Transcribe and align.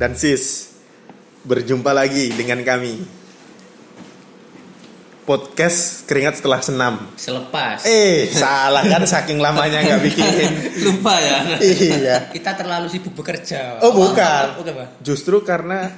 dan 0.00 0.16
sis 0.16 0.72
berjumpa 1.44 1.92
lagi 1.92 2.32
dengan 2.32 2.64
kami. 2.64 3.20
Podcast 5.28 6.08
keringat 6.08 6.40
setelah 6.40 6.64
senam. 6.64 6.94
Selepas. 7.20 7.84
eh 7.84 8.24
salah 8.40 8.80
kan 8.88 9.04
saking 9.04 9.36
lamanya 9.36 9.84
nggak 9.84 10.00
bikin. 10.08 10.50
Lupa 10.88 11.20
ya. 11.20 11.60
Iya. 11.60 12.16
Kita 12.32 12.56
terlalu 12.56 12.88
sibuk 12.88 13.12
bekerja. 13.12 13.84
oh 13.84 13.92
bukan. 13.92 14.64
Justru 15.04 15.44
karena 15.44 15.92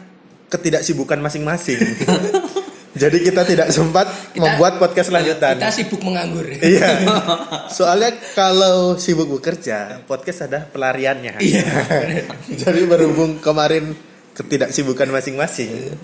ketidaksibukan 0.51 1.17
masing-masing 1.23 1.81
jadi 2.93 3.19
kita 3.25 3.43
tidak 3.49 3.69
sempat 3.73 4.05
membuat 4.37 4.77
podcast 4.77 5.09
lanjutan 5.09 5.57
Kita 5.57 5.73
sibuk 5.73 6.05
menganggur. 6.05 6.45
Iya. 6.45 7.01
Soalnya 7.77 8.13
kalau 8.37 9.01
sibuk 9.01 9.33
bekerja, 9.33 10.05
podcast 10.05 10.45
ada 10.45 10.69
pelariannya. 10.69 11.41
Iya. 11.41 11.65
Jadi 12.63 12.85
berhubung 12.85 13.41
kemarin 13.41 13.97
ketidaksibukan 14.37 15.09
masing-masing, 15.09 15.97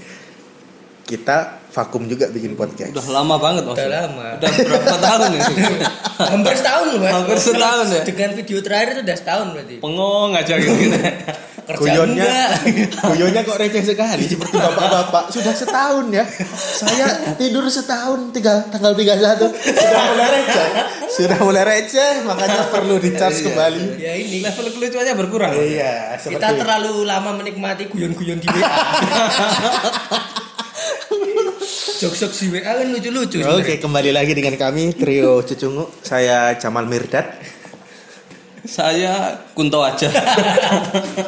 kita 1.08 1.36
vakum 1.68 2.04
juga 2.04 2.28
bikin 2.28 2.52
podcast. 2.52 2.92
udah 2.92 3.06
lama 3.08 3.40
banget 3.40 3.62
mas 3.64 3.74
Udah 3.74 3.88
lama. 3.88 4.26
udah 4.36 4.50
berapa 4.52 4.96
tahun 5.00 5.30
ya 5.32 5.42
Hampir 6.28 6.52
setahun 6.52 6.86
loh, 6.90 7.00
Mas. 7.00 7.12
Hampir 7.14 7.38
setahun 7.38 7.86
ya? 7.88 8.02
Dengan 8.02 8.30
video 8.34 8.58
terakhir 8.58 8.88
itu 8.92 9.00
udah 9.06 9.16
setahun 9.16 9.46
berarti. 9.54 9.74
pengong 9.78 10.30
aja 10.34 10.54
gitu 10.58 10.76
Kerja 11.68 11.84
Kuyonnya, 11.84 12.36
kuyonnya 13.12 13.44
kok 13.44 13.60
receh 13.60 13.84
sekali 13.84 14.24
seperti 14.24 14.56
bapak-bapak. 14.56 15.28
Sudah 15.28 15.52
setahun 15.52 16.08
ya. 16.08 16.24
Saya 16.56 17.36
tidur 17.36 17.68
setahun 17.68 18.32
tiga, 18.32 18.64
tanggal 18.72 18.96
31 18.96 19.52
sudah 19.52 20.02
mulai 20.08 20.28
receh. 20.32 20.68
Sudah 21.12 21.38
mulai 21.44 21.64
receh, 21.68 22.24
makanya 22.24 22.72
perlu 22.72 22.96
dicharge 22.96 23.44
kembali. 23.44 24.00
Ya 24.00 24.16
ini. 24.16 24.40
level 24.40 24.64
kelucuannya 24.72 25.12
berkurang 25.12 25.52
Iya, 25.52 26.16
seperti 26.16 26.40
Kita 26.40 26.56
terlalu 26.56 27.05
lama 27.05 27.36
menikmati 27.36 27.92
guyon-guyon 27.92 28.40
di 28.40 28.48
WA. 28.48 28.72
Jok-jok 31.98 32.30
di 32.30 32.46
WA 32.54 32.62
kan 32.62 32.86
lucu-lucu. 32.94 33.38
Oke, 33.42 33.82
kembali 33.82 34.10
lagi 34.14 34.32
dengan 34.36 34.54
kami 34.54 34.94
trio 34.94 35.42
Cucungu. 35.42 35.90
Saya 36.04 36.54
Jamal 36.54 36.86
Mirdad. 36.86 37.26
saya 38.68 39.32
kunto 39.56 39.80
aja 39.80 40.12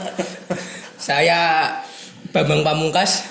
Saya 1.09 1.73
Bambang 2.37 2.61
Pamungkas. 2.61 3.25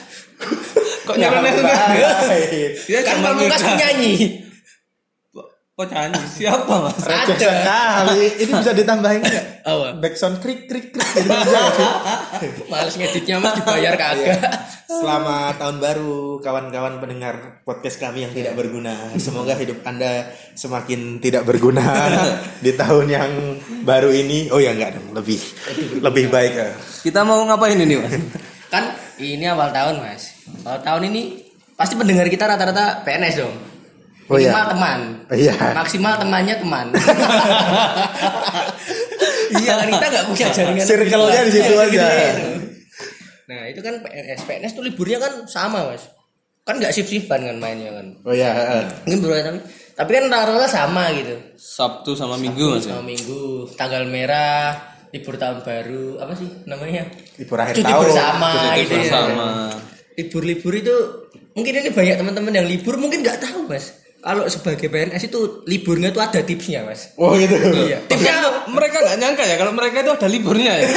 kok 1.06 1.14
nyeleneh 1.14 1.54
Baik. 1.62 2.90
dia 2.90 3.00
Kan 3.06 3.22
Pamungkas 3.22 3.62
penyanyi. 3.62 4.49
Kok 5.80 5.88
nyanyi 5.96 6.20
siapa 6.28 6.74
mas 6.84 7.00
Receh 7.08 7.40
Ada. 7.40 7.48
sekali. 7.56 8.24
Ini 8.44 8.52
bisa 8.52 8.72
ditambahin 8.76 9.22
nggak? 9.24 9.46
Apa? 9.64 9.88
Backsound 9.96 10.44
krik 10.44 10.68
krik 10.68 10.92
krik 10.92 11.08
gitu 11.16 11.32
bisa 11.32 11.60
sih? 11.72 11.90
Males 12.68 12.96
ngeditnya 13.00 13.40
Mas 13.40 13.56
dibayar 13.56 13.96
kagak. 13.96 14.44
Selamat 14.92 15.56
tahun 15.56 15.80
baru 15.80 16.44
kawan-kawan 16.44 17.00
pendengar 17.00 17.64
podcast 17.64 17.96
kami 17.96 18.28
yang 18.28 18.36
tidak 18.36 18.60
berguna. 18.60 19.16
Semoga 19.16 19.56
hidup 19.56 19.80
Anda 19.88 20.28
semakin 20.52 21.24
tidak 21.24 21.48
berguna 21.48 22.12
di 22.66 22.76
tahun 22.76 23.08
yang 23.08 23.32
baru 23.88 24.12
ini. 24.12 24.52
Oh 24.52 24.60
ya 24.60 24.76
enggak 24.76 25.00
dong, 25.00 25.16
lebih 25.16 25.40
lebih 26.04 26.28
baik. 26.28 26.54
ya. 26.60 26.76
kita 27.08 27.24
mau 27.24 27.40
ngapain 27.48 27.80
ini 27.80 27.96
mas 27.96 28.20
Kan 28.68 29.00
ini 29.16 29.48
awal 29.48 29.72
tahun, 29.72 30.04
Mas. 30.04 30.36
Awal 30.68 30.84
tahun 30.84 31.04
ini 31.08 31.48
pasti 31.80 31.96
pendengar 31.96 32.28
kita 32.28 32.52
rata-rata 32.52 33.02
PNS 33.08 33.36
dong. 33.40 33.69
Oh, 34.30 34.38
iya. 34.38 34.54
Teman. 34.70 35.00
Iya. 35.34 35.54
Maksimal 35.74 36.14
temannya 36.22 36.56
teman. 36.62 36.86
iya 39.62 39.74
kan 39.76 39.88
kita 39.90 40.06
nggak 40.06 40.26
punya 40.30 40.48
jaringan. 40.54 40.86
Circle-nya 40.86 41.42
di 41.46 41.52
situ 41.52 41.72
Iya, 41.74 41.84
aja. 41.90 42.08
Nah 43.50 43.62
itu 43.66 43.80
kan 43.82 43.94
PNS. 44.06 44.40
PNS 44.46 44.72
tuh 44.78 44.84
liburnya 44.86 45.18
kan 45.18 45.34
sama 45.50 45.90
mas. 45.90 46.06
Kan 46.62 46.78
nggak 46.78 46.94
shift-shiftan 46.94 47.42
kan 47.42 47.58
mainnya 47.58 47.90
kan. 47.90 48.06
Oh 48.22 48.34
ya, 48.34 48.54
eh. 48.54 48.86
Mungkin 49.10 49.20
berbeda 49.26 49.42
tapi 49.50 49.60
tapi 49.98 50.10
kan 50.16 50.26
rata-rata 50.30 50.68
sama 50.70 51.10
gitu. 51.12 51.36
sabtu 51.58 52.14
sama 52.14 52.38
minggu 52.38 52.78
mas 52.78 52.86
ya? 52.86 52.94
Sama 52.96 53.04
minggu, 53.04 53.68
tanggal 53.76 54.06
merah, 54.08 54.78
libur 55.10 55.36
tahun 55.36 55.66
baru, 55.66 56.22
apa 56.22 56.38
sih 56.38 56.48
namanya? 56.64 57.04
libur 57.36 57.58
akhir 57.58 57.76
Cuti 57.76 57.90
tahun. 57.90 58.04
bersama 58.06 58.50
Cuti 58.54 58.80
gitu 58.86 58.94
ya. 58.96 59.22
Libur-libur 60.20 60.74
itu 60.76 60.96
mungkin 61.52 61.74
ini 61.74 61.90
banyak 61.92 62.16
teman-teman 62.16 62.54
yang 62.54 62.68
libur 62.70 62.96
mungkin 62.96 63.26
nggak 63.26 63.40
tahu 63.42 63.66
mas. 63.68 63.99
Kalau 64.20 64.44
sebagai 64.52 64.92
PNS 64.92 65.32
itu 65.32 65.64
liburnya 65.64 66.12
itu 66.12 66.20
ada 66.20 66.40
tipsnya 66.44 66.84
mas. 66.84 67.16
Oh 67.16 67.34
gitu. 67.40 67.56
Iya. 67.56 68.04
Tipsnya 68.06 68.68
mereka 68.68 69.00
nggak 69.00 69.18
nyangka 69.18 69.44
ya 69.48 69.56
kalau 69.56 69.72
mereka 69.72 70.04
itu 70.04 70.12
ada 70.12 70.28
liburnya 70.28 70.74
ya 70.78 70.90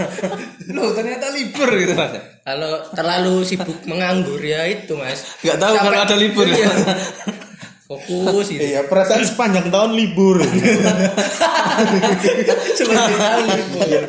loh 0.76 0.92
ternyata 0.92 1.32
libur 1.32 1.70
gitu 1.72 1.96
mas 1.96 2.12
kalau 2.44 2.84
terlalu 2.92 3.40
sibuk 3.46 3.78
menganggur 3.86 4.42
ya 4.42 4.66
itu 4.66 4.98
mas. 4.98 5.22
Nggak 5.40 5.58
tahu 5.62 5.74
Sampai- 5.78 5.86
kalau 5.86 5.98
ada 6.02 6.16
libur 6.18 6.46
ya. 6.50 6.56
Iya. 6.58 6.70
Fokus 7.88 8.52
gitu. 8.52 8.60
Iya, 8.60 8.84
perasaan 8.84 9.24
sepanjang 9.24 9.72
tahun 9.72 9.96
libur. 9.96 10.44
Tahu 12.76 13.40
libur. 13.48 14.02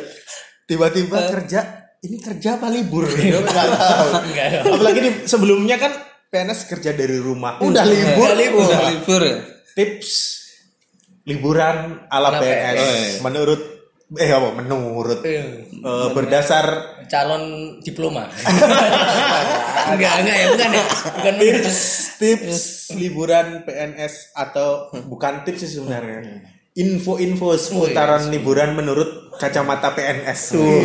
Tiba-tiba 0.68 1.18
kerja, 1.32 1.60
ini 2.04 2.20
kerja 2.20 2.60
apa 2.60 2.68
libur? 2.68 3.08
Nggak 3.08 3.40
tahu. 3.48 4.08
Enggak. 4.28 4.48
Apalagi 4.68 5.00
di, 5.00 5.10
sebelumnya 5.24 5.80
kan 5.80 5.96
PNS 6.30 6.70
kerja 6.70 6.94
dari 6.94 7.18
rumah. 7.18 7.58
Udah 7.58 7.82
libur. 7.82 8.22
Udah 8.22 8.34
libur. 8.38 8.62
udah 8.70 8.82
libur 8.94 9.20
ya 9.26 9.36
Tips 9.74 10.10
liburan 11.26 12.06
ala 12.06 12.38
PNS. 12.38 12.78
PNS. 12.78 13.12
Menurut 13.26 13.60
eh 14.14 14.30
apa? 14.30 14.48
Menurut 14.54 15.20
Eh, 15.26 15.66
eh, 15.70 16.08
berdasar 16.14 16.66
calon 17.10 17.78
diploma. 17.82 18.30
enggak, 19.94 20.12
enggak 20.22 20.36
ya, 20.38 20.46
bukan 20.54 20.70
ya. 20.70 20.84
Bukan 21.18 21.34
tips 21.38 21.78
tips 22.18 22.60
liburan 22.94 23.46
PNS 23.66 24.34
atau 24.34 24.90
bukan 25.10 25.42
tips 25.42 25.66
sih 25.66 25.82
sebenarnya. 25.82 26.46
Info-info 26.78 27.58
seputaran 27.58 28.30
liburan 28.30 28.78
menurut 28.78 29.34
kacamata 29.34 29.90
PNS. 29.98 30.54
Tuh. 30.54 30.82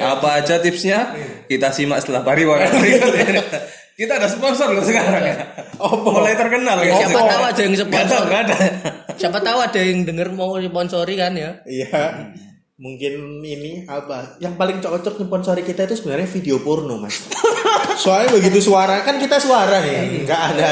apa 0.00 0.40
aja 0.40 0.56
tipsnya 0.60 1.12
kita 1.44 1.68
simak 1.72 2.00
setelah 2.00 2.24
pariwara. 2.24 2.64
kita 3.96 4.12
ada 4.20 4.28
sponsor 4.28 4.76
loh 4.76 4.84
sekarang 4.84 5.24
ya 5.24 5.36
Oh, 5.76 5.92
mulai 6.00 6.32
terkenal 6.36 6.80
Ya, 6.80 6.96
siapa 6.96 7.20
tahu 7.20 7.42
ada 7.44 7.60
yang 7.60 7.74
sponsor. 7.76 8.20
nggak 8.24 8.42
ada 8.48 8.56
Siapa 9.20 9.38
tahu 9.40 9.58
ada 9.60 9.80
yang 9.80 10.04
denger 10.04 10.28
mau 10.36 10.60
sponsori 10.60 11.16
kan 11.16 11.32
ya. 11.32 11.56
Iya. 11.64 12.28
Mungkin 12.76 13.40
ini 13.40 13.88
apa? 13.88 14.36
Yang 14.36 14.54
paling 14.60 14.78
cocok 14.84 15.24
sponsori 15.24 15.64
kita 15.64 15.88
itu 15.88 15.96
sebenarnya 15.96 16.28
video 16.28 16.60
porno, 16.60 17.00
Mas. 17.00 17.24
Soalnya 18.04 18.36
begitu 18.36 18.60
suara 18.60 19.00
kan 19.00 19.16
kita 19.16 19.40
suara 19.40 19.80
nih, 19.80 20.28
nggak 20.28 20.42
ada 20.52 20.68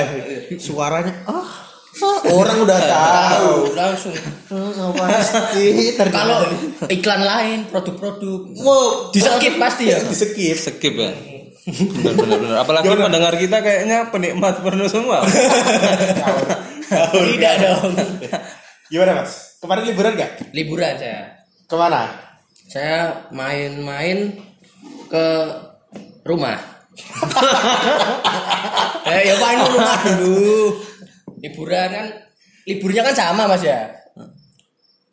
suaranya. 0.60 1.24
Ah, 1.24 1.40
ah, 2.04 2.18
orang 2.28 2.60
udah 2.60 2.80
tahu. 2.84 3.52
langsung. 3.72 4.12
Oh, 4.52 4.92
pasti. 4.92 5.96
Kalau 5.96 6.44
iklan 6.92 7.22
lain, 7.24 7.58
produk-produk 7.72 8.52
mau 8.60 9.08
di 9.08 9.24
skip 9.24 9.56
pasti 9.56 9.88
ya. 9.88 10.04
di 10.04 10.12
skip. 10.12 10.56
skip 10.60 10.94
ya 11.00 11.33
benar 11.64 12.12
benar 12.12 12.38
benar 12.44 12.56
apalagi 12.60 12.92
pendengar 12.92 13.34
kita 13.40 13.56
kayaknya 13.64 14.12
penikmat 14.12 14.60
porno 14.60 14.84
semua 14.84 15.24
Tidak 16.94 17.54
dong. 17.60 17.92
Gimana, 18.92 19.12
Mas? 19.22 19.58
Kemarin 19.58 19.84
liburan 19.88 20.12
nggak? 20.14 20.32
Liburan 20.52 20.94
saya. 21.00 21.20
Ke 21.64 21.74
mana? 21.74 22.02
Saya 22.68 22.98
main-main 23.32 24.36
ke 25.08 25.26
rumah. 26.24 26.60
eh, 29.10 29.20
ya 29.26 29.34
main 29.40 29.58
ke 29.58 29.70
rumah 29.72 30.00
dulu. 30.20 30.60
Liburan 31.40 31.88
kan 31.90 32.06
liburnya 32.68 33.02
kan 33.04 33.14
sama 33.16 33.42
Mas 33.48 33.64
ya. 33.64 33.88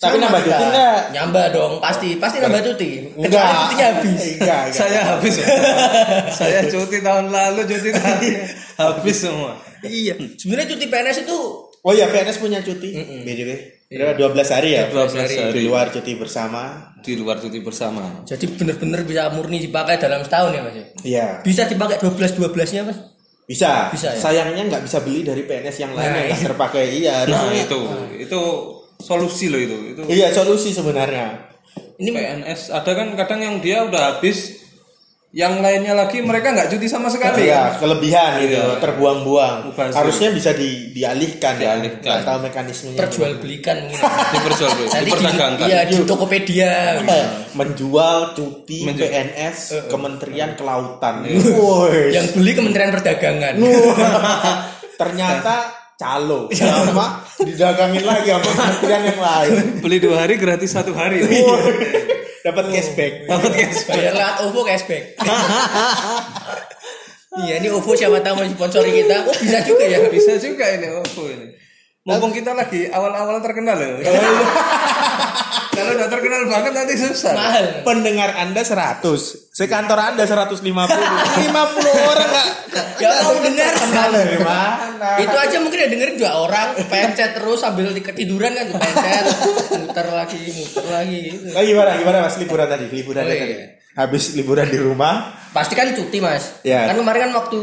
Tapi 0.02 0.18
Sama 0.18 0.24
nambah 0.26 0.42
cuti 0.42 0.64
nggak? 0.66 1.00
Nyambah 1.14 1.46
dong, 1.54 1.74
pasti 1.78 2.10
pasti 2.18 2.42
nambah 2.42 2.62
cuti. 2.66 2.90
Kecuali 3.06 3.22
Enggak. 3.22 3.54
cutinya 3.54 3.86
habis. 3.86 4.22
Enggak, 4.34 4.62
enggak. 4.66 4.74
saya 4.74 5.00
habis 5.06 5.34
ya 5.38 5.48
saya 6.42 6.60
cuti 6.66 6.98
tahun 7.00 7.26
lalu 7.30 7.62
cuti 7.70 7.90
tahun 7.94 8.18
ini 8.20 8.40
habis 8.76 9.18
semua 9.20 9.52
iya. 9.82 10.18
Sebenarnya 10.18 10.68
cuti 10.74 10.86
PNS 10.88 11.18
itu 11.22 11.38
Oh 11.82 11.94
iya, 11.94 12.06
PNS 12.06 12.38
punya 12.38 12.62
cuti. 12.62 12.94
BDW. 13.26 13.50
Berapa? 13.90 14.14
12 14.14 14.54
hari 14.54 14.70
ya? 14.74 14.86
12 14.86 15.18
hari. 15.18 15.36
Di 15.50 15.62
luar 15.66 15.90
cuti 15.90 16.14
bersama. 16.14 16.94
di 17.02 17.18
luar 17.18 17.38
cuti 17.38 17.58
bersama 17.58 18.22
jadi 18.24 18.46
bener-bener 18.46 19.02
bisa 19.02 19.34
murni 19.34 19.58
dipakai 19.58 19.98
dalam 19.98 20.22
setahun 20.22 20.54
ya 20.54 20.62
Mas. 20.62 20.74
ya? 20.74 20.86
Iya. 21.02 21.26
Bisa 21.42 21.66
dipakai 21.66 21.98
12 21.98 22.38
12-nya 22.38 22.86
Mas. 22.86 22.98
Bisa. 23.46 23.90
Bisa, 23.90 24.14
ya? 24.14 24.22
Sayangnya 24.22 24.66
nggak 24.66 24.82
bisa 24.86 24.98
beli 25.02 25.22
dari 25.22 25.42
PNS 25.42 25.78
yang 25.78 25.94
lain 25.94 26.06
Nah, 26.06 26.14
yang 26.16 26.26
nggak 26.30 26.38
iya. 26.38 26.48
terpakai. 26.50 26.84
Iya. 26.92 27.16
nah 27.26 27.50
itu 27.52 27.80
itu 28.18 28.42
solusi 29.02 29.46
loh 29.48 29.58
itu 29.58 29.76
itu 29.92 30.02
Iya 30.08 30.30
solusi 30.30 30.70
sebenarnya. 30.70 31.52
Ini 31.98 32.10
PNS 32.10 32.70
ada 32.70 32.92
kan 32.92 33.14
kadang 33.16 33.40
yang 33.40 33.56
dia 33.58 33.82
udah 33.82 34.16
habis 34.16 34.62
yang 35.32 35.64
lainnya 35.64 35.96
lagi 35.96 36.20
mereka 36.20 36.52
nggak 36.52 36.68
cuti 36.68 36.86
sama 36.86 37.08
sekali. 37.08 37.48
Iya, 37.48 37.80
kelebihan 37.80 38.44
gitu, 38.44 38.52
Iya. 38.52 38.84
terbuang-buang. 38.84 39.72
Harusnya 39.96 40.28
bisa 40.30 40.52
di, 40.52 40.92
dialihkan, 40.92 41.56
ya. 41.56 41.72
Dialihkan. 41.72 42.04
Nggak 42.04 42.24
tahu 42.26 42.38
mekanismenya. 42.44 43.00
perjualbelikan 43.00 43.76
mungkin 43.82 44.02
Diperjual, 44.36 44.70
nanti 44.76 44.92
di, 44.92 45.04
diperdagangkan. 45.08 45.66
iya 45.66 45.80
di 45.88 45.96
Tokopedia 46.04 46.72
ya? 47.00 47.24
menjual 47.54 48.36
cuti 48.36 48.84
Menju- 48.84 49.08
PNS 49.08 49.60
Kementerian 49.88 50.52
Kelautan. 50.54 51.24
Woi. 51.24 52.12
yang 52.12 52.28
beli 52.34 52.52
Kementerian 52.52 52.92
Perdagangan 52.92 53.56
ternyata 55.00 55.56
calo 55.96 56.50
sama 56.58 57.22
didagangin 57.46 58.04
lagi 58.06 58.30
sama 58.30 58.50
kementerian 58.50 59.02
yang 59.10 59.20
lain. 59.22 59.52
Beli 59.82 59.98
dua 60.02 60.16
hari 60.26 60.36
gratis 60.38 60.72
satu 60.74 60.92
hari. 60.94 61.26
Woi. 61.26 61.42
Dapat 62.42 62.66
cashback. 62.74 63.14
Dapat 63.30 63.52
cash. 63.54 63.80
bayar 63.86 64.14
lewat 64.18 64.36
OVO 64.50 64.62
cashback 64.66 65.04
iya 67.40 67.64
ini 67.64 67.72
OVO 67.72 67.96
siapa 67.96 68.20
tahu 68.20 68.44
mau 68.44 68.48
sponsori 68.50 68.92
kita 68.92 69.24
oh 69.24 69.36
bisa 69.40 69.64
juga 69.64 69.84
ya 69.88 69.98
Bisa 70.12 70.36
juga 70.36 70.66
ini 70.68 70.88
OVO 70.92 71.24
ini. 71.32 71.48
Mumpung 72.02 72.34
kita 72.34 72.58
lagi 72.58 72.90
awal-awal 72.90 73.38
terkenal 73.46 73.78
loh. 73.78 74.02
Kalau 75.82 75.94
udah 75.94 76.08
terkenal 76.08 76.42
banget 76.46 76.72
nanti 76.72 76.94
susah. 76.96 77.34
mahal 77.34 77.66
Pendengar 77.82 78.30
Anda 78.36 78.62
100, 78.62 79.02
sekantor 79.50 79.98
Anda 79.98 80.24
150. 80.24 80.62
50 80.62 80.62
orang 82.12 82.30
enggak 82.30 82.48
Gak 82.96 83.14
mau 83.20 83.36
dengar 83.36 83.74
dari 84.12 84.38
mana? 84.40 85.18
itu 85.18 85.34
aja 85.36 85.58
mungkin 85.58 85.78
ya 85.78 85.88
dengerin 85.88 86.16
dua 86.16 86.32
orang 86.40 86.68
pencet 86.86 87.34
terus 87.34 87.60
sambil 87.60 87.90
di- 87.90 88.00
ketiduran 88.00 88.54
kan 88.54 88.70
pencet 88.70 89.26
muter 89.76 90.08
lagi 90.08 90.38
muter 90.54 90.86
lagi 90.88 91.18
gitu 91.28 91.50
Nah, 91.50 91.62
gimana 91.62 91.92
gimana 91.96 92.18
Mas 92.22 92.38
liburan 92.38 92.68
tadi? 92.68 92.86
Liburan 92.88 93.22
Oh, 93.22 93.28
iya. 93.28 93.42
tadi. 93.42 93.56
Habis 93.92 94.24
liburan 94.34 94.64
di 94.66 94.78
rumah, 94.78 95.14
pasti 95.50 95.74
kan 95.74 95.92
cuti 95.92 96.18
mas 96.18 96.62
Ya. 96.62 96.88
kan 96.88 96.96
kemarin 96.96 97.28
kan 97.28 97.32
waktu 97.36 97.60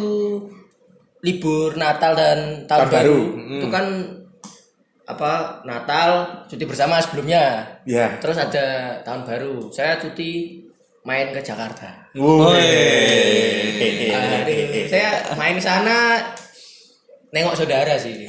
libur 1.18 1.74
Natal 1.74 2.12
dan 2.12 2.38
tahun, 2.64 2.78
Tahun 2.80 2.88
baru. 2.88 3.16
baru, 3.16 3.20
itu 3.56 3.66
kan 3.68 3.84
apa 5.08 5.64
Natal 5.64 6.44
cuti 6.44 6.68
bersama 6.68 7.00
sebelumnya 7.00 7.64
ya. 7.88 8.20
terus 8.20 8.36
ada 8.36 9.00
tahun 9.00 9.24
baru 9.24 9.72
saya 9.72 9.96
cuti 9.96 10.60
main 11.08 11.32
ke 11.32 11.40
Jakarta 11.40 12.12
Woi. 12.12 12.60
Saya 14.88 15.32
main 15.40 15.56
ke 15.56 15.62
sana 15.64 16.20
nengok 17.32 17.56
saudara 17.56 17.96
sih 17.96 18.28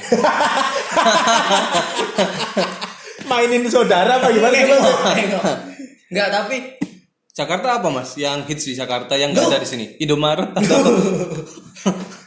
Mainin 3.30 3.62
saudara 3.70 4.18
apa 4.18 4.34
gimana 4.34 4.58
nengok, 4.58 4.96
nengok. 5.14 5.44
Enggak 6.10 6.28
tapi 6.34 6.56
Jakarta 7.30 7.78
apa 7.78 7.88
mas? 7.94 8.18
Yang 8.18 8.38
hits 8.50 8.64
di 8.66 8.74
Jakarta 8.74 9.14
yang 9.14 9.30
nggak 9.30 9.54
ada 9.54 9.62
di 9.62 9.68
sini? 9.70 9.86
Indomaret 10.02 10.50
atau 10.50 10.82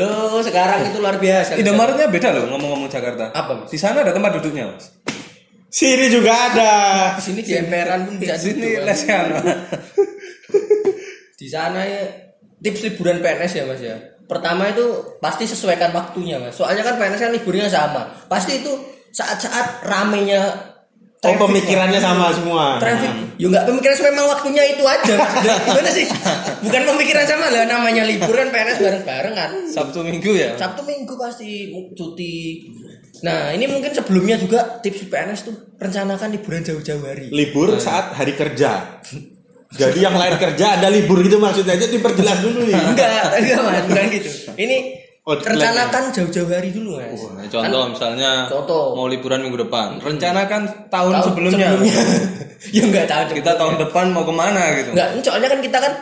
lo 0.00 0.40
sekarang 0.40 0.88
itu 0.88 0.98
luar 0.98 1.20
biasa 1.20 1.60
Indomaretnya 1.60 2.08
beda 2.08 2.28
loh 2.32 2.44
ngomong-ngomong 2.56 2.88
Jakarta. 2.88 3.28
Apa, 3.36 3.52
Mas? 3.60 3.68
Di 3.68 3.76
sana 3.76 4.00
ada 4.00 4.16
tempat 4.16 4.40
duduknya 4.40 4.72
mas. 4.72 4.96
Sini 5.70 6.10
juga 6.10 6.32
ada. 6.34 6.72
di 7.14 7.22
sini 7.22 7.40
di 7.44 7.52
emperan 7.54 8.08
pun 8.08 8.18
bisa 8.18 8.34
Di 8.34 8.50
sini 8.50 8.74
lesehan. 8.82 9.26
di 11.40 11.46
sana 11.48 11.80
ya 11.82 12.02
tips 12.60 12.80
liburan 12.84 13.22
PNS 13.24 13.52
ya 13.56 13.64
mas 13.64 13.80
ya 13.80 13.96
pertama 14.26 14.68
itu 14.68 14.84
pasti 15.18 15.48
sesuaikan 15.48 15.90
waktunya 15.90 16.36
mas 16.36 16.54
soalnya 16.54 16.84
kan 16.84 17.00
PNS 17.00 17.20
kan 17.20 17.32
liburnya 17.32 17.66
sama 17.66 18.06
pasti 18.28 18.60
itu 18.60 18.72
saat-saat 19.10 19.82
ramenya 19.82 20.69
Oh, 21.20 21.36
pemikirannya 21.36 22.00
sama 22.00 22.32
semua. 22.32 22.80
traffic. 22.80 23.12
Ya 23.36 23.52
nggak 23.52 23.68
pemikiran 23.68 23.96
memang 24.08 24.26
waktunya 24.32 24.64
itu 24.72 24.80
aja 24.88 25.14
gimana 25.68 25.90
sih? 25.92 26.08
Bukan 26.64 26.82
pemikiran 26.96 27.28
sama 27.28 27.52
lah 27.52 27.68
namanya 27.68 28.08
libur 28.08 28.32
kan 28.32 28.48
PNS 28.48 28.80
bareng-bareng 28.80 29.34
kan 29.36 29.50
Sabtu 29.68 30.00
Minggu 30.00 30.32
ya. 30.32 30.56
Sabtu 30.56 30.80
Minggu 30.88 31.12
pasti 31.20 31.76
cuti. 31.92 32.64
Nah 33.20 33.52
ini 33.52 33.68
mungkin 33.68 33.92
sebelumnya 33.92 34.40
juga 34.40 34.80
tips 34.80 35.12
PNS 35.12 35.40
tuh 35.44 35.76
rencanakan 35.76 36.28
liburan 36.32 36.64
jauh-jauh 36.64 37.04
hari. 37.04 37.28
Libur 37.28 37.76
saat 37.76 38.16
hari 38.16 38.32
kerja. 38.32 39.00
Jadi 39.76 40.00
yang 40.00 40.16
lain 40.16 40.40
kerja 40.40 40.80
ada 40.80 40.88
libur 40.88 41.20
gitu 41.20 41.36
maksudnya. 41.36 41.76
Aja 41.76 41.84
diperjelas 41.84 42.40
dulu 42.40 42.64
nih. 42.64 42.80
enggak 42.96 43.44
enggak 43.44 43.60
mas. 43.60 43.84
Bukan 43.92 44.04
gitu. 44.08 44.28
Ini 44.56 44.76
Oh, 45.30 45.38
rencanakan 45.38 46.10
jauh-jauh 46.10 46.50
hari 46.50 46.74
dulu 46.74 46.98
mas. 46.98 47.22
Nah, 47.22 47.46
contoh 47.46 47.82
misalnya 47.94 48.50
Contoh. 48.50 48.98
mau 48.98 49.06
liburan 49.06 49.46
minggu 49.46 49.62
depan, 49.62 50.02
rencanakan 50.02 50.90
tahun, 50.90 51.14
sebelumnya. 51.22 51.70
ya 52.74 52.82
enggak 52.82 53.06
tahu 53.06 53.38
Kita 53.38 53.54
tahun 53.54 53.78
depan 53.78 54.10
mau 54.10 54.26
ke 54.26 54.34
mana 54.34 54.74
gitu. 54.74 54.90
enggak 54.90 55.22
soalnya 55.22 55.48
kan 55.54 55.60
kita 55.62 55.78
kan 55.78 55.92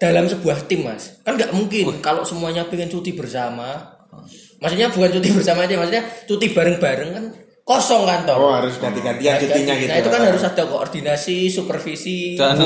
dalam 0.00 0.24
sebuah 0.24 0.64
tim 0.64 0.88
mas. 0.88 1.20
Kan 1.20 1.36
nggak 1.36 1.52
mungkin 1.52 2.00
kalau 2.00 2.24
semuanya 2.24 2.64
pengen 2.64 2.88
cuti 2.88 3.12
bersama. 3.12 4.00
Maksudnya 4.56 4.88
bukan 4.88 5.20
cuti 5.20 5.28
bersama 5.36 5.68
aja 5.68 5.74
maksudnya 5.76 6.02
cuti 6.24 6.46
bareng-bareng 6.56 7.10
kan 7.12 7.24
kosong 7.62 8.02
kantor 8.02 8.36
Oh, 8.36 8.52
harus 8.52 8.74
ganti-gantian 8.76 9.38
cutinya 9.38 9.74
gitu. 9.74 9.86
nah 9.86 9.98
itu 9.98 10.10
kan 10.10 10.22
harus 10.24 10.42
ada 10.42 10.62
koordinasi 10.64 11.46
supervisi 11.46 12.34
Dan 12.34 12.58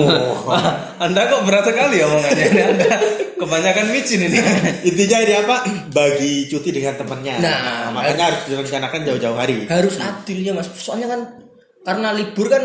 Anda 1.04 1.20
kok 1.26 1.44
berat 1.44 1.64
sekali 1.64 2.00
omongannya 2.00 2.44
ini. 2.46 2.60
Anda 2.62 2.90
kebanyakan 3.36 3.86
micin 3.90 4.20
ini. 4.22 4.40
Intinya 4.88 5.18
ini 5.20 5.34
apa? 5.36 5.56
Bagi 5.90 6.48
cuti 6.48 6.70
dengan 6.70 6.96
temennya. 6.96 7.36
Nah, 7.38 7.92
makanya 7.92 8.24
harus 8.26 8.42
direncanakan 8.46 9.00
jauh-jauh 9.04 9.36
hari. 9.36 9.64
harus 9.66 9.96
adil 9.98 10.38
ya 10.40 10.52
mas 10.52 10.68
soalnya 10.72 11.06
kan 11.06 11.20
karena 11.82 12.08
libur 12.10 12.48
kan 12.48 12.64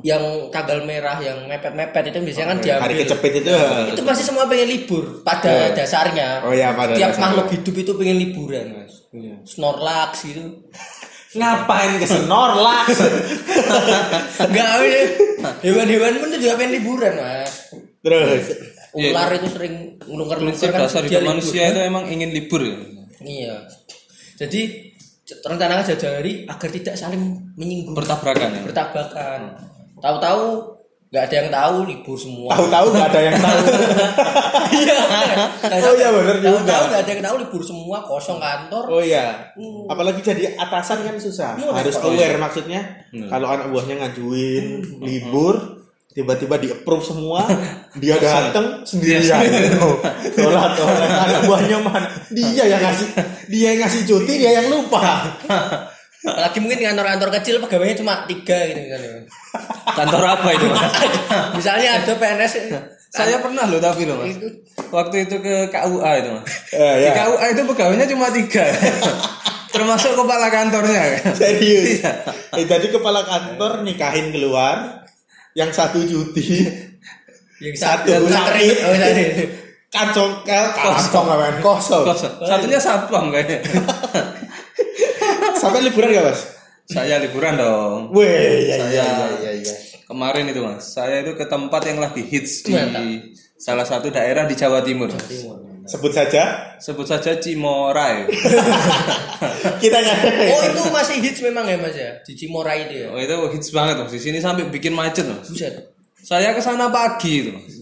yang 0.00 0.20
tanggal 0.48 0.84
merah 0.84 1.16
yang 1.16 1.44
mepet-mepet 1.44 2.08
itu 2.08 2.18
biasanya 2.22 2.46
kan 2.46 2.58
diambil 2.58 2.84
Hari 2.84 2.94
kecepit 2.98 3.32
itu. 3.38 3.48
itu 3.88 4.02
pasti 4.02 4.20
semua 4.22 4.44
pengen 4.44 4.68
libur 4.68 5.04
pada 5.20 5.72
dasarnya 5.72 6.40
Oh 6.42 6.52
iya, 6.52 6.72
pada 6.72 6.92
tiap 6.92 7.12
dasarnya. 7.12 7.22
makhluk 7.22 7.46
hidup 7.50 7.74
itu 7.78 7.92
pengen 7.94 8.16
liburan 8.18 8.66
mas 8.74 8.92
snorlax 9.46 10.24
gitu 10.24 10.64
Ngapain 11.28 11.90
ke 11.98 12.06
Snorlax? 12.06 12.86
enggak 14.40 14.68
ya. 14.80 15.02
hewan-hewan 15.60 16.12
pun 16.16 16.28
tuh 16.32 16.38
juga 16.38 16.54
pengen 16.56 16.72
liburan 16.80 17.12
mas 17.14 17.52
Terus 18.00 18.44
ular 18.94 19.28
itu 19.32 19.48
sering 19.52 19.74
ngelungker 20.00 20.38
Prinsip 20.40 20.72
kan 20.72 20.86
dasar 20.86 21.04
dia 21.04 21.18
hidup 21.18 21.20
libur. 21.20 21.32
manusia 21.36 21.62
itu 21.68 21.80
emang 21.82 22.04
ingin 22.08 22.30
libur 22.32 22.62
ya. 22.62 22.76
iya 23.20 23.56
jadi 24.36 24.60
rencanakan 25.44 25.84
jauh 25.84 26.14
hari 26.16 26.48
agar 26.48 26.68
tidak 26.72 26.94
saling 26.96 27.20
menyinggung 27.54 27.92
Bertabrakan 27.92 28.48
ya. 28.48 28.62
bertabrakan 28.64 29.40
tahu-tahu 30.00 30.42
nggak 31.08 31.24
ada 31.24 31.34
yang 31.34 31.48
tahu 31.48 31.76
libur 31.88 32.16
semua 32.16 32.52
tahu-tahu 32.52 32.86
nggak 32.92 33.08
ada 33.08 33.20
yang 33.22 33.36
tahu. 33.38 33.60
iya 34.84 34.98
Oh 35.80 35.94
iya, 35.96 36.08
bener 36.12 36.36
juga. 36.36 36.68
tahu 36.68 36.84
nggak 36.84 37.00
ada 37.00 37.10
yang 37.10 37.24
tahu 37.24 37.36
libur 37.40 37.62
semua 37.62 37.98
kosong 38.04 38.36
kantor 38.36 38.84
Oh 38.88 39.00
iya. 39.00 39.56
Apalagi 39.88 40.20
jadi 40.20 40.52
atasan 40.54 41.00
kan 41.00 41.16
susah. 41.16 41.56
Hmm, 41.56 41.72
Harus 41.72 41.96
aware 41.98 42.36
maksudnya. 42.36 42.80
Kalau 43.08 43.48
anak 43.48 43.72
buahnya 43.72 44.04
ngajuin 44.04 44.64
libur, 45.00 45.80
tiba-tiba 46.10 46.60
di 46.60 46.68
approve 46.68 47.00
semua, 47.02 47.40
dia 48.02 48.20
datang 48.20 48.84
sendirian. 48.84 49.40
Sholat 50.36 50.76
orang 50.76 51.12
anak 51.24 51.40
buahnya 51.46 51.78
mana? 51.80 52.08
Dia 52.28 52.68
yang 52.68 52.82
ngasih, 52.82 53.08
dia 53.48 53.66
yang 53.72 53.80
ngasih 53.80 54.00
cuti, 54.04 54.32
dia 54.36 54.50
yang 54.60 54.68
lupa. 54.68 55.00
Apalagi 56.34 56.58
mungkin 56.60 56.78
kantor-kantor 56.80 57.28
kecil 57.40 57.54
pegawainya 57.64 57.96
cuma 57.96 58.14
tiga 58.24 58.58
gitu 58.68 58.80
misalnya. 58.84 59.10
Kantor 59.88 60.22
apa 60.28 60.48
itu 60.52 60.66
misalnya 61.58 61.88
ada 61.98 62.12
PNS 62.14 62.52
Saya 63.08 63.40
pernah 63.40 63.64
loh 63.64 63.80
tapi 63.80 64.04
loh 64.04 64.20
mas. 64.20 64.36
Itu. 64.36 64.48
Waktu 64.92 65.24
itu 65.24 65.36
ke 65.40 65.72
KUA 65.72 66.10
itu 66.20 66.28
mas. 66.36 66.44
Eh, 66.76 66.94
Di 67.00 67.06
ya. 67.08 67.12
KUA 67.16 67.44
itu 67.56 67.62
pegawainya 67.64 68.06
cuma 68.06 68.26
tiga. 68.28 68.64
Termasuk 69.74 70.12
kepala 70.16 70.48
kantornya. 70.48 71.02
Serius. 71.32 72.00
Iya. 72.04 72.12
Eh, 72.56 72.64
jadi 72.68 72.86
kepala 72.88 73.24
kantor 73.24 73.84
nikahin 73.84 74.32
keluar, 74.32 75.04
yang 75.52 75.68
satu 75.68 76.00
cuti, 76.04 76.64
yang 77.60 77.76
satu 77.76 78.08
yang 78.08 78.24
sakit, 78.28 78.76
Oh, 78.80 78.94
sakit. 78.96 79.28
kacong, 79.88 80.32
kacong 80.44 81.26
apa? 81.28 81.60
Kosong. 81.60 82.04
Kosong. 82.08 82.32
Satunya 82.44 82.80
satpam 82.80 83.28
kayaknya. 83.28 83.60
Sampai 85.58 85.82
liburan 85.82 86.08
gak 86.10 86.24
mas? 86.24 86.40
Saya 86.88 87.20
liburan 87.20 87.54
dong. 87.54 88.14
Weh, 88.16 88.64
iya, 88.64 88.76
iya, 88.76 88.76
Saya- 88.80 88.92
iya, 89.04 89.26
iya, 89.38 89.52
iya. 89.60 89.74
Kemarin 90.08 90.48
itu 90.48 90.64
mas, 90.64 90.88
saya 90.88 91.20
itu 91.20 91.36
ke 91.36 91.44
tempat 91.44 91.84
yang 91.84 92.00
lagi 92.00 92.24
hits 92.24 92.64
di 92.64 92.72
Mantap. 92.72 93.04
salah 93.60 93.84
satu 93.84 94.08
daerah 94.08 94.48
di 94.48 94.56
Jawa 94.56 94.80
Timur. 94.80 95.12
Sebut 95.84 96.12
saja. 96.12 96.72
Sebut 96.80 97.04
saja 97.04 97.36
Cimorai. 97.36 98.24
Kita 99.82 99.96
ada. 100.00 100.12
Oh 100.48 100.60
itu 100.64 100.80
masih 100.88 101.16
hits 101.20 101.40
memang 101.40 101.64
ya 101.64 101.76
mas 101.76 101.92
ya 101.92 102.16
di 102.24 102.32
Cimorai 102.32 102.88
itu 102.88 103.04
ya. 103.04 103.08
Oh 103.12 103.20
itu 103.20 103.36
hits 103.52 103.68
banget 103.68 104.00
mas. 104.00 104.12
Di 104.12 104.20
sini 104.20 104.38
sampai 104.40 104.68
bikin 104.68 104.92
macet 104.92 105.28
mas. 105.28 105.48
Buset. 105.48 105.92
Saya 106.18 106.52
ke 106.52 106.60
sana 106.60 106.88
pagi 106.88 107.44
itu 107.44 107.50
mas. 107.52 107.72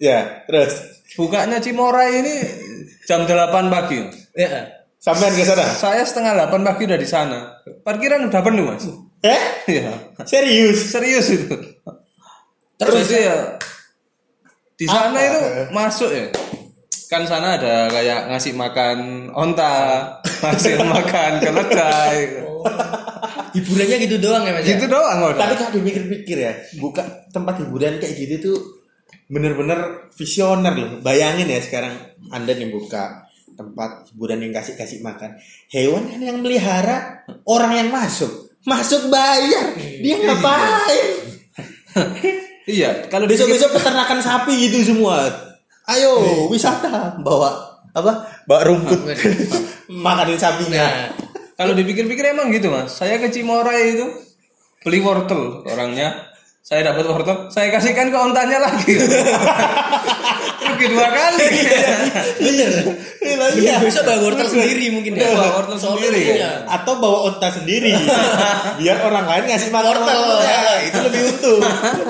Ya, 0.00 0.42
terus 0.48 0.72
Bukanya 1.12 1.60
Cimorai 1.60 2.24
ini 2.24 2.34
jam 3.04 3.28
8 3.28 3.28
pagi. 3.68 3.96
Mas. 4.00 4.16
Ya. 4.32 4.81
Sampean 5.02 5.34
ke 5.34 5.42
sana. 5.42 5.66
Saya 5.66 6.06
setengah 6.06 6.46
8 6.46 6.62
pagi 6.62 6.86
udah 6.86 7.00
di 7.00 7.08
sana. 7.08 7.58
Parkiran 7.82 8.30
udah 8.30 8.40
penuh 8.40 8.64
mas. 8.70 8.86
Eh? 9.26 9.40
Iya. 9.66 10.14
Serius? 10.22 10.94
Serius 10.94 11.26
itu. 11.28 11.50
Terus? 12.78 13.06
Terus 13.06 13.10
ya 13.10 13.36
Di 14.74 14.86
sana 14.86 15.14
Apa? 15.14 15.26
itu 15.26 15.40
masuk 15.74 16.10
ya. 16.10 16.26
Kan 17.06 17.22
sana 17.28 17.60
ada 17.60 17.86
kayak 17.92 18.32
ngasih 18.32 18.56
makan 18.56 19.28
onta, 19.30 19.74
ngasih 20.42 20.80
makan 20.80 21.32
keledai. 21.38 22.18
Hiburannya 23.52 23.96
gitu 24.08 24.16
doang 24.16 24.42
ya 24.48 24.52
Mas. 24.56 24.64
ya? 24.64 24.74
Gitu 24.74 24.86
doang 24.88 25.18
udah. 25.20 25.38
Tapi 25.38 25.54
kalau 25.60 25.70
dipikir-pikir 25.76 26.36
ya, 26.40 26.52
buka 26.80 27.04
tempat 27.30 27.60
hiburan 27.60 28.00
kayak 28.00 28.14
gitu 28.16 28.34
tuh 28.40 28.58
bener-bener 29.28 30.08
visioner 30.16 30.72
loh. 30.72 30.90
Bayangin 31.04 31.46
ya 31.46 31.60
sekarang 31.60 31.92
Anda 32.32 32.56
nih 32.56 32.72
buka 32.72 33.28
tempat 33.54 34.10
hiburan 34.12 34.42
yang 34.42 34.52
kasih-kasih 34.52 35.00
makan. 35.04 35.36
Hewan 35.70 36.08
kan 36.08 36.20
yang 36.20 36.38
melihara, 36.40 37.26
orang 37.46 37.72
yang 37.78 37.88
masuk. 37.88 38.52
Masuk 38.62 39.10
bayar. 39.10 39.74
Dia 39.78 40.16
ngapain? 40.22 41.08
Iya, 42.62 43.10
kalau 43.10 43.26
di 43.26 43.34
Besok-besok 43.34 43.74
peternakan 43.74 44.22
sapi 44.22 44.54
gitu 44.70 44.94
semua. 44.94 45.26
Ayo, 45.90 46.46
wisata 46.46 47.18
bawa 47.18 47.82
apa? 47.90 48.46
Bawa 48.46 48.60
rumput. 48.70 49.02
Makanin 49.90 50.38
sapinya. 50.38 50.78
Nah, 50.78 51.10
Kalau 51.58 51.76
dipikir-pikir 51.76 52.32
emang 52.32 52.54
gitu 52.54 52.72
mas. 52.72 52.96
Saya 52.96 53.20
ke 53.20 53.28
Cimorai 53.28 53.98
itu 53.98 54.06
beli 54.82 54.98
wortel 55.02 55.66
orangnya. 55.66 56.31
Saya 56.62 56.94
dapat 56.94 57.10
wortel, 57.10 57.50
saya 57.50 57.74
kasihkan 57.74 58.06
ke 58.06 58.14
ontanya 58.14 58.62
lagi. 58.62 58.94
Rugi 60.70 60.86
dua 60.94 61.10
kali. 61.10 61.46
Bener. 62.38 62.70
Iya, 63.18 63.46
iya. 63.58 63.74
besok 63.82 64.06
bawa 64.06 64.30
wortel 64.30 64.46
sendiri 64.46 64.94
mungkin 64.94 65.18
ya. 65.18 65.34
Bawa 65.34 65.58
wortel 65.58 65.78
sendiri 65.82 66.38
ya. 66.38 66.62
Atau 66.70 67.02
bawa 67.02 67.34
onta 67.34 67.50
sendiri 67.50 67.90
biar 68.78 68.98
orang 69.02 69.26
lain 69.26 69.44
ngasih 69.50 69.74
makan 69.74 69.90
Wortel. 69.90 70.22
Ya, 70.46 70.62
itu 70.86 70.98
lebih 71.02 71.20
untung 71.34 71.60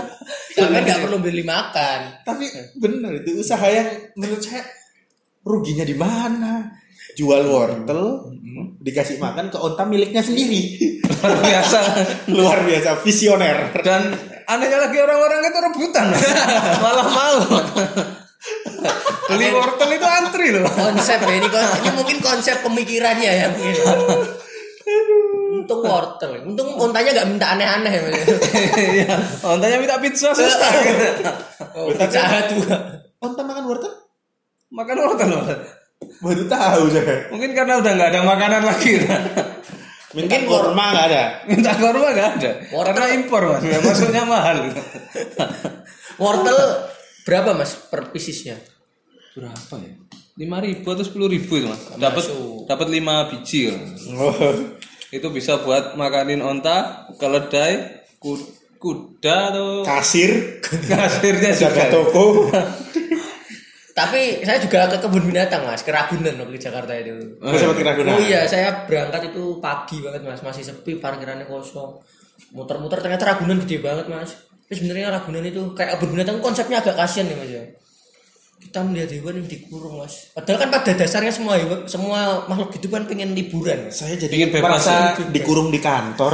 Sampai 0.56 0.84
nggak 0.84 1.00
perlu 1.00 1.16
beli 1.16 1.44
makan. 1.48 1.98
tapi 2.28 2.44
bener 2.76 3.24
itu 3.24 3.40
usaha 3.40 3.64
yang 3.64 3.88
menurut 4.20 4.44
saya 4.44 4.60
ruginya 5.48 5.80
di 5.80 5.96
mana 5.96 6.76
jual 7.16 7.40
wortel 7.48 8.28
dikasih 8.84 9.16
makan 9.16 9.48
ke 9.48 9.56
onta 9.56 9.88
miliknya 9.88 10.20
sendiri 10.20 10.76
Luar 11.08 11.40
biasa. 11.40 11.78
luar 12.36 12.58
biasa 12.68 12.90
visioner 13.00 13.72
Dan 13.80 14.12
anehnya 14.48 14.78
lagi 14.88 14.98
orang-orang 14.98 15.38
itu 15.44 15.58
rebutan. 15.60 16.06
Malah 16.84 17.06
mau. 17.08 17.38
beli 19.30 19.48
wortel 19.54 19.90
itu 19.94 20.06
antri 20.06 20.46
loh. 20.50 20.66
Konsep 20.66 21.22
ya 21.22 21.34
ini, 21.38 21.46
ini 21.46 21.90
mungkin 21.94 22.18
konsep 22.18 22.58
pemikirannya 22.60 23.30
ya 23.30 23.46
mungkin. 23.54 23.74
Untung 25.62 25.80
wortel. 25.86 26.42
Untung 26.42 26.74
untanya 26.74 27.10
nggak 27.14 27.28
minta 27.30 27.46
aneh-aneh 27.54 27.92
ya. 27.92 28.02
Iya. 28.02 29.14
Ontanya 29.46 29.76
minta 29.78 29.96
pizza 30.02 30.34
susah 30.34 30.70
gitu. 30.82 31.06
Oh, 31.78 31.88
pizza 31.94 32.20
Hut 32.26 32.46
juga. 32.50 32.76
onta 33.22 33.46
makan 33.46 33.64
wortel 33.70 33.92
Makan 34.74 34.96
wortel 34.98 35.28
loh. 35.30 35.44
baru 36.18 36.42
tahu 36.50 36.90
saya 36.90 37.30
Mungkin 37.30 37.54
karena 37.54 37.78
udah 37.78 37.92
nggak 37.94 38.10
ada 38.10 38.20
makanan 38.26 38.62
lagi. 38.66 38.98
Minta 40.12 40.36
Mungkin 40.36 40.42
kurma 40.44 40.84
nggak 40.92 41.06
ada 41.08 41.24
Minta 41.48 41.72
korma 41.74 42.08
nggak 42.10 42.28
ada. 42.36 42.50
Wortel. 42.68 42.92
Karena 42.92 43.06
impor 43.12 43.42
mas. 43.48 43.62
Masuknya 43.80 44.22
mahal. 44.24 44.56
Wortel 46.16 46.58
berapa 47.24 47.50
mas 47.52 47.72
per 47.88 48.10
piecesnya? 48.10 48.60
Berapa 49.32 49.74
ya? 49.80 49.92
Lima 50.32 50.58
ribu 50.58 50.86
atau 50.86 51.04
sepuluh 51.04 51.28
ribu 51.28 51.56
itu 51.56 51.66
mas. 51.66 51.80
Dapat 51.96 52.24
dapat 52.64 52.86
lima 52.88 53.28
biji. 53.28 53.72
kan. 53.72 53.80
oh. 54.16 54.34
Itu 55.08 55.28
bisa 55.28 55.60
buat 55.60 55.92
makanin 55.92 56.40
onta, 56.40 57.08
keledai, 57.16 58.00
ku- 58.16 58.48
kuda 58.76 59.54
atau 59.54 59.66
kasir 59.86 60.58
kasirnya 60.64 61.54
jaga 61.54 61.86
juga. 61.86 61.92
toko 61.92 62.24
Tapi 63.92 64.40
saya 64.40 64.56
juga 64.56 64.88
ke 64.88 64.96
kebun 65.04 65.28
binatang 65.28 65.68
mas, 65.68 65.84
ke 65.84 65.92
Ragunan 65.92 66.32
waktu 66.40 66.56
di 66.56 66.62
Jakarta 66.64 66.92
itu. 66.96 67.12
Gue 67.36 67.58
sempat 67.60 67.76
kira 67.76 67.92
Oh 68.08 68.20
iya, 68.24 68.48
saya 68.48 68.88
berangkat 68.88 69.28
itu 69.28 69.60
pagi 69.60 70.00
banget 70.00 70.24
mas, 70.24 70.40
masih 70.40 70.64
sepi, 70.64 70.96
parkirannya 70.96 71.44
kosong. 71.44 72.00
Muter-muter 72.56 73.04
ternyata 73.04 73.28
Ragunan 73.28 73.60
gede 73.60 73.84
banget 73.84 74.08
mas. 74.08 74.32
Tapi 74.64 74.74
sebenarnya 74.80 75.12
Ragunan 75.12 75.44
itu 75.44 75.76
kayak 75.76 76.00
kebun 76.00 76.16
binatang 76.16 76.40
konsepnya 76.40 76.80
agak 76.80 76.96
kasihan 76.96 77.28
ya 77.28 77.36
mas 77.36 77.50
ya. 77.52 77.64
Kita 78.62 78.78
melihat 78.80 79.10
hewan 79.12 79.44
yang 79.44 79.48
dikurung 79.50 80.00
mas. 80.00 80.32
Padahal 80.32 80.58
kan 80.64 80.68
pada 80.72 80.92
dasarnya 80.96 81.32
semua 81.34 81.60
hewan, 81.60 81.84
semua 81.84 82.48
makhluk 82.48 82.72
hidup 82.80 82.96
kan 82.96 83.04
pengen 83.04 83.36
liburan. 83.36 83.92
Mas. 83.92 84.00
saya 84.00 84.16
jadi 84.16 84.32
Ingin 84.40 84.50
bebas, 84.56 84.70
merasa 84.72 84.96
dikurung 85.28 85.68
di 85.68 85.82
kantor 85.82 86.32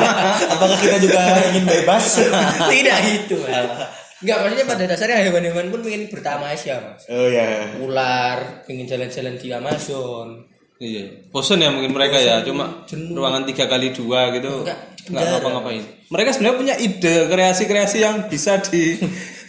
apakah 0.58 0.78
kita 0.82 0.98
juga 0.98 1.22
ingin 1.54 1.70
bebas 1.70 2.26
Tidak 2.74 2.98
gitu 3.06 3.38
mas. 3.46 4.05
Enggak 4.24 4.36
maksudnya 4.40 4.64
pada 4.64 4.84
dasarnya 4.88 5.28
hewan-hewan 5.28 5.68
pun 5.68 5.80
pengen 5.84 6.08
bertamasya 6.08 6.74
mas. 6.80 7.04
oh 7.12 7.28
ya 7.28 7.76
Ular 7.84 8.64
pengen 8.64 8.88
jalan-jalan 8.88 9.36
di 9.36 9.48
Amazon. 9.52 10.28
Iya, 10.76 11.08
bosan 11.32 11.64
ya 11.64 11.72
mungkin 11.72 11.96
mereka 11.96 12.20
ya, 12.20 12.44
cuma 12.44 12.84
ruangan 12.92 13.48
tiga 13.48 13.64
kali 13.64 13.96
dua 13.96 14.28
gitu, 14.36 14.60
Enggak, 14.60 14.76
nggak 15.08 15.24
ngapa-ngapain. 15.24 15.84
Mereka 16.12 16.28
sebenarnya 16.36 16.56
punya 16.60 16.74
ide 16.76 17.16
kreasi-kreasi 17.32 18.04
yang 18.04 18.28
bisa 18.28 18.60
di 18.60 19.00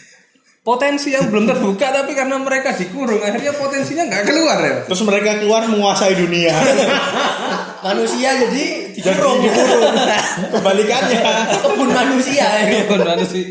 potensi 0.68 1.12
yang 1.12 1.28
belum 1.28 1.52
terbuka, 1.52 1.92
tapi 1.92 2.16
karena 2.16 2.40
mereka 2.40 2.72
dikurung, 2.80 3.20
akhirnya 3.20 3.52
potensinya 3.60 4.08
nggak 4.08 4.24
keluar 4.24 4.60
ya. 4.64 4.76
terus 4.88 5.04
mereka 5.04 5.44
keluar 5.44 5.68
menguasai 5.68 6.16
dunia 6.16 6.56
Manusia 7.88 8.36
jadi 8.48 8.87
dikurung. 8.98 9.46
dikurung 9.46 9.94
kebalikannya 10.58 11.22
Kebun 11.62 11.90
manusia. 11.94 12.48
Bukan 12.90 13.06
manusia. 13.06 13.46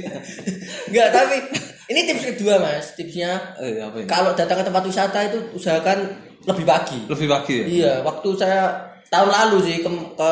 Enggak, 0.90 1.08
tapi 1.14 1.36
ini 1.86 2.00
tips 2.04 2.24
kedua 2.34 2.58
mas. 2.58 2.98
Tipsnya 2.98 3.54
Eh, 3.62 3.78
apa 3.78 3.96
ini? 4.02 4.10
kalau 4.10 4.34
datang 4.34 4.58
ke 4.58 4.64
tempat 4.66 4.82
wisata 4.82 5.18
itu 5.30 5.38
usahakan 5.54 5.98
lebih 6.44 6.64
pagi. 6.66 6.98
Lebih 7.06 7.26
pagi 7.30 7.54
ya. 7.54 7.64
Iya, 7.66 7.92
waktu 8.02 8.28
saya 8.34 8.60
tahun 9.06 9.30
lalu 9.30 9.56
sih 9.62 9.76
ke, 9.80 9.90
ke 10.18 10.30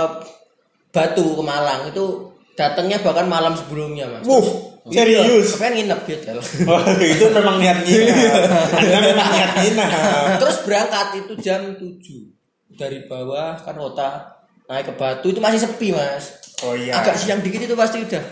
Batu 0.91 1.27
ke 1.39 1.43
Malang 1.43 1.91
itu 1.91 2.31
datangnya 2.55 3.03
bahkan 3.03 3.27
malam 3.27 3.55
sebelumnya 3.55 4.07
mas. 4.07 4.23
Wuh, 4.23 4.47
serius 4.87 5.59
Pengen 5.59 5.91
nginep 5.91 6.01
gitu. 6.07 6.39
oh, 6.71 6.79
itu 7.15 7.25
memang 7.35 7.59
niat 7.59 7.83
nginap 7.83 8.77
anda 8.79 8.99
memang 9.03 9.29
niat 9.33 9.51
nginap 9.59 9.91
Terus 10.39 10.57
berangkat 10.63 11.07
itu 11.19 11.33
jam 11.43 11.75
7 11.75 12.79
dari 12.79 13.07
bawah 13.07 13.59
kan 13.59 13.75
kota 13.75 14.34
naik 14.67 14.85
ke 14.87 14.95
Batu 14.95 15.27
itu 15.29 15.39
masih 15.39 15.61
sepi 15.61 15.91
mas. 15.91 16.41
oh 16.61 16.73
iya 16.73 16.97
Agak 16.97 17.15
siang 17.15 17.39
dikit 17.39 17.61
itu 17.61 17.75
pasti 17.75 18.01
udah. 18.01 18.25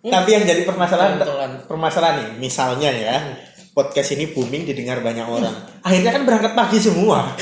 tapi 0.00 0.28
yang 0.30 0.42
jadi 0.42 0.62
permasalahan 0.62 1.16
Tontonan. 1.16 1.50
permasalahan 1.64 2.14
nih 2.16 2.28
misalnya 2.38 2.90
ya 2.90 3.16
podcast 3.72 4.10
ini 4.12 4.26
booming 4.28 4.62
didengar 4.64 4.98
banyak 4.98 5.22
orang 5.22 5.54
akhirnya 5.80 6.10
kan 6.10 6.22
berangkat 6.22 6.52
pagi 6.52 6.78
semua 6.78 7.34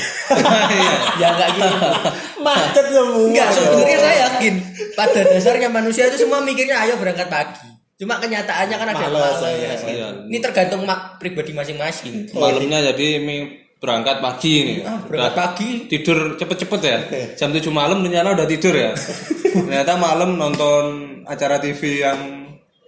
ya 1.21 1.27
enggak 1.31 1.49
gitu. 1.51 1.77
macet 2.45 2.85
semua 2.87 3.25
Enggak, 3.25 3.47
sebenarnya 3.51 3.97
saya 3.99 4.17
yakin 4.27 4.53
pada 4.93 5.19
dasarnya 5.23 5.69
manusia 5.69 6.03
itu 6.05 6.17
semua 6.19 6.39
mikirnya 6.39 6.77
ayo 6.79 6.97
berangkat 6.97 7.25
pagi. 7.27 7.67
Cuma 7.95 8.17
kenyataannya 8.17 8.75
kan 8.75 8.87
ada 8.87 8.99
yang 8.99 9.09
Males, 9.11 9.41
males. 9.41 9.57
iya, 9.57 9.73
iya. 9.89 10.07
Ini 10.23 10.37
tergantung 10.37 10.85
mak 10.85 11.17
pribadi 11.17 11.49
masing-masing. 11.49 12.29
Malamnya 12.31 12.93
jadi 12.93 13.17
mi- 13.19 13.57
berangkat 13.77 14.17
pagi 14.19 14.53
nih. 14.65 14.77
Ah, 14.83 14.99
berangkat 15.05 15.33
Udah 15.33 15.33
pagi. 15.37 15.69
Tidur 15.85 16.17
cepet-cepet 16.37 16.81
ya. 16.81 16.97
Jam 17.37 17.53
7 17.53 17.61
malam 17.69 18.01
ternyata 18.01 18.33
udah 18.33 18.47
tidur 18.49 18.73
ya. 18.73 18.91
ternyata 19.65 19.93
malam 19.97 20.37
nonton 20.37 20.83
acara 21.25 21.61
TV 21.61 22.01
yang 22.01 22.19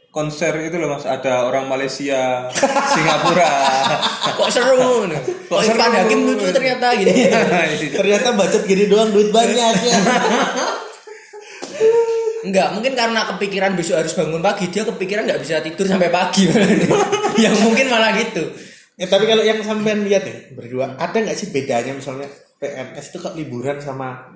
konser 0.10 0.58
itu 0.66 0.74
loh 0.82 0.98
mas 0.98 1.06
ada 1.06 1.46
orang 1.46 1.70
Malaysia 1.70 2.50
Singapura 2.98 3.54
Kok 4.34 4.50
seru 4.50 5.06
nih? 5.06 5.22
Kok 5.46 5.62
seru? 5.62 5.78
Irfan 5.78 5.94
Hakim 5.94 6.20
lucu 6.26 6.50
ternyata 6.50 6.98
gitu. 6.98 7.14
ternyata 8.02 8.34
budget 8.34 8.64
gini 8.66 8.90
doang 8.90 9.14
duit 9.14 9.30
banyak 9.30 9.74
ya 9.78 10.00
Enggak, 12.40 12.72
mungkin 12.72 12.96
karena 12.96 13.28
kepikiran 13.36 13.76
besok 13.76 14.00
harus 14.00 14.16
bangun 14.16 14.40
pagi, 14.40 14.72
dia 14.72 14.88
kepikiran 14.88 15.28
nggak 15.28 15.44
bisa 15.44 15.60
tidur 15.60 15.84
sampai 15.92 16.08
pagi. 16.08 16.48
yang 17.44 17.52
mungkin 17.68 17.92
malah 17.92 18.16
gitu. 18.16 18.48
Ya, 19.00 19.08
tapi 19.08 19.32
kalau 19.32 19.40
yang 19.48 19.64
sampean 19.64 20.04
lihat 20.04 20.28
nih 20.28 20.52
berdua, 20.52 21.00
ada 21.00 21.16
nggak 21.16 21.38
sih 21.40 21.56
bedanya 21.56 21.96
misalnya 21.96 22.28
PNS 22.60 23.16
itu 23.16 23.18
kok 23.24 23.32
liburan 23.40 23.80
sama 23.80 24.28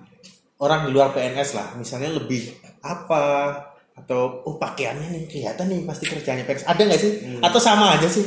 orang 0.63 0.88
di 0.88 0.96
luar 0.96 1.12
PNS 1.12 1.50
lah, 1.60 1.75
misalnya 1.75 2.15
lebih 2.15 2.48
apa 2.79 3.51
atau 3.93 4.41
oh 4.48 4.55
pakaiannya 4.55 5.12
nih 5.12 5.24
kelihatan 5.27 5.67
nih 5.67 5.84
pasti 5.84 6.08
kerjanya 6.08 6.48
PNS, 6.48 6.63
ada 6.63 6.79
nggak 6.79 7.01
sih? 7.03 7.12
Atau 7.43 7.60
sama 7.60 8.00
aja 8.00 8.08
sih? 8.08 8.24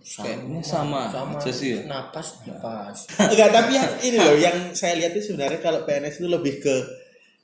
kayaknya 0.00 0.64
sama, 0.64 1.12
Sama 1.12 1.36
aja 1.36 1.52
sih 1.52 1.76
ya. 1.76 1.80
napas, 1.84 2.40
napas. 2.48 3.04
Enggak, 3.30 3.52
tapi 3.52 3.76
yang 3.76 3.90
ini 4.00 4.16
loh, 4.16 4.32
yang 4.32 4.56
saya 4.72 4.96
lihat 4.96 5.12
itu 5.12 5.34
sebenarnya 5.34 5.60
kalau 5.60 5.84
PNS 5.84 6.24
itu 6.24 6.28
lebih 6.30 6.64
ke 6.64 6.74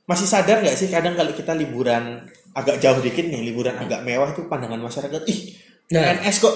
masih 0.09 0.25
sadar 0.25 0.63
nggak 0.63 0.79
sih 0.79 0.89
kadang 0.89 1.19
kalau 1.19 1.35
kita 1.37 1.53
liburan 1.53 2.25
agak 2.57 2.81
jauh 2.81 3.03
dikit 3.05 3.29
nih, 3.29 3.45
liburan 3.53 3.77
agak 3.77 4.01
mewah 4.07 4.33
itu 4.33 4.49
pandangan 4.49 4.81
masyarakat, 4.81 5.23
ih 5.29 5.41
Nah. 5.87 6.03
PNS 6.19 6.37
kok 6.41 6.55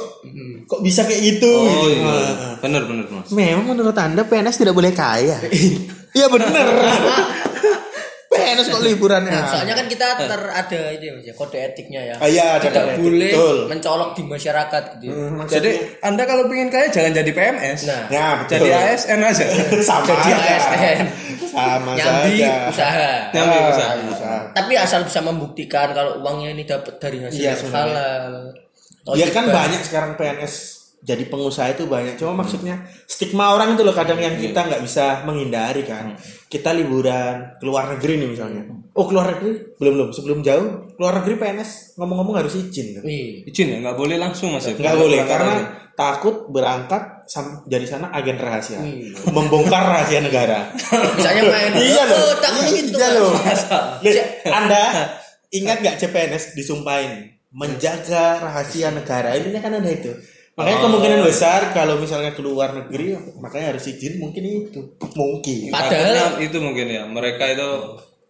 kok 0.67 0.81
bisa 0.81 1.07
kayak 1.07 1.23
gitu? 1.23 1.47
Oh 1.47 1.87
gitu. 1.87 2.03
iya, 2.03 2.59
bener 2.59 2.83
bener 2.83 3.07
mas. 3.07 3.31
Memang 3.31 3.63
menurut 3.69 3.95
Anda 3.95 4.23
PNS 4.23 4.59
tidak 4.59 4.75
boleh 4.75 4.91
kaya? 4.91 5.39
Iya 6.11 6.27
bener. 6.27 6.51
PNS 8.27 8.67
kok 8.69 8.81
liburan 8.81 9.27
ya? 9.27 9.43
Soalnya 9.45 9.75
kan 9.75 9.87
kita 9.87 10.07
ter 10.17 10.39
ada 10.41 10.81
ini 10.91 11.07
Mas 11.13 11.23
ya, 11.23 11.35
kode 11.35 11.55
etiknya 11.57 12.01
ya. 12.05 12.15
Ah, 12.17 12.27
iya, 12.27 12.47
ada 12.55 12.63
Tidak 12.63 12.75
kode 12.77 12.87
etik, 12.89 12.99
boleh 13.01 13.31
betul. 13.31 13.57
mencolok 13.67 14.11
di 14.13 14.23
masyarakat 14.25 14.83
gitu. 14.97 15.11
Hmm, 15.13 15.43
Jadi 15.45 15.71
Anda 16.01 16.23
kalau 16.25 16.47
pengen 16.47 16.67
kaya 16.69 16.87
jangan 16.89 17.11
jadi 17.13 17.31
PNS. 17.31 17.81
Nah, 17.87 18.03
ya 18.07 18.27
betul. 18.39 18.55
Jadi 18.57 18.69
ASN 18.73 19.21
aja. 19.21 19.45
sama 19.91 20.03
jadi 20.09 20.31
aja. 20.31 20.47
ASN. 20.49 20.99
Sama 21.51 21.91
nyambi 21.93 22.35
saja. 22.37 22.55
usaha. 22.67 23.11
Nyambi 23.31 23.57
Ah, 23.57 23.67
usaha. 23.69 23.93
usaha. 24.09 24.39
Tapi 24.53 24.73
asal 24.75 25.01
bisa 25.03 25.21
membuktikan 25.21 25.91
kalau 25.91 26.19
uangnya 26.19 26.49
ini 26.53 26.63
dapat 26.63 26.99
dari 26.99 27.19
hasil 27.21 27.39
Iya, 27.41 27.55
halal. 27.69 28.55
Atau 29.03 29.17
Ya 29.17 29.29
kan 29.31 29.49
banyak 29.49 29.81
sekarang 29.83 30.15
PNS 30.15 30.55
jadi 31.01 31.25
pengusaha 31.27 31.73
itu 31.73 31.89
banyak. 31.89 32.21
Cuma 32.21 32.45
maksudnya 32.45 32.77
stigma 33.09 33.57
orang 33.57 33.73
itu 33.73 33.81
loh 33.81 33.97
kadang 33.97 34.21
yang 34.21 34.37
kita 34.37 34.69
nggak 34.69 34.85
bisa 34.85 35.25
menghindari 35.25 35.81
kan. 35.83 36.13
Kita 36.47 36.77
liburan 36.77 37.57
keluar 37.57 37.89
negeri 37.97 38.21
nih 38.21 38.29
misalnya. 38.29 38.63
Oh 38.93 39.09
keluar 39.09 39.33
negeri 39.33 39.73
belum 39.81 39.93
belum 39.97 40.09
sebelum 40.13 40.39
jauh 40.45 40.93
keluar 41.01 41.25
negeri 41.25 41.41
PNS 41.41 41.97
ngomong-ngomong 41.97 42.37
harus 42.45 42.53
izin. 42.53 43.01
Kan? 43.01 43.03
Iya. 43.09 43.49
Izin 43.49 43.67
ya, 43.73 43.77
nggak 43.81 43.97
boleh 43.97 44.17
langsung 44.21 44.53
mas 44.53 44.69
ya. 44.69 44.77
Nggak 44.77 44.99
boleh 45.01 45.21
karena 45.25 45.55
aja. 45.57 45.67
takut 45.97 46.37
berangkat 46.53 47.03
dari 47.65 47.87
sana 47.87 48.11
agen 48.11 48.37
rahasia, 48.37 48.83
Iya. 48.83 49.15
membongkar 49.31 49.81
rahasia 49.87 50.21
negara. 50.21 50.69
Misalnya 51.17 51.43
main. 51.47 51.73
iya 51.79 52.03
loh, 52.05 52.19
Oh, 52.19 52.35
tak 52.43 52.51
gitu. 52.69 52.99
iya 52.99 53.09
loh. 53.15 53.31
Anda 54.51 54.83
ingat 55.49 55.81
nggak 55.81 55.97
CPNS 55.97 56.53
disumpahin 56.53 57.40
menjaga 57.51 58.39
rahasia 58.41 58.91
negara 58.91 59.35
ini 59.35 59.55
kan 59.55 59.73
ada 59.73 59.87
itu. 59.87 60.11
Makanya 60.55 60.77
Oh. 60.77 60.85
kemungkinan 60.87 61.21
besar 61.23 61.61
kalau 61.71 61.97
misalnya 61.97 62.31
keluar 62.31 62.71
negeri 62.71 63.13
makanya 63.37 63.75
harus 63.75 63.87
izin 63.87 64.19
mungkin 64.19 64.43
itu 64.69 64.81
mungkin. 65.13 65.71
Padahal- 65.71 65.91
Takutnya 65.91 66.27
itu 66.43 66.57
mungkin 66.59 66.87
ya 66.87 67.03
mereka 67.05 67.45
itu 67.49 67.69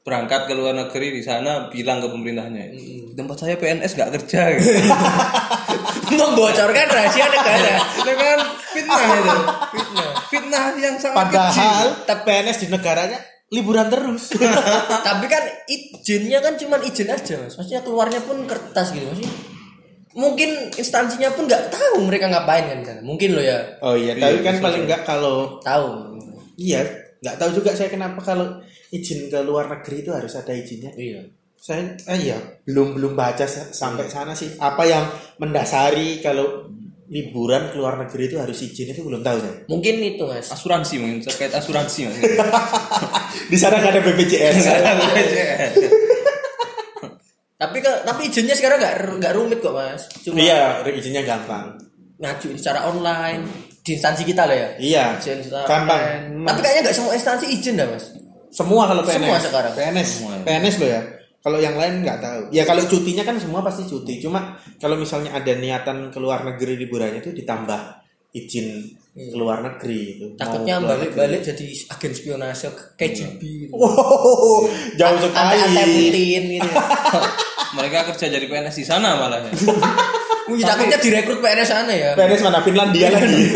berangkat 0.01 0.49
ke 0.49 0.55
luar 0.55 0.73
negeri 0.73 1.13
di 1.13 1.23
sana 1.23 1.69
bilang 1.69 2.01
ke 2.01 2.09
pemerintahnya 2.09 2.73
"Di 2.73 3.13
tempat 3.13 3.37
saya 3.37 3.55
PNS 3.55 3.93
nggak 3.93 4.11
kerja 4.17 4.41
gitu. 4.57 4.73
Membocorkan 6.11 6.87
rahasia 6.89 7.27
negara. 7.29 7.75
itu 7.95 8.13
kan 8.13 8.39
fitnah 8.67 9.03
itu 9.13 9.39
fitnah 9.71 10.11
fitnah 10.27 10.65
yang 10.77 10.97
sangat 10.97 11.17
Padahal 11.29 11.53
kecil 11.53 11.87
PNS 12.17 12.59
di 12.59 12.67
negaranya 12.69 13.19
liburan 13.51 13.91
terus. 13.91 14.31
Tapi 15.07 15.27
kan 15.27 15.43
izinnya 15.67 16.39
kan 16.39 16.55
cuma 16.55 16.79
izin 16.81 17.11
aja, 17.11 17.35
Mas. 17.37 17.59
Maksudnya 17.59 17.83
keluarnya 17.83 18.23
pun 18.23 18.47
kertas 18.47 18.95
gitu, 18.95 19.11
Mas. 19.11 19.21
Mungkin 20.11 20.75
instansinya 20.75 21.31
pun 21.31 21.47
nggak 21.47 21.71
tahu 21.71 22.03
mereka 22.03 22.27
ngapain 22.27 22.67
kan 22.67 22.79
sana. 22.83 23.01
Mungkin 23.03 23.31
loh 23.31 23.43
ya 23.43 23.79
oh 23.79 23.95
iya, 23.95 24.19
tapi 24.19 24.43
kan 24.43 24.59
paling 24.59 24.83
nggak 24.83 25.07
kalau 25.07 25.63
tahu. 25.63 26.19
iya 26.59 26.83
nggak 27.23 27.39
tahu 27.39 27.63
juga 27.63 27.71
saya 27.79 27.87
kenapa 27.87 28.19
kalau 28.19 28.59
izin 28.91 29.31
ke 29.31 29.39
luar 29.47 29.71
negeri 29.71 30.03
itu 30.03 30.11
harus 30.11 30.35
ada 30.35 30.51
izinnya. 30.51 30.91
Iya. 30.95 31.23
saya 31.61 31.93
eh, 32.09 32.19
iya 32.25 32.39
belum 32.65 32.97
belum 32.97 33.13
baca 33.13 33.45
sa- 33.45 33.69
sampai 33.69 34.09
sana 34.09 34.33
sih 34.33 34.57
apa 34.57 34.81
yang 34.81 35.05
mendasari 35.37 36.19
kalau 36.19 36.65
liburan 37.11 37.69
ke 37.69 37.77
luar 37.77 37.99
negeri 37.99 38.31
itu 38.31 38.39
harus 38.39 38.55
izin 38.57 38.89
itu 38.89 39.03
belum 39.03 39.21
tahu 39.21 39.37
saya 39.37 39.67
Mungkin 39.67 39.95
itu, 39.99 40.23
Mas. 40.23 40.47
asuransi 40.49 40.95
mungkin 40.97 41.19
terkait 41.21 41.51
asuransi 41.51 42.07
mas 42.07 42.17
di 43.51 43.59
sana 43.59 43.77
nggak 43.77 43.93
ada 43.93 44.03
BPJS 44.03 44.57
Tapi 47.61 47.77
ke, 47.77 47.93
tapi 48.09 48.33
izinnya 48.33 48.57
sekarang 48.57 48.81
nggak 48.81 48.95
nggak 49.21 49.33
rumit 49.37 49.61
kok, 49.61 49.77
Mas. 49.77 50.09
Cuma 50.25 50.41
iya 50.41 50.81
izinnya 50.89 51.21
gampang 51.21 51.77
ngajuin 52.17 52.57
secara 52.57 52.89
online 52.89 53.45
di 53.81 53.97
instansi 53.97 54.25
kita 54.25 54.45
lah 54.45 54.57
ya. 54.57 54.69
iya 54.81 55.05
Izin 55.17 55.45
gampang 55.69 56.01
online. 56.01 56.49
Tapi 56.49 56.59
kayaknya 56.59 56.81
nggak 56.89 56.97
semua 56.97 57.13
instansi 57.13 57.47
izin 57.53 57.77
dah, 57.77 57.85
Mas. 57.85 58.05
semua 58.51 58.83
kalau 58.83 59.03
PNS 59.05 59.15
Semua 59.21 59.39
sekarang. 59.39 59.73
PNS 59.77 60.09
Semua. 60.09 60.35
PNS 60.41 60.75
loh 60.81 60.89
ya 60.89 61.03
kalau 61.41 61.57
yang 61.57 61.77
lain 61.77 62.05
nggak 62.05 62.21
tahu 62.21 62.43
ya 62.53 62.69
kalau 62.69 62.85
cutinya 62.85 63.25
kan 63.25 63.41
semua 63.41 63.65
pasti 63.65 63.89
cuti 63.89 64.21
cuma 64.21 64.61
kalau 64.77 65.01
misalnya 65.01 65.33
ada 65.33 65.53
niatan 65.57 66.13
ke 66.13 66.19
luar 66.21 66.45
negeri 66.45 66.77
liburannya 66.77 67.25
itu 67.25 67.33
ditambah 67.33 67.81
izin 68.31 68.69
ke 69.11 69.37
luar 69.37 69.65
negeri 69.65 70.17
itu 70.17 70.27
Takutnya 70.39 70.79
keluar 70.79 71.01
balik-balik 71.01 71.43
jadi 71.43 71.67
agen 71.91 72.13
spionase 72.15 72.71
KGB 72.95 73.41
gitu. 73.67 73.75
Wow, 73.75 74.71
jauh 74.95 75.19
sekali. 75.19 75.59
Putin 75.83 76.43
gitu. 76.61 76.71
mereka 77.77 77.99
kerja 78.15 78.27
jadi 78.31 78.47
PNS 78.47 78.77
di 78.83 78.87
sana 78.87 79.19
malah 79.19 79.43
ya 79.47 79.51
Wih, 80.51 80.67
takutnya 80.67 80.99
direkrut 80.99 81.39
PNS 81.39 81.69
sana 81.71 81.93
ya. 81.95 82.11
PNS 82.19 82.43
mana 82.43 82.59
Finlandia 82.63 83.09
lagi. 83.11 83.45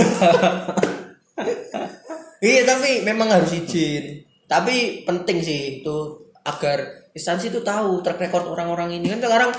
Iya, 2.45 2.61
tapi 2.69 3.01
memang 3.01 3.33
harus 3.33 3.57
izin. 3.57 4.21
Tapi 4.45 5.01
penting 5.09 5.41
sih 5.41 5.81
itu 5.81 5.97
agar 6.45 7.04
instansi 7.15 7.55
itu 7.55 7.63
tahu 7.63 8.03
track 8.03 8.19
record 8.19 8.51
orang-orang 8.51 8.99
ini. 8.99 9.15
Kan 9.15 9.23
sekarang 9.23 9.51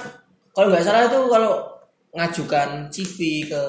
kalau 0.51 0.67
nggak 0.69 0.83
salah 0.83 1.07
itu 1.07 1.19
kalau 1.31 1.53
ngajukan 2.15 2.91
CV 2.91 3.47
ke 3.47 3.61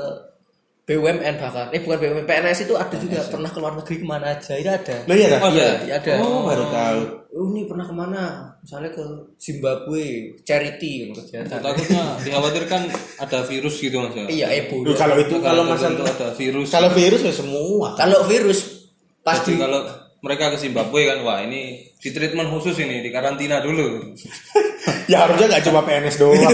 BUMN 0.87 1.35
bahkan. 1.43 1.67
Eh 1.75 1.83
bukan 1.83 1.99
BUMN 1.99 2.27
PNS 2.31 2.71
itu 2.71 2.75
ada 2.79 2.95
juga. 2.95 3.19
Pernah 3.27 3.51
keluar 3.51 3.75
negeri 3.75 3.97
ke 3.99 4.07
mana 4.07 4.39
aja. 4.39 4.55
Itu 4.55 4.71
ada. 4.71 4.97
Loh 5.11 5.17
iya? 5.19 5.39
Oh, 5.43 5.51
iya 5.51 5.67
ada. 5.83 5.99
ada. 5.99 6.13
Oh, 6.23 6.47
baru 6.47 6.65
tahu. 6.71 7.01
oh 7.37 7.47
ini 7.53 7.69
pernah 7.69 7.85
ke 7.85 7.95
mana? 7.95 8.23
Misalnya 8.63 8.91
ke 8.95 9.05
Zimbabwe 9.37 10.33
charity 10.47 11.05
gitu, 11.05 11.21
kegiatan 11.21 11.61
takutnya 11.61 12.17
dikhawatirkan 12.25 12.89
ada 13.21 13.39
virus 13.45 13.77
gitu 13.77 13.99
mas 14.01 14.15
ya? 14.15 14.25
Iya 14.31 14.47
Ebola. 14.63 14.95
Kalau 14.95 15.17
itu 15.21 15.37
kalau 15.43 15.63
tertentu 15.69 16.03
masalah 16.07 16.17
ada 16.17 16.29
virus. 16.33 16.67
kalau 16.73 16.91
virus 16.95 17.21
ya 17.27 17.35
semua. 17.35 17.93
kalau 17.99 18.25
virus 18.25 18.61
Jadi 18.63 19.27
pasti 19.27 19.53
kalau 19.59 20.06
mereka 20.27 20.51
ke 20.51 20.59
Zimbabwe 20.59 21.07
kan 21.07 21.23
wah 21.23 21.39
ini 21.39 21.87
di 22.03 22.11
treatment 22.11 22.51
khusus 22.51 22.75
ini 22.83 22.99
di 22.99 23.15
karantina 23.15 23.63
dulu 23.63 24.11
ya 25.11 25.23
harusnya 25.23 25.47
nggak 25.55 25.65
cuma 25.71 25.87
PNS 25.87 26.17
doang. 26.19 26.43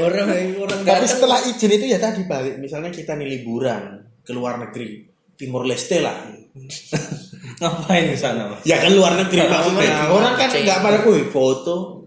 orang 0.00 0.28
orang 0.56 0.80
Tapi 0.86 1.06
setelah 1.06 1.38
izin 1.44 1.76
itu 1.76 1.86
ya 1.92 1.98
tadi 2.00 2.24
balik. 2.24 2.56
Misalnya 2.56 2.88
kita 2.88 3.12
nih 3.18 3.28
liburan 3.38 4.00
ke 4.24 4.32
luar 4.32 4.56
negeri, 4.56 5.04
Timur 5.36 5.68
Leste 5.68 6.00
lah. 6.00 6.16
ngapain 7.60 8.08
di 8.10 8.16
sana 8.16 8.48
mas 8.50 8.64
Ya 8.64 8.80
kan 8.80 8.90
luar 8.96 9.20
negeri 9.20 9.44
maksudnya. 9.44 10.08
Orang 10.08 10.34
kan 10.40 10.48
nggak 10.48 10.80
pada 10.80 10.98
wih 11.04 11.28
foto 11.28 12.00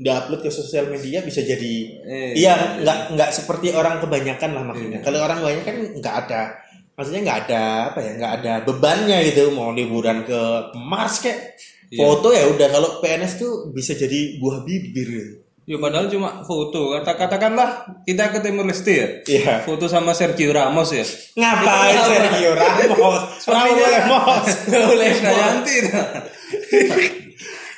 upload 0.00 0.40
ke 0.40 0.50
sosial 0.52 0.88
media 0.88 1.20
bisa 1.20 1.44
jadi 1.44 1.74
Eh, 2.08 2.32
iya 2.32 2.80
nggak 2.80 3.16
nggak 3.16 3.30
seperti 3.36 3.76
orang 3.76 4.00
kebanyakan 4.00 4.50
lah 4.56 4.64
maksudnya 4.64 5.04
kalau 5.04 5.20
orang 5.20 5.44
banyak 5.44 5.60
kan 5.60 5.76
nggak 6.00 6.14
ada 6.24 6.56
maksudnya 6.94 7.20
nggak 7.24 7.38
ada 7.46 7.62
apa 7.90 7.98
ya 8.00 8.10
nggak 8.16 8.32
ada 8.42 8.52
bebannya 8.62 9.18
gitu 9.26 9.50
mau 9.50 9.70
liburan 9.70 10.22
ke 10.22 10.40
Mars 10.76 11.20
kayak 11.20 11.56
Iya. 11.90 12.06
foto 12.06 12.30
ya 12.30 12.46
udah 12.46 12.68
kalau 12.70 12.90
PNS 13.02 13.42
tuh 13.42 13.52
bisa 13.74 13.98
jadi 13.98 14.38
buah 14.38 14.62
bibir 14.62 15.10
gitu. 15.10 15.42
Ya 15.66 15.74
padahal 15.74 16.06
cuma 16.06 16.38
foto. 16.42 16.94
Kata 16.94 17.18
katakanlah 17.18 17.82
kita 18.06 18.30
ke 18.30 18.38
Timur 18.38 18.62
Leste 18.62 18.94
ya. 18.94 19.06
Iya. 19.26 19.66
Foto 19.66 19.90
sama 19.90 20.14
Sergio 20.14 20.54
Ramos 20.54 20.94
ya. 20.94 21.02
Ngapain 21.34 21.98
Sergio 22.06 22.54
Ramos? 22.54 23.42
Suaminya. 23.42 23.86
Ramos. 24.06 24.46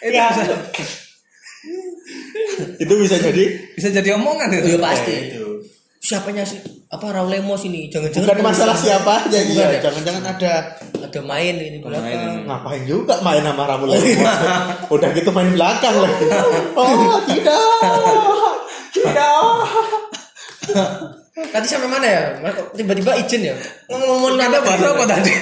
Itu 0.03 0.12
Ya. 0.12 0.29
bisa, 0.29 0.42
Itu 2.77 2.94
bisa 2.98 3.16
jadi 3.16 3.44
bisa 3.72 3.88
jadi 3.88 4.09
omongan 4.18 4.51
itu. 4.61 4.75
Iya, 4.75 4.79
pasti. 4.83 5.12
Ya, 5.14 5.20
itu. 5.33 5.41
Siapanya 6.12 6.44
sih 6.44 6.61
apa 6.92 7.09
Raul 7.09 7.33
Lemos 7.33 7.64
ini 7.64 7.88
jangan-jangan 7.88 8.37
Bukan 8.37 8.44
masalah 8.44 8.77
siapa 8.77 9.25
aja 9.25 9.38
Bukan 9.40 9.57
iya. 9.57 9.72
ya? 9.72 9.81
Jangan-jangan 9.81 10.25
ada 10.29 10.53
ada 11.01 11.20
main 11.25 11.57
ini 11.57 11.81
belakang 11.81 12.44
ngapain 12.44 12.85
juga 12.85 13.16
main 13.25 13.40
sama 13.40 13.64
Rabu 13.64 13.88
Lemos. 13.88 14.29
Udah 14.94 15.09
gitu 15.16 15.33
main 15.33 15.48
belakang 15.57 15.96
lagi. 15.96 16.27
Oh, 16.77 17.20
tidak. 17.29 17.92
Tidak. 18.96 19.33
Tadi 21.33 21.64
sampai 21.64 21.88
mana 21.88 22.05
ya 22.05 22.23
tiba-tiba 22.71 23.16
izin 23.16 23.49
ya 23.49 23.55
ngomong 23.88 24.37
Ada 24.37 24.61
bahasa 24.61 24.87
apa 24.90 25.05
tadi? 25.09 25.33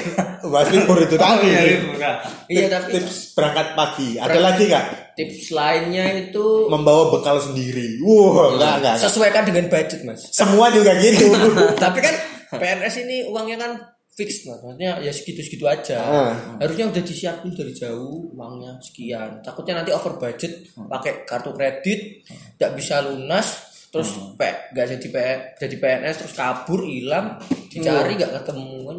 Bahas 0.40 0.68
libur 0.70 0.96
itu 0.96 1.14
tadi. 1.14 1.46
iya, 1.46 1.60
libur, 1.68 1.94
Kak. 1.96 2.16
iya 2.46 2.66
tapi 2.66 2.90
Tips 2.96 3.34
berangkat 3.34 3.66
pagi. 3.74 4.08
Ada 4.16 4.38
lagi 4.38 4.64
nggak? 4.66 4.86
tips 5.10 5.52
lainnya 5.52 6.04
itu 6.16 6.64
Membawa 6.66 7.12
bekal 7.12 7.36
sendiri. 7.36 8.00
Wow, 8.00 8.56
enggak, 8.56 8.80
enggak. 8.80 8.96
sesuaikan 8.96 9.42
dengan 9.44 9.68
budget 9.68 10.00
mas 10.00 10.22
Semua 10.30 10.70
juga 10.70 10.96
gitu. 10.96 11.28
tapi 11.82 11.98
kan 11.98 12.14
PNS 12.50 12.94
ini 13.04 13.16
uangnya 13.26 13.56
kan 13.56 13.72
fix 14.10 14.42
maksudnya 14.42 14.98
ya 14.98 15.08
segitu-segitu 15.08 15.62
aja 15.64 15.96
Ah. 15.96 16.32
harusnya 16.58 16.88
udah 16.88 16.98
disiapin 16.98 17.50
dari 17.50 17.70
jauh 17.70 18.32
uangnya 18.32 18.74
sekian 18.80 19.38
takutnya 19.38 19.78
nanti 19.78 19.94
over 19.94 20.18
budget 20.18 20.66
pakai 20.74 21.22
kartu 21.22 21.54
kredit 21.54 22.18
nggak 22.56 22.74
bisa 22.74 23.06
lunas 23.06 23.69
terus 23.90 24.10
P, 24.38 24.40
nggak 24.70 24.86
jadi 24.86 25.06
P, 25.10 25.16
jadi 25.58 25.76
PNS 25.82 26.16
terus 26.22 26.34
kabur 26.38 26.86
hilang 26.86 27.42
dicari 27.70 28.14
nggak 28.14 28.32
ketemu 28.38 28.78
kan 28.86 28.98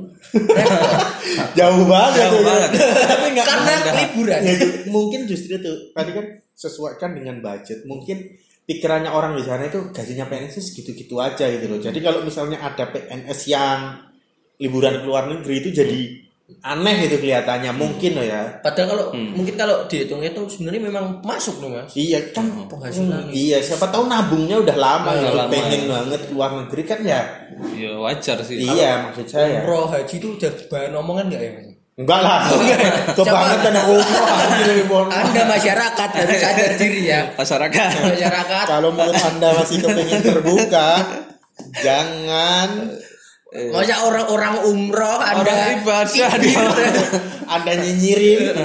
Jauh 1.57 1.83
banget. 1.87 2.27
Jauh 2.27 2.39
tuh. 2.39 2.43
banget. 2.43 2.69
Tapi 2.81 3.25
enggak 3.35 3.47
karena 3.47 3.93
liburan. 4.03 4.39
Ya, 4.41 4.53
mungkin 4.89 5.19
justru 5.27 5.59
itu. 5.59 5.73
Tadi 5.93 6.11
kan 6.15 6.25
sesuaikan 6.55 7.11
dengan 7.15 7.39
budget. 7.43 7.83
Mungkin 7.85 8.17
pikirannya 8.65 9.11
orang 9.11 9.35
di 9.35 9.43
sana 9.43 9.67
itu 9.67 9.91
gajinya 9.91 10.25
PNS 10.29 10.53
itu 10.57 10.63
segitu-gitu 10.63 11.15
aja 11.19 11.45
gitu 11.49 11.65
loh. 11.67 11.79
Jadi 11.81 11.99
kalau 11.99 12.23
misalnya 12.23 12.61
ada 12.61 12.87
PNS 12.89 13.39
yang 13.49 13.79
liburan 14.61 15.01
ke 15.01 15.05
luar 15.05 15.25
negeri 15.27 15.55
itu 15.65 15.69
jadi 15.73 15.99
aneh 16.59 16.95
gitu 17.01 17.15
kelihatannya 17.17 17.71
mungkin 17.71 18.11
loh 18.13 18.23
ya 18.23 18.41
Padahal 18.59 18.87
kalau 18.89 19.05
Hmm. 19.11 19.31
mungkin 19.33 19.55
kalau 19.55 19.85
dihitung-hitung 19.85 20.45
sebenarnya 20.45 20.81
memang 20.83 21.05
masuk 21.21 21.59
loh 21.59 21.71
mas. 21.73 21.91
iya 21.93 22.19
kan 22.29 22.45
Penghasilan. 22.65 23.27
iya 23.29 23.57
siapa 23.57 23.87
tahu 23.87 24.05
nabungnya 24.05 24.57
udah 24.57 24.75
lama 24.75 25.11
gitu 25.15 25.33
lama, 25.33 25.49
pengen 25.49 25.81
ya. 25.81 25.89
banget 25.91 26.21
keluar 26.25 26.49
negeri 26.55 26.83
kan 26.83 26.99
ya 27.01 27.21
ya 27.73 27.91
wajar 27.97 28.37
sih 28.41 28.55
iya 28.57 29.03
maksud 29.03 29.25
saya 29.25 29.61
Umroh 29.61 29.87
haji 29.87 30.15
itu 30.15 30.27
udah 30.33 30.51
bahan 30.67 30.93
omongan 30.93 31.25
nggak 31.27 31.41
ya 31.41 31.51
mas? 31.51 31.67
enggak 31.93 32.19
lah 32.19 32.39
kebangetan 33.13 33.73
yang 33.73 33.87
umroh. 33.89 35.05
Anda 35.07 35.41
masyarakat 35.45 36.09
harus 36.09 36.37
sadar 36.39 36.71
diri 36.75 37.01
ya. 37.05 37.21
masyarakat 37.35 37.89
Masyarakat 38.07 38.65
kalau 38.65 38.89
mulut 38.89 39.17
anda 39.17 39.49
masih 39.53 39.77
kepingin 39.79 40.19
terbuka 40.19 40.87
jangan 41.77 42.69
Masa 43.51 44.07
orang-orang 44.07 44.63
umroh 44.63 45.19
Anda 45.19 45.43
Orang 45.43 45.83
ibadah 45.83 46.31
Iya. 46.39 46.63
anda 47.51 47.71
nyinyirin. 47.75 48.55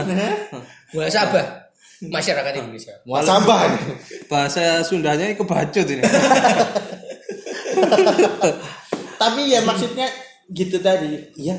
Muhasabah 0.95 1.67
masyarakat 2.07 2.53
Indonesia. 2.63 2.95
muasabah 3.03 3.73
bahasa 4.31 4.85
Sundanya 4.87 5.33
kebacut 5.35 5.87
ini. 5.91 6.03
Tapi 9.23 9.41
ya 9.51 9.61
maksudnya 9.67 10.07
gitu 10.53 10.79
tadi. 10.79 11.35
Ya 11.35 11.57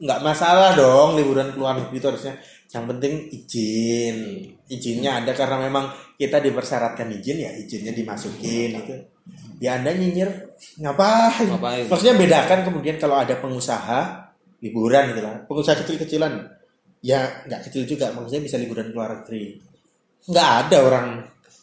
nggak 0.00 0.20
masalah 0.20 0.76
dong 0.76 1.16
liburan 1.16 1.52
ke 1.54 1.58
luar 1.58 1.80
negeri 1.80 1.96
itu 1.96 2.06
harusnya. 2.12 2.34
Yang 2.70 2.84
penting 2.92 3.14
izin. 3.34 4.16
Izinnya 4.70 5.24
ada 5.24 5.32
karena 5.34 5.58
memang 5.64 5.90
kita 6.14 6.38
dipersyaratkan 6.38 7.08
izin 7.10 7.40
ya 7.40 7.50
izinnya 7.56 7.96
dimasukin 7.96 8.76
itu 8.76 8.94
ya 9.60 9.76
anda 9.80 9.92
nyinyir 9.92 10.30
ngapain? 10.80 11.46
Ngapain? 11.46 11.84
maksudnya 11.88 12.16
bedakan 12.16 12.60
kemudian 12.66 12.96
kalau 12.96 13.16
ada 13.20 13.36
pengusaha 13.38 14.30
liburan 14.60 15.16
gitu 15.16 15.20
lah 15.24 15.44
pengusaha 15.44 15.76
kecil-kecilan. 15.84 16.32
Ya 17.00 17.44
nggak 17.48 17.70
kecil 17.70 17.88
juga 17.88 18.12
maksudnya 18.12 18.44
bisa 18.44 18.56
liburan 18.60 18.92
ke 18.92 18.94
luar 18.96 19.24
negeri. 19.24 19.56
Nggak 20.28 20.48
ada 20.66 20.76
orang. 20.84 21.06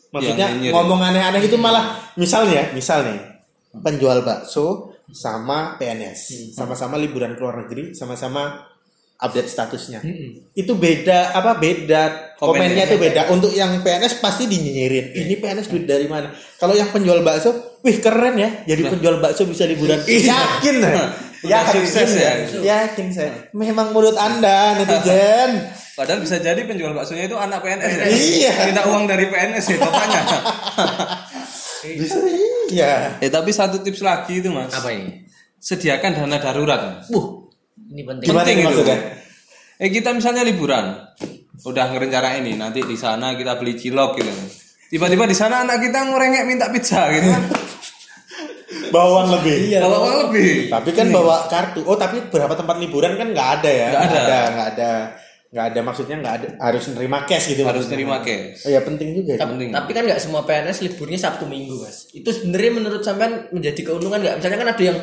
Maksudnya 0.08 0.48
ngomong 0.74 1.00
aneh-aneh 1.04 1.46
itu 1.46 1.58
malah 1.60 2.14
misalnya 2.18 2.74
misal 2.74 3.06
nih 3.06 3.20
penjual 3.84 4.26
bakso 4.26 4.98
sama 5.12 5.80
PNS 5.80 6.52
sama-sama 6.56 7.00
liburan 7.00 7.38
ke 7.38 7.42
luar 7.42 7.64
negeri 7.64 7.96
sama-sama 7.96 8.66
update 9.18 9.50
statusnya. 9.50 10.00
Itu 10.54 10.78
beda 10.78 11.34
apa 11.34 11.58
beda 11.58 12.38
komennya 12.38 12.86
Komennya. 12.86 12.86
itu 12.86 12.98
beda. 13.02 13.22
Untuk 13.34 13.52
yang 13.54 13.82
PNS 13.82 14.22
pasti 14.22 14.46
dinyinyirin. 14.46 15.14
Ini 15.14 15.34
PNS 15.42 15.68
duit 15.74 15.90
dari 15.90 16.06
mana? 16.06 16.30
Kalau 16.62 16.78
yang 16.78 16.94
penjual 16.94 17.26
bakso 17.26 17.82
wih 17.82 17.98
keren 17.98 18.38
ya. 18.38 18.50
Jadi 18.70 18.82
penjual 18.86 19.18
bakso 19.18 19.50
bisa 19.50 19.66
liburan 19.66 20.02
yakin 20.06 20.76
ya 20.82 21.06
Udah 21.38 21.70
sukses 21.70 22.18
ya. 22.18 22.34
yakin 22.50 23.14
saya 23.14 23.30
memang 23.54 23.94
mulut 23.94 24.18
anda 24.18 24.74
netizen. 24.78 25.66
Padahal 25.98 26.22
bisa 26.22 26.38
jadi 26.38 26.62
penjual 26.70 26.94
baksonya 26.94 27.26
itu 27.26 27.34
anak 27.34 27.58
PNS 27.66 27.94
ya. 27.98 28.06
Iya. 28.06 28.54
minta 28.70 28.86
uang 28.86 29.10
dari 29.10 29.26
PNS 29.34 29.66
ya 29.66 29.78
bapaknya 29.82 30.22
bisa 32.02 32.18
iya. 32.70 33.18
Eh 33.18 33.30
tapi 33.34 33.50
satu 33.50 33.82
tips 33.82 34.06
lagi 34.06 34.42
itu 34.42 34.50
mas. 34.54 34.74
Apa 34.74 34.94
ini? 34.94 35.26
sediakan 35.58 36.14
dana 36.14 36.38
darurat 36.38 36.80
mas. 36.86 37.06
Wuh, 37.10 37.37
ini 37.88 38.02
penting. 38.02 38.26
gimana 38.26 38.44
Penting 38.44 38.58
maksudnya 38.64 38.98
eh 39.78 39.90
kita 39.90 40.10
misalnya 40.12 40.42
liburan 40.42 40.86
udah 41.60 41.86
ngerencana 41.90 42.38
ini 42.38 42.54
nanti 42.54 42.82
di 42.82 42.94
sana 42.94 43.34
kita 43.34 43.56
beli 43.56 43.74
cilok 43.74 44.18
gitu 44.18 44.32
tiba-tiba 44.90 45.24
di 45.24 45.34
sana 45.34 45.62
anak 45.62 45.80
kita 45.80 46.06
ngorengek 46.06 46.44
minta 46.44 46.68
pizza 46.68 47.10
gitu 47.12 47.28
kan 47.28 47.44
bawang 48.88 49.28
lebih 49.32 49.56
Iya. 49.68 49.80
bawa 49.84 49.98
uang 50.00 50.16
lebih 50.28 50.68
Tapi 50.68 50.90
kan 50.92 51.08
bawa 51.10 51.48
kartu. 51.48 51.84
Oh, 51.84 51.96
tapi 51.96 52.24
beberapa 52.24 52.56
tempat 52.56 52.80
liburan 52.80 53.16
kan 53.16 53.28
nggak 53.30 53.50
ada 53.60 53.70
ya? 53.70 53.88
Nggak 53.90 54.04
ada. 54.04 54.20
nggak 54.48 54.68
ada, 54.70 54.92
nggak 55.48 55.66
ada. 55.66 55.80
Maksudnya 55.84 56.16
nggak 56.18 56.34
ada. 56.34 56.48
Harus 56.62 56.84
nerima 56.90 57.20
cash 57.24 57.46
gitu. 57.52 57.62
harus 57.64 57.84
maksudnya. 57.84 57.96
terima 57.96 58.18
cash 58.24 58.64
Oh 58.64 58.72
ya 58.72 58.80
penting 58.80 59.10
juga. 59.14 59.34
Tapi, 59.36 59.50
Penting. 59.52 59.70
tapi 59.76 59.92
kan 59.92 60.04
nggak 60.08 60.22
semua 60.22 60.42
PNS 60.44 60.78
liburnya 60.84 61.20
Sabtu 61.20 61.46
Minggu 61.48 61.76
mas. 61.80 62.08
Itu 62.12 62.30
sebenarnya 62.32 62.72
menurut 62.74 63.02
sampean 63.04 63.32
menjadi 63.52 63.82
keuntungan 63.84 64.20
nggak? 64.20 64.36
Misalnya 64.40 64.58
kan 64.58 64.70
ada 64.72 64.84
yang 64.84 64.98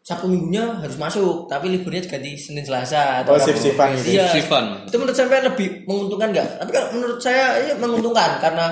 Sabtu 0.00 0.24
Minggunya 0.24 0.64
harus 0.78 0.96
masuk, 0.96 1.46
tapi 1.46 1.68
liburnya 1.68 2.00
ganti 2.02 2.32
Senin 2.34 2.62
Selasa 2.62 3.22
Oh, 3.22 3.36
Rabu. 3.36 3.44
shift-shiftan 3.44 3.92
gitu. 3.94 4.16
Iya. 4.16 4.24
Shift-shiftan. 4.26 4.64
Itu 4.88 4.96
menurut 4.96 5.14
sampean 5.14 5.44
lebih 5.44 5.84
menguntungkan 5.84 6.28
nggak? 6.32 6.48
Tapi 6.58 6.70
kalau 6.70 6.88
menurut 6.92 7.18
saya 7.18 7.44
ini 7.60 7.76
menguntungkan 7.76 8.30
karena 8.38 8.66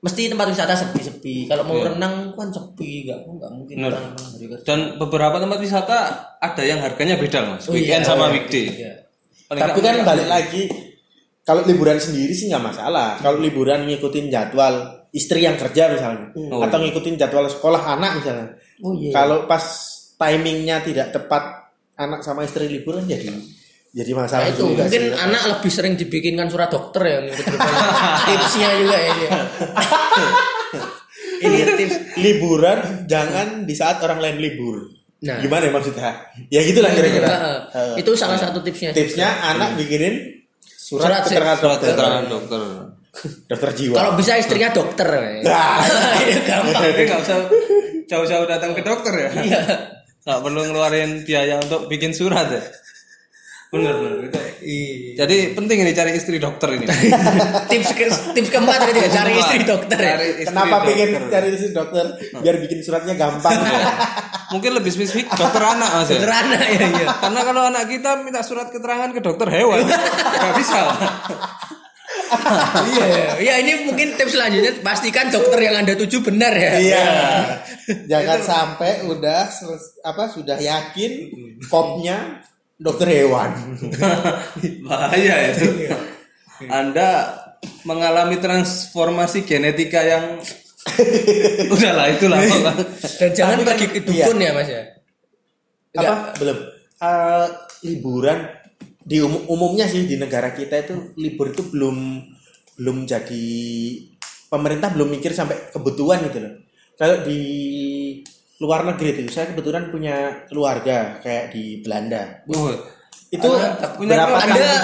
mesti 0.00 0.28
tempat 0.28 0.48
wisata 0.48 0.72
sepi-sepi. 0.74 1.44
Kalau 1.44 1.64
mau 1.64 1.76
renang 1.78 2.32
kan 2.32 2.48
sepi, 2.48 3.04
nggak 3.04 3.18
nggak 3.22 3.50
mungkin 3.50 3.76
orang 3.82 4.04
hari 4.12 4.46
kerja. 4.46 4.64
dan 4.64 4.78
beberapa 4.96 5.36
tempat 5.36 5.58
wisata 5.58 5.96
ada 6.36 6.62
yang 6.62 6.80
harganya 6.80 7.16
beda 7.16 7.40
mas 7.46 7.64
Oh, 7.64 7.72
weekend 7.72 8.00
iya. 8.00 8.08
sama 8.08 8.28
Oh, 8.28 8.32
weekday 8.32 8.66
iya. 8.70 8.92
Paling 9.44 9.60
Tapi 9.60 9.78
kan 9.78 9.94
balik 10.04 10.28
lagi. 10.28 10.62
Kalau 11.40 11.64
liburan 11.64 11.96
sendiri 11.96 12.30
sih 12.30 12.46
nggak 12.46 12.62
masalah. 12.62 13.16
Kalau 13.18 13.40
liburan 13.40 13.82
ngikutin 13.82 14.28
jadwal 14.28 14.74
istri 15.10 15.42
yang 15.42 15.56
kerja 15.56 15.90
misalnya, 15.90 16.30
Oh, 16.36 16.60
atau 16.60 16.78
ngikutin 16.78 17.16
jadwal 17.16 17.48
sekolah 17.48 17.82
anak 17.90 18.20
misalnya. 18.20 18.46
Oh 18.80 18.94
iya. 18.94 19.10
Kalau 19.10 19.44
pas 19.44 19.64
timingnya 20.20 20.76
tidak 20.80 21.10
tepat 21.10 21.72
anak 21.96 22.20
sama 22.20 22.44
istri 22.44 22.68
liburan 22.68 23.04
jadi 23.04 23.32
jadi 23.90 24.12
Nah, 24.12 24.22
masalah 24.22 24.46
itu 24.46 24.62
juga 24.62 24.86
mungkin 24.86 25.02
sih. 25.02 25.18
anak 25.18 25.42
lebih 25.50 25.70
sering 25.72 25.94
dibikinkan 25.96 26.46
surat 26.46 26.68
dokter 26.68 27.02
ya 27.02 27.16
ini 27.20 27.32
tipsnya 28.28 28.68
juga 28.76 28.94
ya 28.94 29.08
ini. 29.10 29.26
ini 31.40 31.56
tips 31.66 31.96
liburan 32.16 32.78
jangan 33.04 33.64
di 33.64 33.74
saat 33.74 33.98
orang 33.98 34.20
lain 34.20 34.36
libur. 34.38 34.76
Nah. 35.20 35.36
Gimana 35.36 35.66
ya 35.66 35.72
maksudnya? 35.74 36.10
Ya 36.48 36.60
gitulah 36.62 36.88
kira-kira. 36.90 37.26
Nah, 37.26 37.58
itu 37.94 38.10
salah 38.14 38.38
satu 38.38 38.60
tipsnya 38.60 38.94
Tipsnya 38.94 39.26
anak 39.50 39.76
bikinin 39.76 40.38
surat, 40.62 41.04
Surat 41.04 41.20
keterangan 41.26 41.58
surat 41.58 41.76
dokter. 41.76 41.88
keterangan 41.90 42.24
dokter 42.26 42.60
Dokter 43.44 43.70
jiwa. 43.74 43.94
kalau 43.96 44.12
bisa 44.14 44.32
istrinya 44.38 44.70
dokter 44.70 45.08
ya. 45.10 45.20
Nah. 45.42 45.76
Ya, 46.30 46.38
gampang 46.46 46.94
nggak 46.94 47.20
usah 47.20 47.38
jauh-jauh 48.06 48.46
datang 48.46 48.70
ke 48.70 48.80
dokter 48.80 49.12
ya 49.12 49.28
Iya. 49.34 49.60
Nggak 50.20 50.38
perlu 50.44 50.60
ngeluarin 50.68 51.10
biaya 51.24 51.56
untuk 51.60 51.88
bikin 51.88 52.12
surat 52.12 52.46
ya? 52.52 52.62
Bener 53.70 53.94
bener. 53.94 54.34
Iya. 54.60 55.24
jadi 55.24 55.54
penting 55.54 55.78
ini 55.86 55.92
cari 55.94 56.12
istri 56.18 56.36
dokter 56.42 56.74
ini. 56.74 56.84
Tips 57.70 57.90
ke, 57.94 58.04
tips 58.34 58.50
keempat 58.50 58.76
tadi 58.82 58.98
ya, 58.98 59.08
cari 59.08 59.32
istri 59.38 59.62
dokter 59.62 59.98
ya. 59.98 60.14
Cari 60.18 60.26
istri 60.42 60.46
Kenapa 60.50 60.66
dokter. 60.74 60.88
pengen 60.90 61.08
cari 61.30 61.48
istri 61.54 61.70
dokter? 61.70 62.06
Biar 62.42 62.56
bikin 62.60 62.78
suratnya 62.82 63.14
gampang. 63.14 63.54
mungkin 64.50 64.74
lebih 64.74 64.90
spesifik 64.90 65.30
dokter 65.30 65.62
anak 65.62 65.88
mas 66.02 66.10
ya? 66.10 66.18
Dokter 66.18 66.32
anak 66.34 66.60
ya 66.66 66.80
iya. 66.82 67.06
Karena 67.22 67.40
kalau 67.46 67.62
anak 67.70 67.84
kita 67.86 68.10
minta 68.26 68.42
surat 68.42 68.68
keterangan 68.74 69.14
ke 69.14 69.20
dokter 69.22 69.46
hewan. 69.46 69.86
Nggak 70.42 70.54
bisa 70.58 70.78
iya. 72.88 73.06
Iya 73.36 73.54
ini 73.58 73.72
mungkin 73.84 74.14
tips 74.14 74.32
selanjutnya 74.32 74.72
pastikan 74.80 75.28
dokter 75.28 75.58
yang 75.60 75.76
anda 75.76 75.94
tuju 75.94 76.22
benar 76.22 76.52
ya. 76.52 76.72
Iya. 76.76 77.06
Jangan 78.06 78.38
sampai 78.40 79.04
udah 79.04 79.46
seles- 79.46 79.98
apa 80.00 80.28
sudah 80.28 80.56
yakin 80.56 81.30
kopnya 81.66 82.42
dokter 82.76 83.10
hewan. 83.10 83.50
bahaya 84.82 85.52
itu. 85.52 85.90
Anda 86.62 87.36
mengalami 87.82 88.36
transformasi 88.36 89.42
genetika 89.42 90.00
yang 90.00 90.38
udahlah 91.74 92.08
itulah. 92.08 92.40
Dan 93.16 93.30
jangan 93.32 93.56
Tapi 93.56 93.62
kan- 93.62 93.68
bagi 93.68 93.86
ke 93.88 94.00
dukun 94.00 94.36
ya 94.38 94.50
mas 94.52 94.68
ya? 94.68 94.82
Apa? 95.96 96.14
Belum. 96.38 96.58
Eh, 97.00 97.46
liburan 97.82 98.38
di 99.00 99.16
umum- 99.18 99.48
umumnya 99.48 99.88
sih 99.88 100.04
di 100.04 100.16
negara 100.16 100.52
kita 100.52 100.76
itu 100.84 101.16
libur 101.16 101.50
itu 101.50 101.64
belum 101.68 101.96
belum 102.76 103.04
jadi 103.04 103.46
pemerintah 104.48 104.92
belum 104.92 105.08
mikir 105.08 105.32
sampai 105.32 105.72
kebutuhan 105.72 106.20
gitu 106.28 106.38
loh. 106.40 106.52
Kalau 106.96 107.24
di 107.24 107.40
luar 108.60 108.84
negeri 108.84 109.24
itu 109.24 109.32
saya 109.32 109.56
kebetulan 109.56 109.88
punya 109.88 110.44
keluarga 110.44 111.16
kayak 111.18 111.48
di 111.50 111.80
Belanda. 111.80 112.44
Wah, 112.44 112.76
Itu. 113.30 113.46
Punya 113.94 114.26
berapa 114.26 114.36
anda 114.42 114.74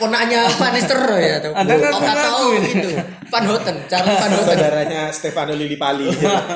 ponaknya 0.00 0.48
Van 0.48 0.72
Nistelrooy 0.72 1.22
ya 1.22 1.34
atau 1.44 1.52
Anda 1.52 1.74
kan 1.76 1.92
atau 1.92 2.00
ngaku 2.00 2.46
ini. 2.56 2.70
itu 2.72 2.88
Van 3.28 3.44
Houten 3.44 3.76
Charlie 3.84 4.16
Van 4.16 4.30
Houten 4.32 4.48
saudaranya 4.48 5.02
Stefano 5.12 5.52
Lillipali. 5.52 6.08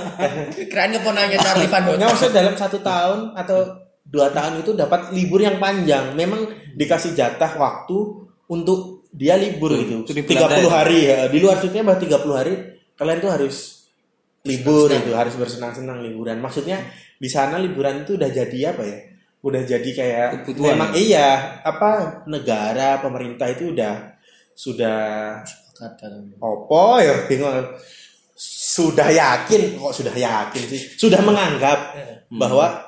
kirain 0.57 0.97
ponaknya 1.05 1.37
Charlie 1.37 1.69
Van 1.69 1.85
Houten 1.85 2.01
Nggak 2.01 2.09
maksudnya 2.09 2.35
dalam 2.41 2.55
satu 2.57 2.79
tahun 2.81 3.37
atau 3.37 3.59
dua 4.07 4.31
tahun 4.31 4.63
itu 4.63 4.73
dapat 4.73 5.11
libur 5.13 5.43
yang 5.43 5.59
panjang. 5.59 6.15
Memang 6.15 6.47
dikasih 6.79 7.13
jatah 7.13 7.59
waktu 7.59 8.27
untuk 8.47 9.09
dia 9.11 9.35
libur 9.35 9.73
gitu. 9.75 10.05
itu 10.07 10.13
di 10.13 10.23
30 10.23 10.31
Belanda 10.31 10.59
ya? 10.61 10.71
hari 10.71 10.99
ya. 11.09 11.19
Di 11.27 11.39
luar 11.43 11.57
cutinya 11.59 11.95
bah 11.95 11.99
30 11.99 12.39
hari 12.39 12.55
kalian 12.97 13.19
tuh 13.19 13.33
harus 13.33 13.57
libur 14.47 14.89
itu, 14.93 15.11
harus 15.13 15.35
bersenang-senang 15.35 16.05
liburan. 16.07 16.39
Maksudnya 16.39 16.79
di 17.19 17.27
sana 17.27 17.59
liburan 17.59 18.07
itu 18.07 18.15
udah 18.15 18.31
jadi 18.31 18.59
apa 18.71 18.83
ya? 18.87 18.99
Udah 19.43 19.63
jadi 19.63 19.91
kayak 19.91 20.29
Kebutuhan 20.43 20.75
memang 20.75 20.91
iya, 20.95 21.61
apa 21.63 22.23
negara 22.31 22.99
pemerintah 23.03 23.47
itu 23.51 23.75
udah 23.75 24.17
sudah 24.57 24.99
Opo 26.41 26.97
ya 26.97 27.29
bingung. 27.29 27.53
Sudah 28.37 29.09
yakin 29.09 29.77
kok 29.77 29.93
sudah 29.93 30.13
yakin 30.13 30.63
sih. 30.69 30.81
Sudah 30.97 31.21
menganggap 31.21 31.97
bahwa 32.33 32.86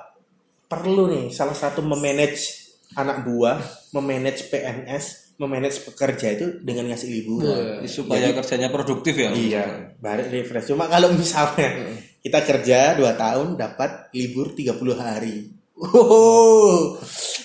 perlu 0.69 1.09
nih 1.09 1.33
salah 1.33 1.57
satu 1.57 1.81
memanage 1.81 2.69
anak 2.97 3.25
buah 3.25 3.59
memanage 3.97 4.49
PNS, 4.53 5.37
memanage 5.41 5.81
pekerja 5.85 6.37
itu 6.37 6.47
dengan 6.61 6.93
ngasih 6.93 7.09
libur. 7.09 7.41
supaya 7.89 8.33
kerjanya 8.37 8.69
produktif 8.69 9.15
ya 9.17 9.33
Iya, 9.33 9.65
balik 10.01 10.29
refresh. 10.29 10.73
Cuma 10.73 10.89
kalau 10.89 11.13
misalnya 11.13 11.89
kita 12.25 12.41
kerja 12.45 12.97
2 12.97 13.05
tahun 13.17 13.49
dapat 13.57 14.13
libur 14.13 14.53
30 14.53 14.77
hari. 14.99 15.37
Oh, 15.79 16.99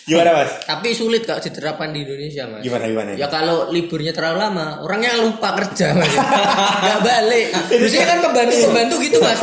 gimana 0.04 0.30
mas? 0.36 0.50
Tapi 0.64 0.88
sulit 0.92 1.24
kalau 1.24 1.40
diterapkan 1.40 1.90
di 1.92 2.04
Indonesia, 2.04 2.44
Mas. 2.46 2.60
Gimana 2.60 2.84
gimana? 2.86 3.10
Ya 3.16 3.28
kalau 3.28 3.72
liburnya 3.72 4.12
terlalu 4.12 4.38
lama, 4.44 4.68
orangnya 4.84 5.16
lupa 5.20 5.56
kerja 5.56 5.96
mas. 5.96 6.12
Gak 6.88 7.00
balik. 7.02 7.48
Biasanya 7.72 8.08
kan 8.08 8.18
pembantu 8.20 8.56
pembantu 8.68 8.96
gitu 9.00 9.18
mas. 9.24 9.40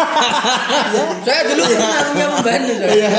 saya 1.27 1.40
dulu 1.49 1.62
pernah 1.64 2.03
punya 2.12 2.27
pembantu. 2.37 2.73
Saya. 2.77 3.11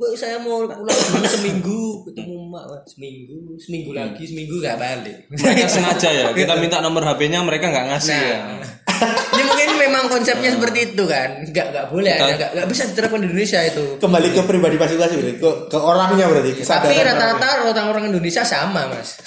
Bu, 0.00 0.16
saya 0.16 0.40
mau 0.40 0.64
pulang 0.64 0.80
dulu 0.80 1.26
seminggu 1.28 1.80
ketemu 2.08 2.48
mak 2.48 2.64
seminggu 2.88 3.52
seminggu 3.60 3.92
lagi 3.92 4.24
seminggu 4.24 4.56
gak 4.64 4.80
balik. 4.80 5.28
mereka 5.28 5.68
sengaja 5.68 6.08
ya 6.08 6.26
kita 6.40 6.56
minta 6.56 6.80
nomor 6.80 7.04
HP-nya 7.04 7.44
mereka 7.44 7.68
nggak 7.68 7.86
ngasih 7.92 8.16
ya 8.16 8.38
Nah, 8.40 8.64
ini 9.08 9.42
mungkin 9.46 9.68
memang 9.80 10.04
konsepnya 10.12 10.50
seperti 10.52 10.92
itu 10.92 11.04
kan, 11.08 11.44
nggak 11.48 11.66
nggak 11.72 11.86
boleh 11.88 12.12
ada, 12.12 12.32
nggak 12.36 12.50
nggak 12.56 12.68
bisa 12.68 12.82
diterapkan 12.92 13.20
di 13.24 13.26
Indonesia 13.32 13.60
itu. 13.64 13.84
Kembali 13.96 14.28
ke 14.32 14.42
pribadi 14.44 14.76
masing-masing, 14.76 15.18
berarti. 15.20 15.34
ke, 15.40 15.50
ke 15.72 15.78
orangnya 15.78 16.24
berarti. 16.28 16.50
Tapi 16.62 16.94
rata-rata 17.00 17.46
orang-orang 17.70 18.04
Indonesia 18.12 18.42
sama 18.44 18.88
mas. 18.92 19.20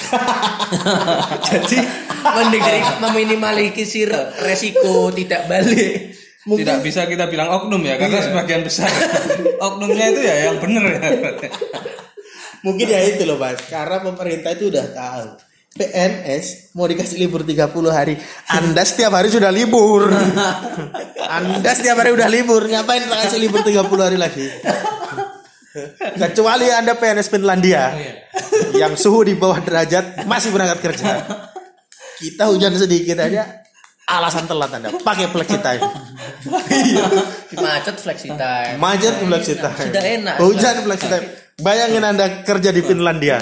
Jadi 1.50 1.80
mending 2.24 2.64
dari 2.64 2.82
meminimalisir 3.02 4.10
resiko 4.46 5.10
tidak 5.12 5.50
balik. 5.50 6.14
tidak 6.44 6.84
bisa 6.84 7.08
kita 7.08 7.32
bilang 7.32 7.48
oknum 7.56 7.80
ya 7.88 7.96
karena 7.96 8.20
sebagian 8.20 8.68
besar 8.68 8.92
oknumnya 9.72 10.12
itu 10.12 10.22
ya 10.28 10.36
yang 10.52 10.60
bener 10.60 10.84
ya 10.92 11.00
Mungkin 12.64 12.88
ya 12.88 13.00
itu 13.04 13.28
loh 13.28 13.36
mas, 13.36 13.60
karena 13.68 14.00
pemerintah 14.00 14.56
itu 14.56 14.72
udah 14.72 14.88
tahu. 14.96 15.28
PNS 15.74 16.76
mau 16.78 16.86
dikasih 16.86 17.18
libur 17.18 17.42
30 17.42 17.74
hari. 17.90 18.14
Anda 18.46 18.86
setiap 18.86 19.18
hari 19.18 19.34
sudah 19.34 19.50
libur. 19.50 20.06
Anda 21.18 21.72
setiap 21.74 21.98
hari 21.98 22.14
udah 22.14 22.30
libur. 22.30 22.62
Ngapain 22.70 23.10
kasih 23.10 23.42
libur 23.42 23.66
30 23.66 23.82
hari 23.98 24.18
lagi? 24.22 24.46
Kecuali 26.14 26.70
Anda 26.70 26.94
PNS 26.94 27.34
Finlandia 27.34 27.90
yang 28.78 28.94
suhu 28.94 29.26
di 29.26 29.34
bawah 29.34 29.58
derajat 29.58 30.30
masih 30.30 30.54
berangkat 30.54 30.94
kerja. 30.94 31.26
Kita 32.22 32.54
hujan 32.54 32.78
sedikit 32.78 33.18
aja 33.26 33.66
alasan 34.06 34.46
telat 34.46 34.70
Anda 34.78 34.94
pakai 34.94 35.26
flexi 35.34 35.58
time. 35.66 35.82
Macet 37.58 37.98
flexi 37.98 38.30
time. 38.30 38.78
Macet 38.78 39.16
flexi 39.26 39.58
time. 39.58 39.90
Sudah 39.90 40.06
enak. 40.06 40.36
Hujan 40.38 40.76
flexi 40.86 41.08
time. 41.10 41.26
Bayangin 41.66 42.06
Anda 42.06 42.46
kerja 42.46 42.70
di 42.70 42.86
Finlandia. 42.86 43.42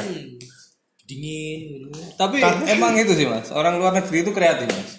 Dingin. 1.12 1.60
gitu. 1.84 2.00
tapi 2.16 2.40
emang 2.66 2.96
itu 2.96 3.12
sih 3.12 3.28
mas 3.28 3.52
orang 3.52 3.76
luar 3.76 3.92
negeri 3.92 4.24
itu 4.24 4.32
kreatif 4.32 4.68
mas 4.68 4.92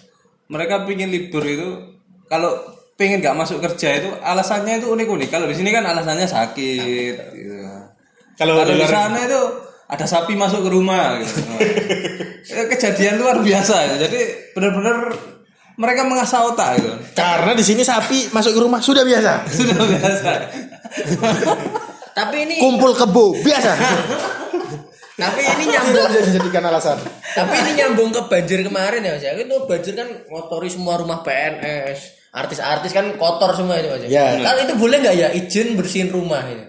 mereka 0.47 0.85
pingin 0.85 1.09
libur 1.09 1.41
itu 1.41 1.97
kalau 2.29 2.53
pengen 2.93 3.19
nggak 3.19 3.33
masuk 3.35 3.59
kerja 3.59 3.99
itu 3.99 4.11
alasannya 4.21 4.79
itu 4.79 4.87
unik-unik 4.87 5.29
kalau 5.29 5.49
di 5.49 5.57
sini 5.57 5.69
kan 5.69 5.83
alasannya 5.83 6.29
sakit 6.29 7.17
gitu. 7.33 7.57
Kalau 8.33 8.61
di 8.61 8.75
luar- 8.75 8.89
sana 8.89 9.19
itu 9.23 9.41
ada 9.87 10.05
sapi 10.05 10.33
masuk 10.35 10.61
ke 10.63 10.71
rumah 10.71 11.17
gitu. 11.19 11.33
Eh, 12.43 12.67
kejadian 12.67 13.17
luar 13.17 13.39
biasa 13.39 13.87
ya. 13.87 13.95
jadi 14.03 14.19
benar-benar 14.51 15.15
mereka 15.73 16.03
mengasah 16.03 16.43
otak 16.45 16.75
gitu 16.75 16.91
Karena 17.15 17.55
di 17.55 17.63
sini 17.63 17.81
sapi 17.81 18.29
masuk 18.29 18.53
ke 18.53 18.61
rumah 18.61 18.83
sudah 18.83 19.07
biasa. 19.07 19.47
sudah 19.63 19.79
biasa 19.79 20.31
Tapi 22.19 22.37
ini 22.43 22.55
Kumpul 22.59 22.93
kebo 22.93 23.39
biasa. 23.39 23.73
Tapi 25.15 25.41
ini 25.41 25.65
nyambung 25.69 26.05
bisa 26.09 26.21
dijadikan 26.25 26.65
alasan. 26.65 26.97
tapi 27.31 27.53
ini 27.59 27.71
nyambung 27.77 28.11
ke 28.11 28.23
banjir 28.27 28.61
kemarin 28.61 29.01
ya 29.01 29.13
mas 29.13 29.23
ya 29.23 29.33
itu 29.35 29.57
banjir 29.63 29.93
kan 29.93 30.09
ngotori 30.27 30.69
semua 30.69 30.97
rumah 30.97 31.21
PNS 31.21 31.99
artis-artis 32.33 32.91
kan 32.91 33.13
kotor 33.15 33.53
semua 33.53 33.77
itu 33.77 33.89
mas 33.89 34.09
Ya. 34.09 34.41
kalau 34.41 34.61
itu 34.63 34.75
boleh 34.75 34.97
nggak 34.99 35.15
ya 35.15 35.29
izin 35.31 35.75
bersihin 35.75 36.09
rumah 36.09 36.41
ini 36.43 36.65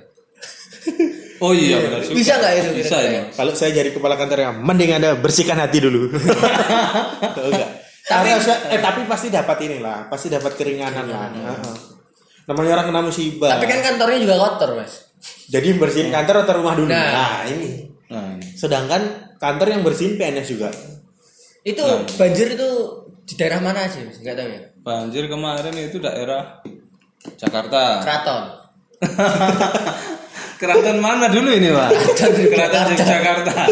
oh 1.40 1.52
iya 1.52 1.76
benar 1.78 2.00
Bisa 2.06 2.36
nggak 2.36 2.54
itu 2.58 2.70
bisa 2.78 2.96
ya 3.00 3.22
Kalau 3.30 3.52
saya 3.52 3.72
jadi 3.74 3.90
kepala 3.90 4.16
kantornya, 4.16 4.52
mending 4.54 4.92
anda 4.94 5.12
bersihkan 5.14 5.56
hati 5.58 5.80
dulu. 5.80 6.08
Tahu 7.36 7.50
nggak? 7.50 7.70
Tapi- 8.04 8.32
eh 8.70 8.80
tapi 8.80 9.00
pasti 9.04 9.28
dapat 9.28 9.58
inilah, 9.62 10.08
pasti 10.08 10.28
dapat 10.28 10.56
keringanan 10.56 11.04
lah. 11.06 11.28
Heeh. 11.32 11.76
Namanya 12.44 12.70
orang 12.74 12.86
kena 12.90 13.02
musibah. 13.02 13.50
tapi 13.50 13.66
kan 13.66 13.80
kantornya 13.82 14.20
juga 14.20 14.36
kotor 14.38 14.76
mas 14.76 15.08
Jadi 15.48 15.76
bersihin 15.76 16.12
kantor 16.12 16.44
atau 16.44 16.54
rumah 16.60 16.76
dulu. 16.76 16.88
Nah. 16.88 17.08
Nah, 17.08 17.40
ini. 17.48 17.93
Nah, 18.10 18.36
ini. 18.36 18.46
Sedangkan 18.56 19.02
kantor 19.38 19.68
yang 19.72 19.82
bersihin 19.84 20.16
PNS 20.20 20.48
juga. 20.50 20.70
itu 21.64 21.80
banjir 22.20 22.60
itu 22.60 22.70
di 23.24 23.40
daerah 23.40 23.64
mana 23.64 23.88
aja 23.88 24.04
mas 24.04 24.20
nggak 24.20 24.36
tahu 24.36 24.52
ya 24.52 24.62
banjir 24.84 25.32
kemarin 25.32 25.72
itu 25.80 25.96
daerah 25.96 26.60
Jakarta 27.40 28.04
keraton 28.04 28.44
Keraton 30.64 30.98
mana 31.04 31.28
dulu 31.28 31.52
ini 31.52 31.76
pak? 31.76 31.92
Keraton 32.16 32.96
Jakarta. 32.96 33.68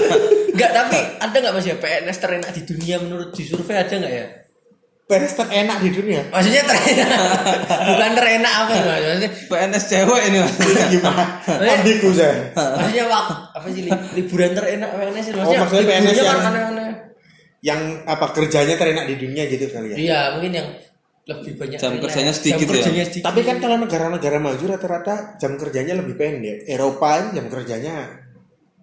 Enggak, 0.52 0.72
tapi 0.76 1.00
ada 1.24 1.36
nggak 1.40 1.54
mas 1.56 1.64
ya 1.64 1.76
PNS 1.80 2.18
terenak 2.20 2.52
di 2.52 2.62
dunia 2.68 3.00
menurut 3.00 3.32
di 3.32 3.48
survei 3.48 3.80
ada 3.80 3.96
nggak 3.96 4.12
ya? 4.12 4.28
PNS 5.12 5.34
terenak 5.36 5.78
di 5.78 5.90
dunia. 5.92 6.22
Maksudnya 6.26 6.64
terenak, 6.64 7.10
bukan 7.86 8.12
terenak 8.16 8.54
apa? 8.56 8.72
Maksudnya, 8.80 9.30
PNS 9.46 9.84
cewek 9.86 10.22
ini 10.26 10.38
mas. 10.40 10.54
Gimana? 10.88 11.24
Ambigu 11.52 12.10
saya. 12.12 12.36
maksudnya 12.56 13.06
wak, 13.06 13.26
apa 13.52 13.68
sih 13.68 13.82
li- 13.84 14.02
liburan 14.16 14.52
terenak 14.54 14.90
PNS 14.90 15.26
itu? 15.28 15.38
Oh, 15.38 15.52
maksudnya 15.52 15.86
PNS 15.86 16.16
yang- 16.16 16.28
kan 16.32 16.48
aneh-aneh. 16.48 16.90
Yang 17.62 17.80
apa 18.08 18.26
kerjanya 18.32 18.74
terenak 18.74 19.06
di 19.06 19.16
dunia 19.18 19.44
gitu 19.46 19.68
kali 19.68 19.88
ya. 19.92 19.98
Iya, 20.00 20.20
mungkin 20.34 20.52
yang 20.56 20.68
lebih 21.22 21.54
banyak 21.54 21.78
Jam 21.78 21.92
terenak. 21.92 22.04
kerjanya 22.08 22.34
sedikit 22.34 22.58
jam 22.58 22.66
ya? 22.66 22.72
kerjanya 22.74 23.04
sedikit. 23.06 23.26
Tapi 23.28 23.40
kan 23.44 23.58
kalau 23.60 23.78
negara-negara 23.78 24.38
maju 24.40 24.64
rata-rata 24.66 25.16
jam 25.38 25.52
kerjanya 25.54 25.94
lebih 25.94 26.16
pendek. 26.16 26.66
Eropa 26.66 27.30
jam 27.30 27.46
kerjanya 27.46 27.96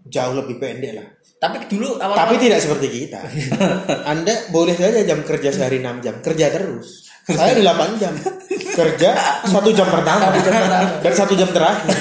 jauh 0.09 0.35
lebih 0.37 0.57
pendek 0.57 0.93
lah. 0.97 1.09
tapi 1.39 1.71
dulu 1.71 2.03
awal 2.03 2.19
Tapi 2.19 2.35
tidak 2.43 2.59
seperti 2.59 2.87
kita. 2.91 3.23
Anda 4.13 4.51
boleh 4.51 4.75
saja 4.75 5.07
jam 5.07 5.23
kerja 5.23 5.55
sehari 5.55 5.79
6 5.79 6.03
jam, 6.03 6.15
kerja 6.19 6.51
terus. 6.51 7.07
Saya 7.29 7.55
8 7.61 8.01
jam. 8.01 8.11
Kerja 8.49 9.11
satu 9.45 9.69
jam 9.71 9.87
pertama 9.93 10.33
dan 11.05 11.13
satu 11.13 11.37
jam 11.37 11.47
terakhir. 11.53 11.93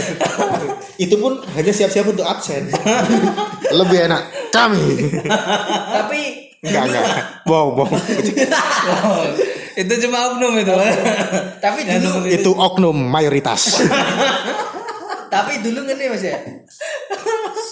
Itu 1.05 1.19
pun 1.21 1.37
hanya 1.53 1.69
siap-siap 1.69 2.09
untuk 2.09 2.25
absen. 2.25 2.71
Lebih 3.79 4.09
enak 4.09 4.23
kami. 4.49 4.85
tapi 5.93 6.21
Enggak 6.57 6.83
enggak. 6.89 7.05
Wow, 7.45 7.77
wow. 7.77 7.85
itu 9.77 9.93
cuma 10.09 10.33
oknum 10.33 10.57
itu. 10.57 10.73
tapi 11.61 11.85
dulu 11.85 12.25
Itu 12.25 12.49
oknum 12.57 12.97
mayoritas. 12.97 13.77
tapi 15.29 15.61
dulu 15.61 15.85
kan 15.85 16.01
mas 16.01 16.25
ya. 16.25 16.41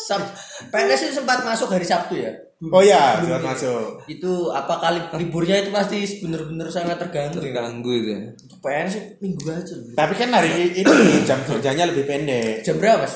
Sam- 0.06 0.34
PNS 0.70 1.02
itu 1.04 1.14
sempat 1.18 1.42
masuk 1.42 1.70
hari 1.70 1.84
Sabtu 1.84 2.16
ya. 2.16 2.32
Oh 2.72 2.80
ya, 2.80 3.20
sudah 3.20 3.42
masuk. 3.42 4.00
Itu 4.06 4.48
apa 4.50 4.80
kali 4.80 5.00
liburnya 5.20 5.60
itu 5.60 5.70
pasti 5.70 5.98
benar-benar 6.24 6.70
sangat 6.70 6.96
terganggu 6.98 7.42
ya. 7.42 7.52
Terganggu 7.52 7.92
itu. 7.92 8.10
ya. 8.10 8.20
PNS 8.62 8.96
minggu 9.20 9.44
aja. 9.50 9.74
loh. 9.76 9.92
Tapi 9.94 10.14
kan 10.16 10.30
hari 10.32 10.50
ini 10.72 10.88
jam 11.30 11.42
kerjanya 11.44 11.90
lebih 11.90 12.06
pendek. 12.06 12.64
Jam 12.64 12.78
berapa 12.78 13.04
mas? 13.04 13.14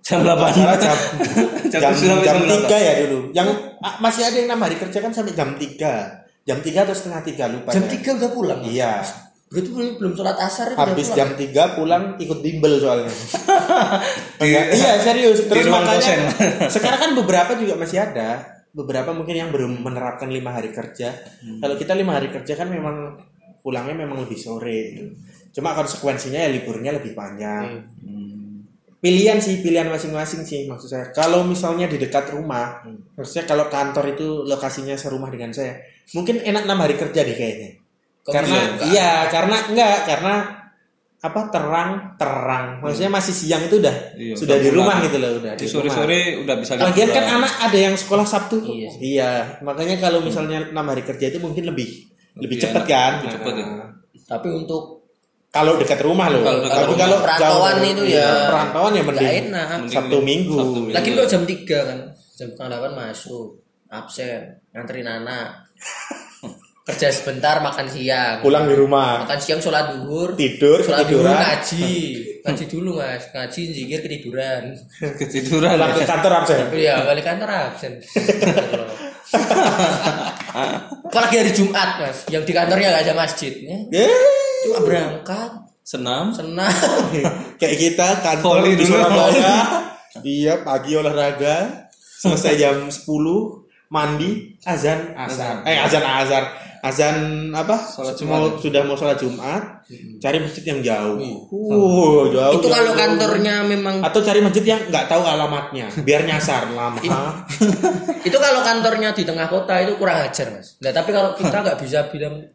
Jam 0.00 0.24
8 0.24 0.32
jam 0.84 0.96
Jam 1.70 1.80
jam, 1.86 1.92
jam 1.94 2.16
jam 2.24 2.36
3 2.66 2.72
ya 2.72 2.92
dulu. 3.06 3.18
Yang 3.30 3.48
masih 4.02 4.22
ada 4.26 4.36
yang 4.36 4.48
enam 4.50 4.60
hari 4.64 4.74
kerja 4.74 4.98
kan 4.98 5.12
sampai 5.14 5.36
jam 5.36 5.54
3. 5.54 6.42
Jam 6.42 6.58
3 6.58 6.66
atau 6.82 6.94
setengah 6.96 7.20
3 7.22 7.52
lupa. 7.54 7.70
Jam. 7.70 7.84
3 7.86 8.18
udah 8.18 8.30
pulang. 8.34 8.58
Mas? 8.58 8.74
Iya. 8.74 8.92
Berarti 9.50 9.66
belum, 9.74 9.98
belum 9.98 10.12
sholat 10.14 10.38
asar 10.38 10.78
Habis 10.78 11.10
jam. 11.10 11.34
3 11.34 11.74
pulang 11.74 12.14
ikut 12.22 12.38
bimbel 12.38 12.78
soalnya. 12.78 13.10
Enggak, 14.38 14.64
iya 14.78 14.94
serius. 15.02 15.42
Terus 15.50 15.66
makanya 15.66 16.30
sekarang 16.74 16.98
kan 17.02 17.10
beberapa 17.18 17.58
juga 17.58 17.74
masih 17.74 17.98
ada. 17.98 18.46
Beberapa 18.70 19.10
mungkin 19.10 19.34
yang 19.34 19.50
belum 19.50 19.82
menerapkan 19.82 20.30
lima 20.30 20.54
hari 20.54 20.70
kerja. 20.70 21.10
Kalau 21.42 21.74
kita 21.74 21.98
lima 21.98 22.14
hari 22.14 22.30
kerja 22.30 22.54
kan 22.54 22.70
memang 22.70 23.18
pulangnya 23.58 24.06
memang 24.06 24.22
lebih 24.22 24.38
sore. 24.38 24.94
gitu. 24.94 25.18
Cuma 25.58 25.74
konsekuensinya 25.74 26.38
ya 26.38 26.54
liburnya 26.54 26.94
lebih 26.94 27.18
panjang. 27.18 27.90
Pilihan 29.02 29.42
sih, 29.42 29.64
pilihan 29.64 29.90
masing-masing 29.90 30.46
sih 30.46 30.70
maksud 30.70 30.86
saya. 30.86 31.10
Kalau 31.10 31.42
misalnya 31.42 31.90
di 31.90 31.98
dekat 31.98 32.30
rumah, 32.30 32.86
maksudnya 33.18 33.50
kalau 33.50 33.66
kantor 33.66 34.14
itu 34.14 34.46
lokasinya 34.46 34.94
serumah 34.94 35.32
dengan 35.32 35.50
saya, 35.50 35.80
mungkin 36.14 36.38
enak 36.38 36.68
enam 36.68 36.78
hari 36.78 36.94
kerja 36.94 37.26
deh 37.26 37.34
kayaknya. 37.34 37.79
Karena 38.30 38.58
iya, 38.86 39.10
karena 39.26 39.56
enggak, 39.66 39.96
karena 40.04 40.34
apa 41.20 41.40
terang 41.48 41.90
terang. 42.16 42.66
Maksudnya 42.80 43.10
masih 43.10 43.30
siang 43.30 43.62
itu 43.62 43.76
udah 43.76 43.92
Iya, 44.14 44.32
sudah 44.34 44.56
udah 44.56 44.58
di 44.58 44.70
rumah 44.70 44.96
gitu 45.00 45.16
loh, 45.16 45.30
udah 45.36 45.52
Di 45.52 45.66
sore-sore 45.66 46.16
rumah. 46.16 46.42
udah 46.42 46.54
bisa 46.56 46.72
Lagian 46.78 47.10
kan 47.10 47.24
anak 47.30 47.52
ada 47.60 47.78
yang 47.78 47.94
sekolah 47.94 48.24
Sabtu. 48.24 48.56
Iya. 48.62 48.90
Iya, 48.96 49.30
makanya 49.60 50.00
kalau 50.00 50.20
misalnya 50.20 50.64
enam 50.64 50.86
hari 50.86 51.02
kerja 51.02 51.28
itu 51.28 51.36
mungkin 51.36 51.66
lebih 51.66 52.08
lebih, 52.32 52.40
Lebih 52.40 52.56
cepet 52.58 52.82
enak, 52.82 52.88
kan. 52.88 53.12
lebih 53.18 53.30
cepet 53.34 53.54
ya. 53.54 53.66
Tapi 54.26 54.48
untuk 54.50 54.82
Kalau 55.50 55.74
dekat 55.74 55.98
rumah 56.00 56.30
loh. 56.30 56.40
Kalau 56.40 56.62
dekat 56.62 56.78
Tapi 56.78 56.94
kalau 56.94 57.18
Perantauan 57.20 57.74
jauh- 57.74 57.90
itu 57.90 58.02
iya, 58.06 58.22
ya 58.22 58.30
perantauan 58.46 58.92
ya 58.94 59.02
mending 59.02 59.30
enak. 59.44 59.66
Mending 59.76 59.90
Sabtu 59.92 60.18
Minggu. 60.22 60.54
Sabtu 60.54 60.78
Minggu. 60.80 60.94
Lagi 60.94 61.08
kok 61.10 61.26
jam 61.26 61.42
3 61.42 61.78
kan. 61.82 61.98
Jam 62.38 62.48
delapan 62.56 62.92
masuk. 62.94 63.46
Absen. 63.90 64.40
Nganterin 64.70 65.10
anak. 65.10 65.48
Kerja 66.90 67.08
sebentar 67.14 67.62
makan 67.62 67.86
siang. 67.86 68.42
Pulang 68.42 68.66
di 68.66 68.74
rumah. 68.74 69.22
Makan 69.22 69.38
siang 69.38 69.62
sholat 69.62 69.94
duhur. 69.94 70.34
Tidur, 70.34 70.82
Sholat 70.82 71.06
duhur 71.06 71.30
ngaji. 71.30 71.94
Ngaji 72.42 72.64
dulu 72.66 72.98
mas. 72.98 73.30
Ngaji 73.30 73.60
zikir 73.70 74.02
ketiduran. 74.02 74.74
Ketiduran. 75.22 75.78
Pulang 75.78 75.90
ke 75.94 76.02
kantor 76.02 76.32
absen. 76.42 76.66
Iya 76.74 77.06
balik 77.06 77.22
kantor 77.22 77.48
absen. 77.48 77.92
Apalagi 81.06 81.34
hari 81.38 81.52
Jumat 81.54 82.02
mas. 82.02 82.26
Yang 82.26 82.42
di 82.50 82.52
kantornya 82.52 82.98
gak 82.98 83.04
ada 83.06 83.14
masjid. 83.14 83.52
Ya. 83.62 83.78
Eh, 83.94 84.18
Cuma 84.66 84.82
berangkat. 84.82 85.50
Senam. 85.86 86.34
Senang. 86.34 86.74
kayak 87.60 87.76
kita 87.78 88.08
kantor 88.22 88.62
Volley 88.62 88.74
di 88.78 88.84
dulu. 88.86 88.98
Surabaya. 88.98 89.54
Iya, 90.26 90.66
pagi 90.66 90.98
olahraga, 90.98 91.86
selesai 92.18 92.54
jam 92.58 92.76
10, 92.90 93.06
mandi, 93.90 94.54
azan 94.62 95.12
asar. 95.18 95.66
Eh, 95.66 95.76
azan 95.76 96.04
azar. 96.06 96.44
Azan 96.80 97.52
apa? 97.52 97.76
Sholat 97.76 98.16
Mau, 98.24 98.56
sudah 98.56 98.80
mau 98.88 98.96
sholat 98.96 99.20
Jumat, 99.20 99.84
cari 100.16 100.40
masjid 100.40 100.64
yang 100.64 100.80
jauh. 100.80 101.44
Uh, 101.52 102.32
jauh. 102.32 102.56
Itu 102.56 102.72
kalau 102.72 102.96
jauh. 102.96 103.00
kantornya 103.04 103.60
memang 103.68 104.00
atau 104.00 104.24
cari 104.24 104.40
masjid 104.40 104.64
yang 104.64 104.80
nggak 104.88 105.04
tahu 105.04 105.20
alamatnya, 105.20 105.92
biar 106.00 106.24
nyasar 106.24 106.72
lama. 106.72 106.96
itu 108.28 108.38
kalau 108.40 108.64
kantornya 108.64 109.12
di 109.12 109.28
tengah 109.28 109.52
kota 109.52 109.76
itu 109.84 109.92
kurang 110.00 110.24
ajar 110.24 110.56
mas. 110.56 110.80
Nah 110.80 110.88
tapi 110.96 111.12
kalau 111.12 111.36
kita 111.36 111.56
nggak 111.60 111.78
bisa 111.84 112.08
bilang 112.08 112.48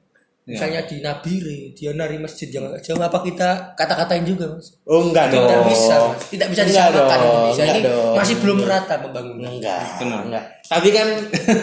misalnya 0.46 0.86
di 0.86 1.02
Nabire 1.02 1.74
dia 1.74 1.90
nari 1.92 2.22
masjid 2.22 2.46
yang 2.48 2.70
agak 2.70 2.86
jauh 2.86 3.02
apa 3.02 3.18
kita 3.20 3.74
kata-katain 3.74 4.22
juga 4.22 4.46
mas? 4.54 4.78
Oh 4.86 5.10
enggak 5.10 5.34
dong. 5.34 5.50
Tidak 5.50 5.62
bisa 5.66 5.94
mas. 5.98 6.22
Tidak 6.30 6.48
bisa 6.54 6.62
Enggak 6.64 6.86
disamakan 6.94 7.18
dong, 7.18 7.26
Indonesia 7.26 7.64
enggak 7.66 7.74
ini 7.74 7.82
dong. 7.82 8.14
masih 8.14 8.36
belum 8.38 8.58
merata 8.62 8.96
pembangunan. 9.02 9.52
Enggak, 9.58 9.82
Benar. 9.98 10.22
enggak. 10.22 10.46
Tapi 10.66 10.90
kan 10.90 11.08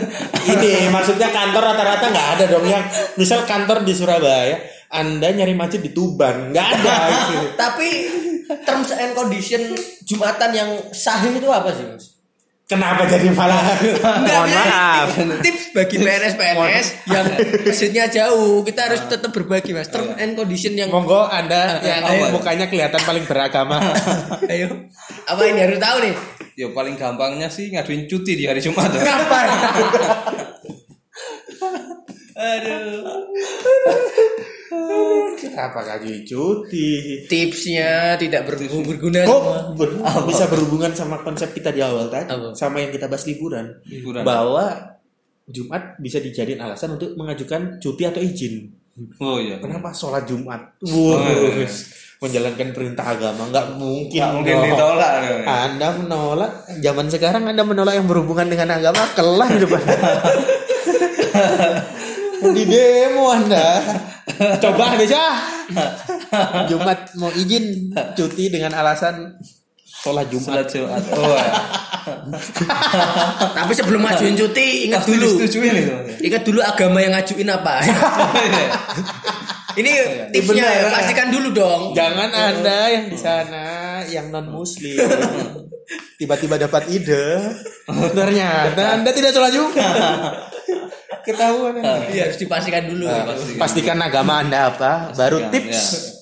ini 0.53 0.71
maksudnya 0.89 1.29
kantor 1.31 1.63
rata-rata 1.63 2.07
nggak 2.11 2.29
ada 2.37 2.45
dong 2.51 2.67
yang 2.67 2.83
misal 3.15 3.43
kantor 3.43 3.83
di 3.83 3.95
Surabaya, 3.95 4.59
Anda 4.89 5.31
nyari 5.31 5.55
masjid 5.55 5.79
di 5.79 5.91
Tuban, 5.91 6.51
nggak 6.51 6.67
ada. 6.79 6.95
Tapi 7.63 7.89
terms 8.63 8.91
and 8.93 9.15
condition 9.15 9.63
Jumatan 10.03 10.51
yang 10.51 10.71
sahih 10.91 11.31
itu 11.33 11.47
apa 11.47 11.71
sih 11.71 11.87
mas? 11.87 12.05
Kenapa 12.71 13.05
jadi 13.05 13.29
malah? 13.35 13.77
Mohon 14.23 14.49
maaf. 14.55 15.09
tips, 15.45 15.77
bagi 15.77 16.01
PNS 16.01 16.35
PNS 16.41 16.87
yang 17.05 17.27
masjidnya 17.69 18.05
jauh 18.09 18.65
kita 18.65 18.89
harus 18.89 19.03
tetap 19.11 19.29
berbagi 19.35 19.77
mas. 19.77 19.93
Terms 19.93 20.17
and 20.17 20.33
condition 20.39 20.73
yang 20.79 20.89
Monggo 20.89 21.29
Anda 21.29 21.85
yang 21.85 22.01
Ayo. 22.07 22.33
mukanya 22.33 22.71
kelihatan 22.73 23.03
paling 23.05 23.29
beragama. 23.29 23.77
ayo 24.53 24.89
apa 25.29 25.43
ini 25.49 25.61
harus 25.61 25.77
tahu 25.77 25.97
nih? 26.01 26.15
Ya 26.57 26.69
paling 26.73 26.97
gampangnya 26.97 27.49
sih 27.53 27.69
ngaduin 27.73 28.09
cuti 28.09 28.41
di 28.41 28.45
hari 28.49 28.65
Jumat. 28.65 28.89
Kenapa? 28.89 29.39
Aduh. 32.43 33.05
Kenapa 35.53 35.79
kaji 35.85 36.25
cuti? 36.25 36.89
Tipsnya 37.25 38.17
tidak 38.17 38.45
bergu- 38.45 38.83
berguna 38.83 39.21
Oh, 39.25 39.73
ber- 39.73 39.97
bisa 40.25 40.47
berhubungan 40.47 40.91
sama 40.91 41.21
konsep 41.21 41.53
kita 41.53 41.69
di 41.69 41.79
awal 41.79 42.09
tadi, 42.09 42.27
Apa? 42.27 42.51
sama 42.53 42.79
yang 42.79 42.89
kita 42.89 43.05
bahas 43.05 43.23
liburan. 43.23 43.69
Liburan. 43.85 44.23
Bahwa 44.23 44.65
Jumat 45.45 45.95
bisa 45.99 46.19
dijadiin 46.19 46.57
alasan 46.57 46.97
untuk 46.97 47.13
mengajukan 47.13 47.77
cuti 47.77 48.03
atau 48.03 48.19
izin. 48.19 48.67
Oh 49.19 49.37
iya. 49.37 49.59
Kenapa 49.59 49.91
sholat 49.91 50.25
Jumat? 50.25 50.79
Oh, 50.83 51.15
Wow, 51.15 51.55
iya. 51.55 51.67
menjalankan 52.19 52.71
perintah 52.71 53.03
agama 53.09 53.47
nggak 53.47 53.67
mungkin. 53.75 54.15
Nggak 54.15 54.31
mungkin 54.33 54.55
dong. 54.55 54.65
ditolak. 54.69 55.11
Anda 55.45 55.87
menolak 55.93 56.51
zaman 56.79 57.07
sekarang 57.09 57.43
Anda 57.45 57.61
menolak 57.61 57.95
yang 57.95 58.07
berhubungan 58.07 58.47
dengan 58.47 58.73
agama 58.73 59.03
kelah 59.13 59.49
hidup 59.51 59.71
Anda. 59.71 59.97
Di 62.51 62.63
demo 62.67 63.31
Anda. 63.31 63.79
Coba 64.59 64.99
bisa. 64.99 65.23
Jumat 66.67 67.15
mau 67.15 67.31
izin 67.31 67.95
cuti 68.19 68.51
dengan 68.51 68.75
alasan 68.75 69.39
sholat 70.03 70.27
Jumat. 70.27 70.67
Sholat 70.67 70.69
Jumat. 70.75 71.03
Oh. 71.15 71.39
iya. 71.39 71.55
Tapi 73.55 73.73
sebelum 73.79 74.03
ngajuin 74.03 74.35
cuti 74.35 74.91
ingat 74.91 75.07
Pasti 75.07 75.15
dulu. 75.15 75.27
disetujuin 75.39 75.75
itu. 75.79 75.95
Ingat 76.27 76.43
dulu 76.43 76.59
agama 76.59 76.99
yang 76.99 77.15
ngajuin 77.15 77.49
apa. 77.51 77.75
Ini 79.73 79.93
tipsnya 80.37 80.69
ya, 80.69 80.93
pastikan 80.93 81.33
dulu 81.33 81.49
dong. 81.55 81.83
Jangan 81.97 82.29
Anda 82.29 82.93
yang 82.93 83.07
di 83.09 83.17
sana 83.17 83.65
yang 84.05 84.29
non 84.29 84.53
muslim 84.53 85.01
tiba-tiba 86.21 86.61
dapat 86.61 86.93
ide 86.93 87.41
ternyata 88.13 89.01
Anda 89.01 89.11
tidak 89.17 89.33
sholat 89.33 89.53
juga. 89.55 89.89
Ketahuan 91.23 91.79
Anda. 91.79 92.11
Iya 92.11 92.31
harus 92.31 92.39
dipastikan 92.39 92.91
dulu. 92.91 93.07
Pastikan 93.57 93.99
agama 94.03 94.43
Anda 94.43 94.75
apa, 94.75 95.15
baru 95.15 95.47
Pastikan, 95.47 95.53
tips 95.55 96.13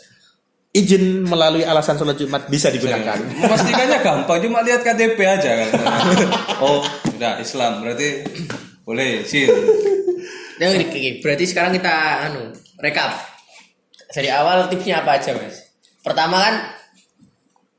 izin 0.71 1.27
melalui 1.27 1.67
alasan 1.67 1.99
sholat 1.99 2.15
Jumat 2.15 2.47
bisa 2.47 2.71
digunakan. 2.71 3.19
Memastikannya 3.19 3.99
gampang, 4.07 4.39
cuma 4.47 4.63
lihat 4.63 4.87
KTP 4.87 5.19
aja 5.19 5.51
kan. 5.67 5.69
Oh, 6.63 6.85
udah 7.17 7.41
Islam 7.41 7.81
berarti 7.83 8.21
boleh 8.85 9.25
sih. 9.25 9.49
Nah, 10.61 10.77
berarti 11.25 11.45
sekarang 11.49 11.73
kita 11.73 11.95
anu 12.29 12.53
rekap. 12.79 13.17
Dari 14.11 14.29
awal 14.29 14.69
tipsnya 14.69 15.01
apa 15.01 15.17
aja 15.23 15.33
mas? 15.33 15.73
Pertama 16.05 16.37
kan, 16.43 16.55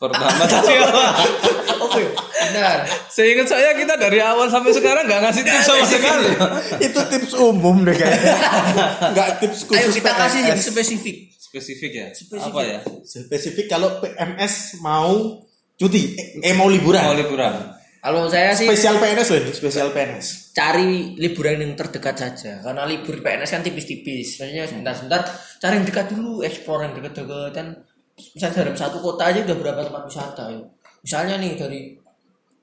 Pertama 0.02 0.44
tadi 0.50 0.74
apa? 0.82 1.06
oke, 1.86 2.02
benar. 2.18 2.90
Seingat 3.06 3.46
saya 3.46 3.78
kita 3.78 3.94
dari 4.02 4.18
awal 4.18 4.50
sampai 4.50 4.74
sekarang 4.74 5.06
nggak 5.06 5.30
ngasih 5.30 5.44
tips 5.46 5.62
sama 5.70 5.86
sekali. 5.86 6.30
Itu 6.90 7.00
tips 7.06 7.38
umum 7.38 7.86
deh 7.86 7.94
kayaknya. 7.94 8.34
Enggak 9.14 9.30
tips 9.46 9.70
khusus 9.70 9.78
Ayo 9.78 9.94
kita 9.94 10.12
kasih 10.18 10.42
yang 10.50 10.58
spesifik. 10.58 11.30
Spesifik 11.38 11.92
ya? 11.94 12.08
Apa 12.34 12.62
ya? 12.66 12.80
Spesifik 13.06 13.70
kalau 13.70 14.02
PMS 14.02 14.82
mau 14.82 15.46
cuti, 15.78 16.18
eh, 16.18 16.50
eh, 16.50 16.56
mau 16.58 16.66
liburan. 16.66 17.06
Mau 17.06 17.14
liburan. 17.14 17.78
Kalau 18.02 18.26
saya 18.26 18.58
sih 18.58 18.66
Spesial 18.66 18.98
PNS 18.98 19.30
loh 19.30 19.54
spesial 19.54 19.94
PNS. 19.94 20.58
cari 20.58 21.14
liburan 21.22 21.62
yang 21.62 21.78
terdekat 21.78 22.18
saja 22.18 22.60
karena 22.66 22.84
libur 22.90 23.22
PNS 23.22 23.54
kan 23.54 23.62
tipis-tipis 23.62 24.42
maksudnya 24.42 24.66
sebentar-sebentar 24.66 25.22
cari 25.62 25.74
yang 25.80 25.86
dekat 25.86 26.06
dulu 26.12 26.42
eksplor 26.42 26.82
yang 26.82 26.94
dekat-dekat 26.98 27.52
kan 27.54 27.68
misalnya 28.14 28.56
dalam 28.62 28.76
satu 28.76 28.98
kota 28.98 29.24
aja 29.26 29.40
udah 29.42 29.58
berapa 29.58 29.82
tempat 29.82 30.04
wisata 30.04 30.44
ya 30.48 30.60
misalnya 31.00 31.36
nih 31.38 31.54
dari 31.54 31.80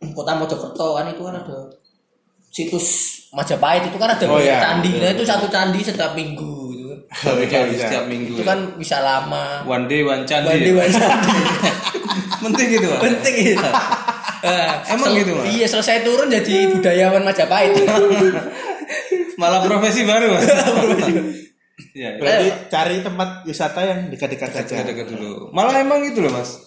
kota 0.08 0.32
Mojokerto 0.32 0.94
kan 0.94 1.06
itu 1.06 1.20
kan 1.20 1.34
ada 1.36 1.58
situs 2.48 2.86
Majapahit 3.28 3.84
itu 3.84 3.96
kan 3.96 4.08
ada 4.08 4.24
Oh, 4.24 4.40
iya. 4.40 4.56
candi 4.56 4.96
nah 4.96 5.10
itu 5.10 5.20
satu 5.20 5.46
candi 5.46 5.84
setiap 5.84 6.12
minggu 6.12 6.48
gitu 6.72 6.84
kan. 6.88 6.98
Satu 7.12 7.36
Bisa, 7.38 7.52
kali 7.54 7.70
bisa. 7.70 7.84
setiap 7.84 8.04
minggu. 8.06 8.32
itu 8.32 8.42
kan 8.42 8.58
bisa 8.74 8.96
lama 8.98 9.60
One 9.62 9.84
day 9.84 10.00
one 10.00 10.24
candi. 10.24 10.48
One 10.48 10.56
day 10.58 10.72
one 10.72 10.88
candi. 10.88 11.36
Penting 12.40 12.66
gitu, 12.70 12.86
Pak. 12.88 13.00
penting 13.02 13.34
itu 13.36 13.58
Nah, 14.38 14.80
Emang 14.94 15.10
sel- 15.10 15.18
gitu, 15.18 15.32
Mas? 15.34 15.44
iya 15.50 15.66
selesai 15.66 16.00
turun 16.00 16.30
jadi 16.30 16.54
budayawan 16.70 17.20
Majapahit 17.20 17.74
Malah 19.36 19.60
profesi 19.60 20.02
baru. 20.02 20.34
Iya, 21.94 22.08
iya. 22.14 22.20
Berarti 22.20 22.46
cari 22.66 22.96
tempat 23.06 23.28
wisata 23.46 23.80
yang 23.86 24.00
dekat-dekat 24.10 24.50
saja. 24.50 24.82
dekat 24.82 25.14
dulu. 25.14 25.54
Malah 25.54 25.78
emang 25.78 26.02
gitu 26.02 26.26
loh, 26.26 26.34
Mas. 26.34 26.58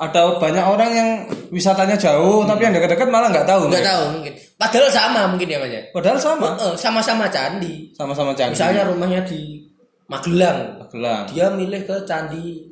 Ada 0.00 0.40
banyak 0.40 0.64
orang 0.64 0.90
yang 0.96 1.08
wisatanya 1.52 1.94
jauh, 1.94 2.42
tapi 2.48 2.64
yang 2.64 2.74
dekat-dekat 2.74 3.08
malah 3.12 3.28
nggak 3.28 3.44
tahu. 3.44 3.68
nggak 3.68 3.84
tahu 3.84 4.04
mungkin 4.16 4.32
padahal 4.60 4.88
sama 4.92 5.20
mungkin 5.28 5.48
ya 5.48 5.58
mas 5.60 5.72
ya 5.72 5.82
Padahal 5.92 6.18
sama. 6.20 6.56
Heeh, 6.56 6.72
sama-sama 6.76 7.28
candi. 7.28 7.92
Sama-sama 7.92 8.32
candi. 8.32 8.56
Misalnya 8.56 8.88
rumahnya 8.88 9.20
di 9.28 9.60
Magelang, 10.08 10.80
Magelang. 10.80 11.24
dia 11.30 11.46
milih 11.52 11.84
ke 11.84 11.96
candi 12.08 12.70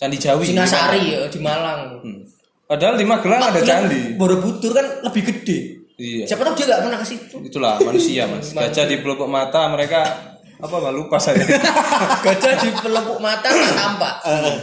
Candi 0.00 0.16
Jawi. 0.16 0.48
Singasari 0.48 1.12
ya, 1.12 1.28
di 1.28 1.38
Malang. 1.44 2.00
Hmm. 2.00 2.24
Padahal 2.64 2.96
di 2.96 3.04
Magelang 3.04 3.40
ada 3.44 3.60
Magelang, 3.60 3.84
candi. 3.84 4.00
Borobudur 4.16 4.72
kan 4.72 4.86
lebih 5.04 5.22
gede. 5.28 5.58
Iya. 6.00 6.24
Siapa 6.32 6.48
tahu 6.48 6.56
dia 6.56 6.64
nggak 6.72 6.80
pernah 6.88 6.98
ke 7.04 7.06
situ. 7.12 7.36
Itulah 7.44 7.76
manusia, 7.84 8.24
Mas. 8.24 8.52
Gajah 8.56 8.88
di 8.88 8.96
pelupuk 9.04 9.28
mata 9.28 9.68
mereka 9.68 10.29
apa 10.60 10.76
Pak? 10.76 10.92
lupa 10.92 11.16
saya. 11.16 11.40
Gajah 12.24 12.54
di 12.60 12.68
pelupuk 12.76 13.18
mata 13.18 13.48
nggak 13.48 13.74
tampak. 13.76 14.14
Eh, 14.28 14.56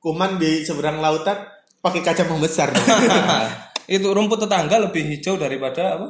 kuman 0.00 0.40
di 0.40 0.64
seberang 0.64 0.98
lautan 1.04 1.36
pakai 1.84 2.00
kaca 2.00 2.24
membesar. 2.24 2.72
Itu 3.86 4.10
rumput 4.10 4.42
tetangga 4.42 4.82
lebih 4.82 5.06
hijau 5.06 5.38
daripada 5.38 6.00
apa? 6.00 6.08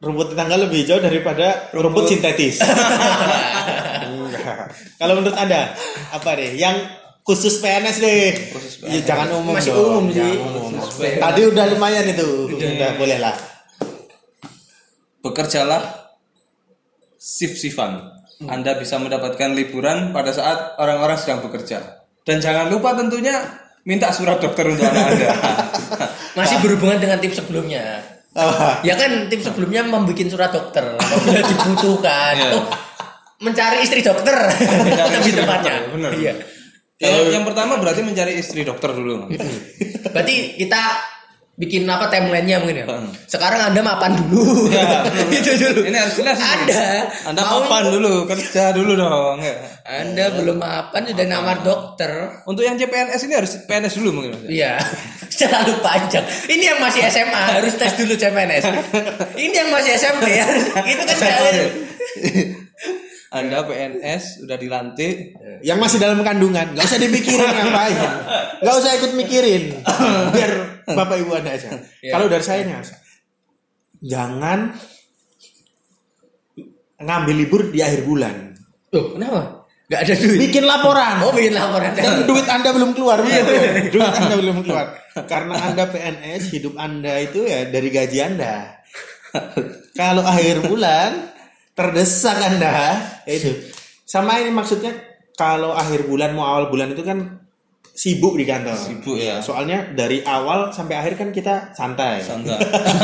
rumput 0.00 0.32
tetangga 0.32 0.56
lebih 0.56 0.80
hijau 0.84 0.96
daripada 0.96 1.68
rumput, 1.76 2.08
sintetis. 2.08 2.64
Enggak. 4.08 4.72
Kalau 4.96 5.12
menurut 5.20 5.36
Anda 5.36 5.76
apa 6.08 6.40
deh 6.40 6.56
yang 6.56 6.76
khusus 7.20 7.60
PNS 7.60 7.96
deh? 8.00 8.32
Iya, 8.88 9.00
jangan 9.04 9.28
umum 9.36 9.52
Masih 9.52 9.76
dong, 9.76 9.84
umum 9.84 10.04
sih. 10.08 10.16
jangan 10.16 10.36
umum. 10.40 10.70
Khusus 10.80 10.96
PNS. 11.04 11.20
Tadi 11.20 11.40
udah 11.52 11.64
lumayan 11.68 12.04
itu. 12.08 12.28
Udah 12.48 12.90
boleh 12.96 13.18
lah. 13.20 13.36
Bekerjalah 15.20 15.82
shift-shiftan. 17.20 18.19
Anda 18.48 18.80
bisa 18.80 18.96
mendapatkan 18.96 19.52
liburan 19.52 20.16
pada 20.16 20.32
saat 20.32 20.80
orang-orang 20.80 21.16
sedang 21.20 21.44
bekerja. 21.44 22.08
Dan 22.24 22.40
jangan 22.40 22.72
lupa 22.72 22.96
tentunya 22.96 23.36
minta 23.84 24.08
surat 24.12 24.40
dokter 24.40 24.64
untuk 24.64 24.84
anak 24.88 25.04
Anda. 25.12 25.28
Masih 26.38 26.56
berhubungan 26.64 26.96
dengan 26.96 27.20
tips 27.20 27.44
sebelumnya. 27.44 28.00
Ya 28.86 28.94
kan 28.94 29.26
tim 29.26 29.40
sebelumnya 29.42 29.82
membuat 29.84 30.22
surat 30.30 30.54
dokter 30.54 30.84
apabila 30.96 31.40
dibutuhkan. 31.42 32.34
Iya. 32.38 32.50
Oh, 32.56 32.64
mencari 33.42 33.82
istri 33.82 34.00
dokter. 34.00 34.32
Lebih 35.10 35.18
istri 35.20 35.32
tepatnya. 35.42 35.74
dokter, 35.82 35.92
bener. 35.92 36.10
Iya. 36.14 36.34
yang, 37.00 37.40
yang 37.40 37.44
pertama 37.48 37.80
berarti 37.80 38.04
mencari 38.04 38.38
istri 38.38 38.62
dokter 38.62 38.92
dulu. 38.94 39.26
Mas. 39.26 39.40
Berarti 40.14 40.56
kita 40.56 40.82
bikin 41.60 41.84
apa 41.84 42.08
timelinenya 42.08 42.56
mungkin 42.64 42.80
ya. 42.80 42.86
Hmm. 42.88 43.12
Sekarang 43.28 43.68
Anda 43.68 43.84
mapan 43.84 44.16
dulu. 44.16 44.72
Ya, 44.72 45.04
Itu 45.36 45.52
dulu. 45.60 45.84
Ini 45.84 45.92
harus 45.92 46.16
jelas. 46.16 46.40
Anda 46.40 47.04
Anda 47.28 47.40
mau- 47.44 47.60
mapan 47.68 47.92
dulu, 47.92 48.24
kerja 48.24 48.72
dulu 48.72 48.96
dong. 48.96 49.44
Ya. 49.44 49.60
Anda 49.84 50.32
belum 50.32 50.56
mapan 50.56 51.04
sudah 51.04 51.26
namar 51.28 51.60
dokter. 51.60 52.40
Untuk 52.48 52.64
yang 52.64 52.80
CPNS 52.80 53.28
ini 53.28 53.34
harus 53.36 53.52
PNS 53.68 54.00
dulu 54.00 54.08
mungkin. 54.16 54.40
Iya, 54.48 54.80
selalu 55.36 55.84
panjang. 55.84 56.24
Ini 56.48 56.64
yang 56.72 56.78
masih 56.80 57.04
SMA 57.06 57.60
harus 57.60 57.76
tes 57.76 57.92
dulu 57.92 58.16
CPNS. 58.16 58.64
Ini 59.44 59.52
yang 59.52 59.68
masih 59.68 59.92
SMP 60.00 60.40
ya. 60.40 60.48
Itu 60.88 61.02
kan 61.04 61.14
sekalian. 61.14 61.68
Anda 63.30 63.62
PNS 63.62 64.42
udah 64.42 64.58
dilantik, 64.58 65.38
Yang 65.62 65.78
masih 65.78 65.98
dalam 66.02 66.18
kandungan, 66.26 66.74
nggak 66.74 66.82
usah 66.82 66.98
dipikirin 66.98 67.46
ngapain, 67.46 67.98
nggak 68.58 68.74
usah 68.74 68.90
ikut 68.98 69.12
mikirin, 69.14 69.78
biar 70.34 70.52
bapak 70.90 71.16
ibu 71.22 71.38
anda 71.38 71.54
aja. 71.54 71.78
Ya. 72.02 72.18
Kalau 72.18 72.26
dari 72.26 72.42
saya 72.42 72.66
nih, 72.66 72.74
jangan 74.02 74.74
ngambil 76.98 77.34
libur 77.38 77.62
di 77.70 77.78
akhir 77.80 78.02
bulan. 78.02 78.50
Loh, 78.90 79.14
kenapa? 79.14 79.62
Gak 79.90 80.06
ada 80.06 80.14
duit. 80.22 80.38
Bikin 80.38 80.64
laporan. 80.70 81.18
Oh, 81.26 81.34
bikin 81.34 81.54
laporan. 81.54 81.90
Dan 81.98 82.22
duit 82.22 82.46
anda 82.46 82.70
belum 82.70 82.94
keluar, 82.94 83.18
betul. 83.26 83.90
duit 83.90 84.14
anda 84.14 84.34
belum 84.38 84.62
keluar. 84.62 84.86
Karena 85.26 85.54
anda 85.66 85.90
PNS, 85.90 86.54
hidup 86.54 86.78
anda 86.78 87.18
itu 87.18 87.42
ya 87.42 87.66
dari 87.66 87.90
gaji 87.90 88.18
anda. 88.22 88.78
Kalau 89.98 90.22
akhir 90.22 90.66
bulan 90.66 91.34
terdesak 91.80 92.36
anda, 92.36 93.00
ya 93.24 93.32
itu. 93.32 93.56
Sama 94.04 94.36
ini 94.44 94.52
maksudnya 94.52 94.92
kalau 95.32 95.72
akhir 95.72 96.04
bulan 96.04 96.36
mau 96.36 96.44
awal 96.44 96.68
bulan 96.68 96.92
itu 96.92 97.00
kan 97.00 97.40
sibuk 97.96 98.36
di 98.36 98.44
kantor. 98.44 98.76
Sibuk, 98.76 99.16
ya. 99.16 99.40
Soalnya 99.40 99.96
dari 99.96 100.20
awal 100.20 100.68
sampai 100.76 101.00
akhir 101.00 101.16
kan 101.16 101.32
kita 101.32 101.72
santai. 101.72 102.20
santai. 102.20 102.60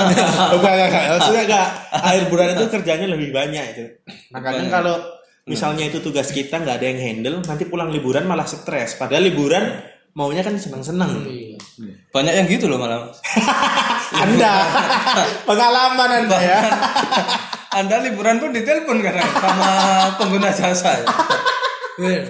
enggak, 0.57 0.73
enggak. 0.77 1.03
Maksudnya 1.17 1.43
enggak. 1.49 1.69
Akhir 1.93 2.23
bulan 2.29 2.49
itu 2.53 2.65
kerjanya 2.69 3.07
lebih 3.09 3.33
banyak 3.33 3.65
itu. 3.73 3.85
Nah, 4.37 4.41
kadang 4.45 4.69
Banyak. 4.69 4.73
kalau 4.73 4.97
misalnya 5.49 5.89
itu 5.89 6.05
tugas 6.05 6.29
kita 6.29 6.61
nggak 6.61 6.77
ada 6.77 6.87
yang 6.93 7.01
handle, 7.01 7.37
nanti 7.41 7.65
pulang 7.65 7.89
liburan 7.89 8.29
malah 8.29 8.45
stres. 8.45 9.01
Padahal 9.01 9.25
liburan 9.25 9.65
maunya 10.17 10.45
kan 10.45 10.57
senang-senang. 10.57 11.25
Iya. 11.25 11.57
Banyak 12.13 12.33
yang 12.33 12.47
gitu 12.49 12.69
loh 12.69 12.81
malah. 12.81 13.09
Mas. 13.09 13.21
anda 14.25 14.55
pengalaman 15.49 16.11
anda 16.25 16.39
ya. 16.41 16.61
Anda 17.77 18.01
liburan 18.01 18.41
pun 18.41 18.51
ditelepon 18.57 19.05
kadang 19.05 19.29
sama 19.37 19.71
pengguna 20.17 20.49
jasa. 20.49 21.05
ya. 22.01 22.21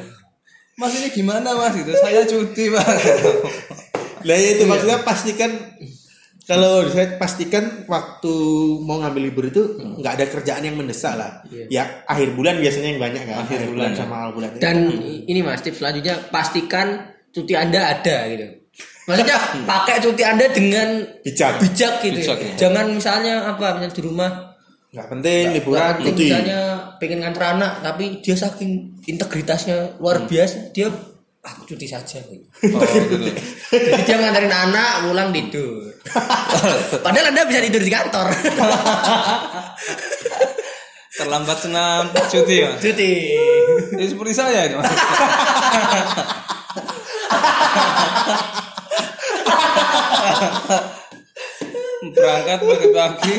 Mas 0.77 0.93
ini 0.99 1.09
gimana 1.15 1.55
mas? 1.55 1.79
Itu 1.79 1.95
saya 1.97 2.27
cuti 2.27 2.69
mas. 2.69 3.03
Lah 4.27 4.37
ya 4.37 4.49
itu 4.59 4.67
maksudnya 4.67 5.07
pastikan 5.07 5.55
kalau 6.47 6.87
saya 6.87 7.19
pastikan 7.19 7.87
waktu 7.91 8.35
mau 8.87 9.03
ngambil 9.03 9.23
libur 9.23 9.51
itu 9.51 9.83
nggak 9.99 10.13
ada 10.15 10.27
kerjaan 10.31 10.63
yang 10.63 10.79
mendesak 10.79 11.19
lah. 11.19 11.43
Ya 11.51 12.07
akhir 12.07 12.39
bulan 12.39 12.63
biasanya 12.63 12.95
yang 12.95 13.03
banyak 13.03 13.23
kan. 13.27 13.43
Akhir, 13.43 13.67
bulan, 13.67 13.91
bulan, 13.91 13.91
sama 13.99 14.15
awal 14.23 14.31
bulan. 14.35 14.49
Dan 14.63 14.95
ini 15.27 15.43
Mas, 15.43 15.63
tips 15.67 15.83
selanjutnya 15.83 16.31
pastikan 16.31 17.11
cuti 17.35 17.59
Anda 17.59 17.99
ada 17.99 18.31
gitu. 18.31 18.47
Maksudnya 19.07 19.39
pakai 19.67 19.97
cuti 20.03 20.23
Anda 20.23 20.47
dengan 20.51 21.03
Bijak. 21.23 21.63
bijak 21.63 21.95
gitu. 22.03 22.19
Bijak, 22.23 22.39
ya. 22.39 22.53
Jangan 22.67 22.95
misalnya 22.95 23.35
apa 23.51 23.79
misalnya 23.79 23.95
di 23.95 24.03
rumah 24.03 24.31
nggak 24.97 25.13
penting 25.13 25.45
liburan 25.53 26.01
Nggak 26.01 26.09
penting, 26.09 26.33
misalnya 26.33 26.61
pengen 26.97 27.19
nganter 27.21 27.45
anak 27.45 27.73
tapi 27.85 28.05
dia 28.25 28.33
saking 28.33 28.97
integritasnya 29.05 30.01
luar 30.01 30.25
biasa 30.25 30.73
dia 30.73 30.89
aku 31.47 31.63
cuti 31.63 31.87
saja. 31.87 32.19
Oh, 32.27 32.35
gitu. 32.83 33.17
Jadi 33.71 34.03
dia 34.03 34.17
nganterin 34.19 34.51
anak 34.51 35.07
pulang 35.07 35.31
tidur. 35.31 35.95
Padahal 37.07 37.31
Anda 37.31 37.47
bisa 37.47 37.63
tidur 37.63 37.83
di 37.87 37.93
kantor. 37.93 38.35
Terlambat 41.17 41.59
senam 41.63 42.11
cuti 42.13 42.67
mas. 42.67 42.83
cuti. 42.83 43.13
Ini 43.95 44.05
seperti 44.11 44.33
saya 44.35 44.67
ini 44.67 44.75
mas. 44.75 44.91
Berangkat 52.11 52.59
pagi-pagi 52.59 53.37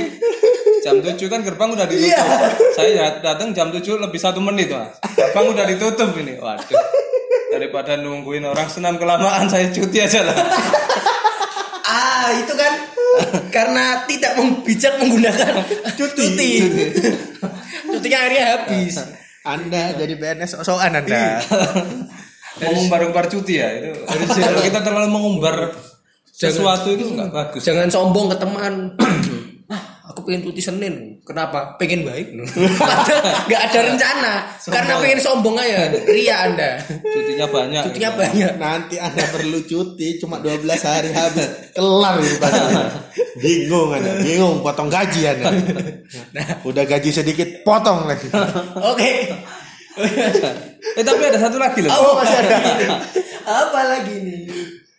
jam 0.87 1.03
7 1.03 1.19
kan 1.27 1.43
gerbang 1.43 1.69
udah 1.75 1.83
ditutup. 1.83 2.27
Saya 2.71 3.19
datang 3.19 3.51
jam 3.51 3.67
7 3.75 3.83
lebih 3.99 4.15
satu 4.15 4.39
menit 4.39 4.71
mas. 4.71 4.95
Gerbang 5.19 5.51
udah 5.51 5.65
ditutup 5.67 6.15
ini. 6.15 6.39
Waduh. 6.39 6.79
Daripada 7.51 7.99
nungguin 7.99 8.47
orang 8.47 8.71
senam 8.71 8.95
kelamaan 8.95 9.51
saya 9.51 9.67
cuti 9.67 9.99
aja 9.99 10.23
lah. 10.23 10.37
Ah, 11.83 12.31
itu 12.39 12.55
kan 12.55 12.73
karena 13.51 14.07
tidak 14.07 14.39
bijak 14.63 14.95
menggunakan 14.95 15.59
cuti. 15.99 16.51
Cutinya 17.87 18.17
akhirnya 18.23 18.43
habis. 18.55 18.95
Anda 19.43 19.91
jadi 19.95 20.15
PNS 20.15 20.59
sosokan 20.59 21.03
Anda. 21.03 21.43
Mengumbar-umbar 22.63 23.27
cuti 23.27 23.59
ya 23.59 23.75
itu. 23.75 23.91
Kalau 24.39 24.63
kita 24.63 24.79
terlalu 24.79 25.07
mengumbar 25.11 25.75
sesuatu 26.31 26.95
itu 26.95 27.11
nggak 27.11 27.31
bagus. 27.31 27.67
Jangan 27.67 27.91
sombong 27.91 28.31
ke 28.31 28.37
teman. 28.39 28.95
Aku 30.07 30.23
pengen 30.23 30.47
cuti 30.47 30.61
Senin. 30.63 31.19
Kenapa? 31.27 31.75
Pengen 31.75 32.07
baik. 32.07 32.31
Padahal 32.79 33.19
nggak 33.45 33.61
ada 33.71 33.79
rencana. 33.91 34.33
Karena 34.63 34.93
pengen 35.03 35.19
sombong 35.19 35.59
aja. 35.59 35.91
Ria 36.07 36.35
Anda. 36.47 36.69
Cutinya 36.87 37.47
banyak. 37.51 37.83
Cutinya 37.91 38.11
banyak. 38.15 38.51
Nanti 38.55 38.95
Anda 38.97 39.23
perlu 39.27 39.59
cuti 39.67 40.15
cuma 40.17 40.39
12 40.39 40.63
hari 40.79 41.11
habis. 41.11 41.47
Kelar 41.75 42.15
itu 42.23 42.35
padahal. 42.39 42.87
Bingung 43.43 43.93
Anda, 43.93 44.17
bingung 44.25 44.65
potong 44.65 44.89
gaji 44.89 45.29
Anda. 45.29 45.53
Udah 46.65 46.89
gaji 46.89 47.13
sedikit 47.13 47.61
potong 47.61 48.09
lagi. 48.09 48.33
Oke. 48.81 49.29
Eh 50.97 51.03
tapi 51.05 51.21
ada 51.21 51.37
satu 51.37 51.61
lagi 51.61 51.85
loh. 51.85 51.93
Oh, 51.93 52.17
masih 52.17 52.37
ada. 52.41 52.57
Apa 53.45 53.81
lagi 53.93 54.15
nih? 54.25 54.41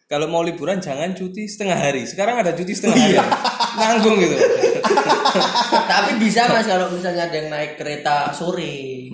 Kalau 0.08 0.24
mau 0.24 0.40
liburan 0.40 0.80
jangan 0.80 1.12
cuti 1.12 1.44
setengah 1.44 1.76
hari. 1.76 2.08
Sekarang 2.08 2.40
ada 2.40 2.56
cuti 2.56 2.72
setengah 2.72 2.96
hari. 2.96 3.18
Nanggung 3.76 4.16
gitu. 4.16 4.36
Tapi 5.92 6.10
bisa 6.20 6.48
mas 6.48 6.66
kalau 6.66 6.88
misalnya 6.92 7.28
ada 7.28 7.36
yang 7.36 7.48
naik 7.52 7.76
kereta 7.80 8.32
sore. 8.32 9.08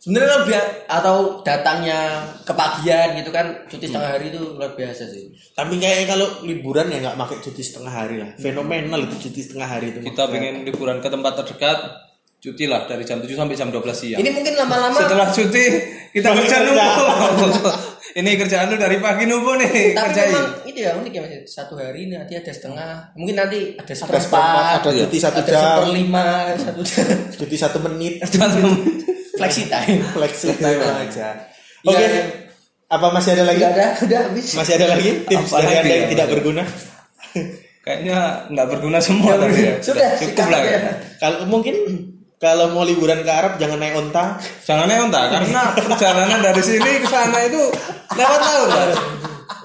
Sebenarnya 0.00 0.32
lebih 0.40 0.56
atau 0.88 1.44
datangnya 1.44 2.24
kepagian 2.48 3.20
gitu 3.20 3.28
kan 3.28 3.68
cuti 3.68 3.84
setengah 3.84 4.16
hari 4.16 4.32
itu 4.32 4.40
luar 4.56 4.72
biasa 4.72 5.04
sih. 5.12 5.28
Tapi 5.52 5.76
kayaknya 5.76 6.16
kalau 6.16 6.40
liburan 6.40 6.88
ya 6.88 7.04
nggak 7.04 7.20
pakai 7.20 7.36
cuti 7.44 7.60
setengah 7.60 7.92
hari 7.92 8.16
lah. 8.16 8.32
Fenomenal 8.40 9.04
itu 9.04 9.28
cuti 9.28 9.40
setengah 9.44 9.68
hari 9.68 9.92
itu. 9.92 10.00
Kita 10.00 10.24
pengen 10.32 10.64
liburan 10.64 11.04
ke 11.04 11.08
tempat 11.12 11.44
terdekat, 11.44 11.78
cuti 12.40 12.64
lah 12.64 12.88
dari 12.88 13.04
jam 13.04 13.20
7 13.20 13.28
sampai 13.28 13.52
jam 13.52 13.68
12 13.68 13.92
siang. 13.92 14.18
Ini 14.24 14.30
mungkin 14.32 14.54
lama-lama 14.56 14.96
Setelah 14.96 15.28
cuti 15.28 15.64
kita 16.16 16.28
kerja 16.32 16.56
kerja. 16.64 16.86
Ini 18.10 18.30
kerjaan 18.36 18.66
lu 18.66 18.76
dari 18.76 18.98
pagi 18.98 19.22
numpuk 19.22 19.54
nih 19.56 19.94
tapi 19.94 20.10
kerjain. 20.10 20.34
memang 20.34 20.66
itu 20.66 20.78
ya 20.80 20.90
unik 20.94 21.12
ya 21.12 21.20
mas 21.22 21.32
satu 21.46 21.74
hari 21.74 22.06
nanti 22.06 22.34
ada 22.34 22.50
setengah 22.50 22.90
mungkin 23.14 23.34
nanti 23.34 23.58
ada 23.74 23.94
seperempat 23.94 24.82
ada 24.82 24.90
Iya. 24.90 25.06
cuti 25.06 25.18
satu 25.18 25.38
ada 25.38 25.46
jam, 25.46 25.62
seperlima 25.62 26.26
satu 26.58 26.80
jam 26.82 27.06
cuti 27.30 27.56
satu 27.56 27.78
menit, 27.80 28.18
flexi 29.38 29.62
time 29.66 30.02
flexi 30.10 30.50
time 30.54 30.82
aja. 30.82 31.28
Iya. 31.80 31.96
Oke, 31.96 32.06
apa 32.88 33.06
masih 33.08 33.30
ada 33.32 33.44
lagi? 33.46 33.62
ada 33.62 33.86
udah 33.96 34.20
habis 34.26 34.46
Masih 34.52 34.74
ada 34.74 34.86
lagi 34.90 35.10
tips 35.24 35.50
dari 35.54 35.74
anda 35.76 35.92
yang 35.92 36.04
ya? 36.04 36.10
tidak 36.10 36.26
berguna? 36.28 36.62
Kayaknya 37.80 38.18
nggak 38.50 38.66
berguna 38.68 38.98
semua 39.00 39.38
tapi 39.38 39.56
ya. 39.56 39.74
sudah 39.80 40.08
cukup 40.12 40.28
sikat 40.36 40.46
lah 40.50 40.60
ya. 40.60 40.80
Kalau 41.16 41.46
mungkin 41.46 41.74
kalau 42.40 42.72
mau 42.72 42.88
liburan 42.88 43.20
ke 43.20 43.28
Arab 43.28 43.60
jangan 43.60 43.76
naik 43.76 44.00
onta. 44.00 44.40
Jangan 44.64 44.88
neonta 44.88 45.28
karena 45.28 45.76
perjalanan 45.76 46.40
dari 46.40 46.62
sini 46.64 47.04
ke 47.04 47.08
sana 47.12 47.36
itu 47.44 47.68
lewat 48.16 48.40
laut. 48.40 48.68
Mas. 48.72 48.96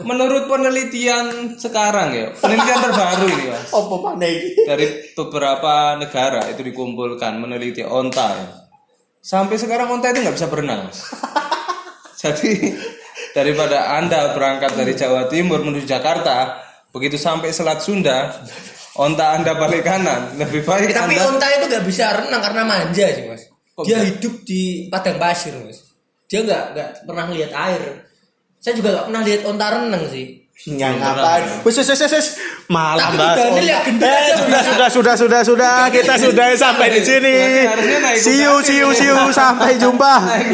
Menurut 0.03 0.51
penelitian 0.51 1.55
sekarang 1.55 2.11
ya, 2.11 2.27
penelitian 2.35 2.83
terbaru 2.83 3.25
ini 3.31 3.45
mas 3.47 3.71
dari 4.67 5.07
beberapa 5.15 5.95
negara 5.95 6.51
itu 6.51 6.67
dikumpulkan 6.67 7.39
meneliti 7.39 7.79
onta. 7.79 8.27
ya. 8.35 8.47
Sampai 9.23 9.55
sekarang 9.55 9.87
onta 9.87 10.11
itu 10.11 10.19
nggak 10.19 10.35
bisa 10.35 10.51
berenang. 10.51 10.91
Mas. 10.91 10.99
Jadi 12.19 12.75
daripada 13.31 13.95
anda 13.95 14.35
berangkat 14.35 14.75
dari 14.75 14.91
Jawa 14.99 15.31
Timur 15.31 15.63
menuju 15.63 15.87
Jakarta, 15.87 16.59
begitu 16.91 17.15
sampai 17.15 17.55
Selat 17.55 17.79
Sunda, 17.79 18.35
onta 18.95 19.25
anda 19.35 19.51
balik 19.59 19.83
kanan, 19.83 20.39
lebih 20.39 20.63
baik 20.63 20.95
tapi 20.95 21.19
anda 21.19 21.35
onta 21.35 21.47
itu 21.51 21.65
nggak 21.67 21.83
bisa 21.83 22.05
renang 22.15 22.41
karena 22.41 22.61
manja 22.63 23.05
sih 23.11 23.23
mas 23.27 23.43
Kok 23.75 23.83
dia 23.83 23.99
bisa? 23.99 24.07
hidup 24.07 24.33
di 24.47 24.87
padang 24.87 25.17
pasir 25.19 25.53
mas 25.59 25.83
dia 26.31 26.39
nggak 26.41 26.63
nggak 26.73 26.89
pernah 27.03 27.25
lihat 27.31 27.51
air 27.51 28.05
saya 28.65 28.73
juga 28.81 28.97
gak 28.97 29.05
pernah 29.13 29.21
lihat 29.21 29.41
onta 29.45 29.67
renang 29.77 30.03
sih 30.09 30.41
Yang 30.65 31.03
ngapain? 31.03 31.67
Wes 31.67 31.75
wes 31.75 31.87
wes 31.91 31.99
wes, 31.99 32.13
wes. 32.15 32.27
Malah 32.71 33.11
Tapi 33.11 33.19
bahas 33.19 33.59
ya 33.59 33.79
Eh, 33.83 34.23
sudah 34.39 34.61
sudah 34.63 34.87
sudah 34.87 35.15
sudah 35.19 35.41
sudah 35.43 35.75
kita 35.91 36.15
sudah 36.15 36.55
sampai 36.55 36.95
di 36.95 37.01
sini. 37.03 37.35
Nih. 37.67 38.15
see 38.15 38.39
you 38.39 38.55
sampai 39.35 39.75
jumpa. 39.75 40.39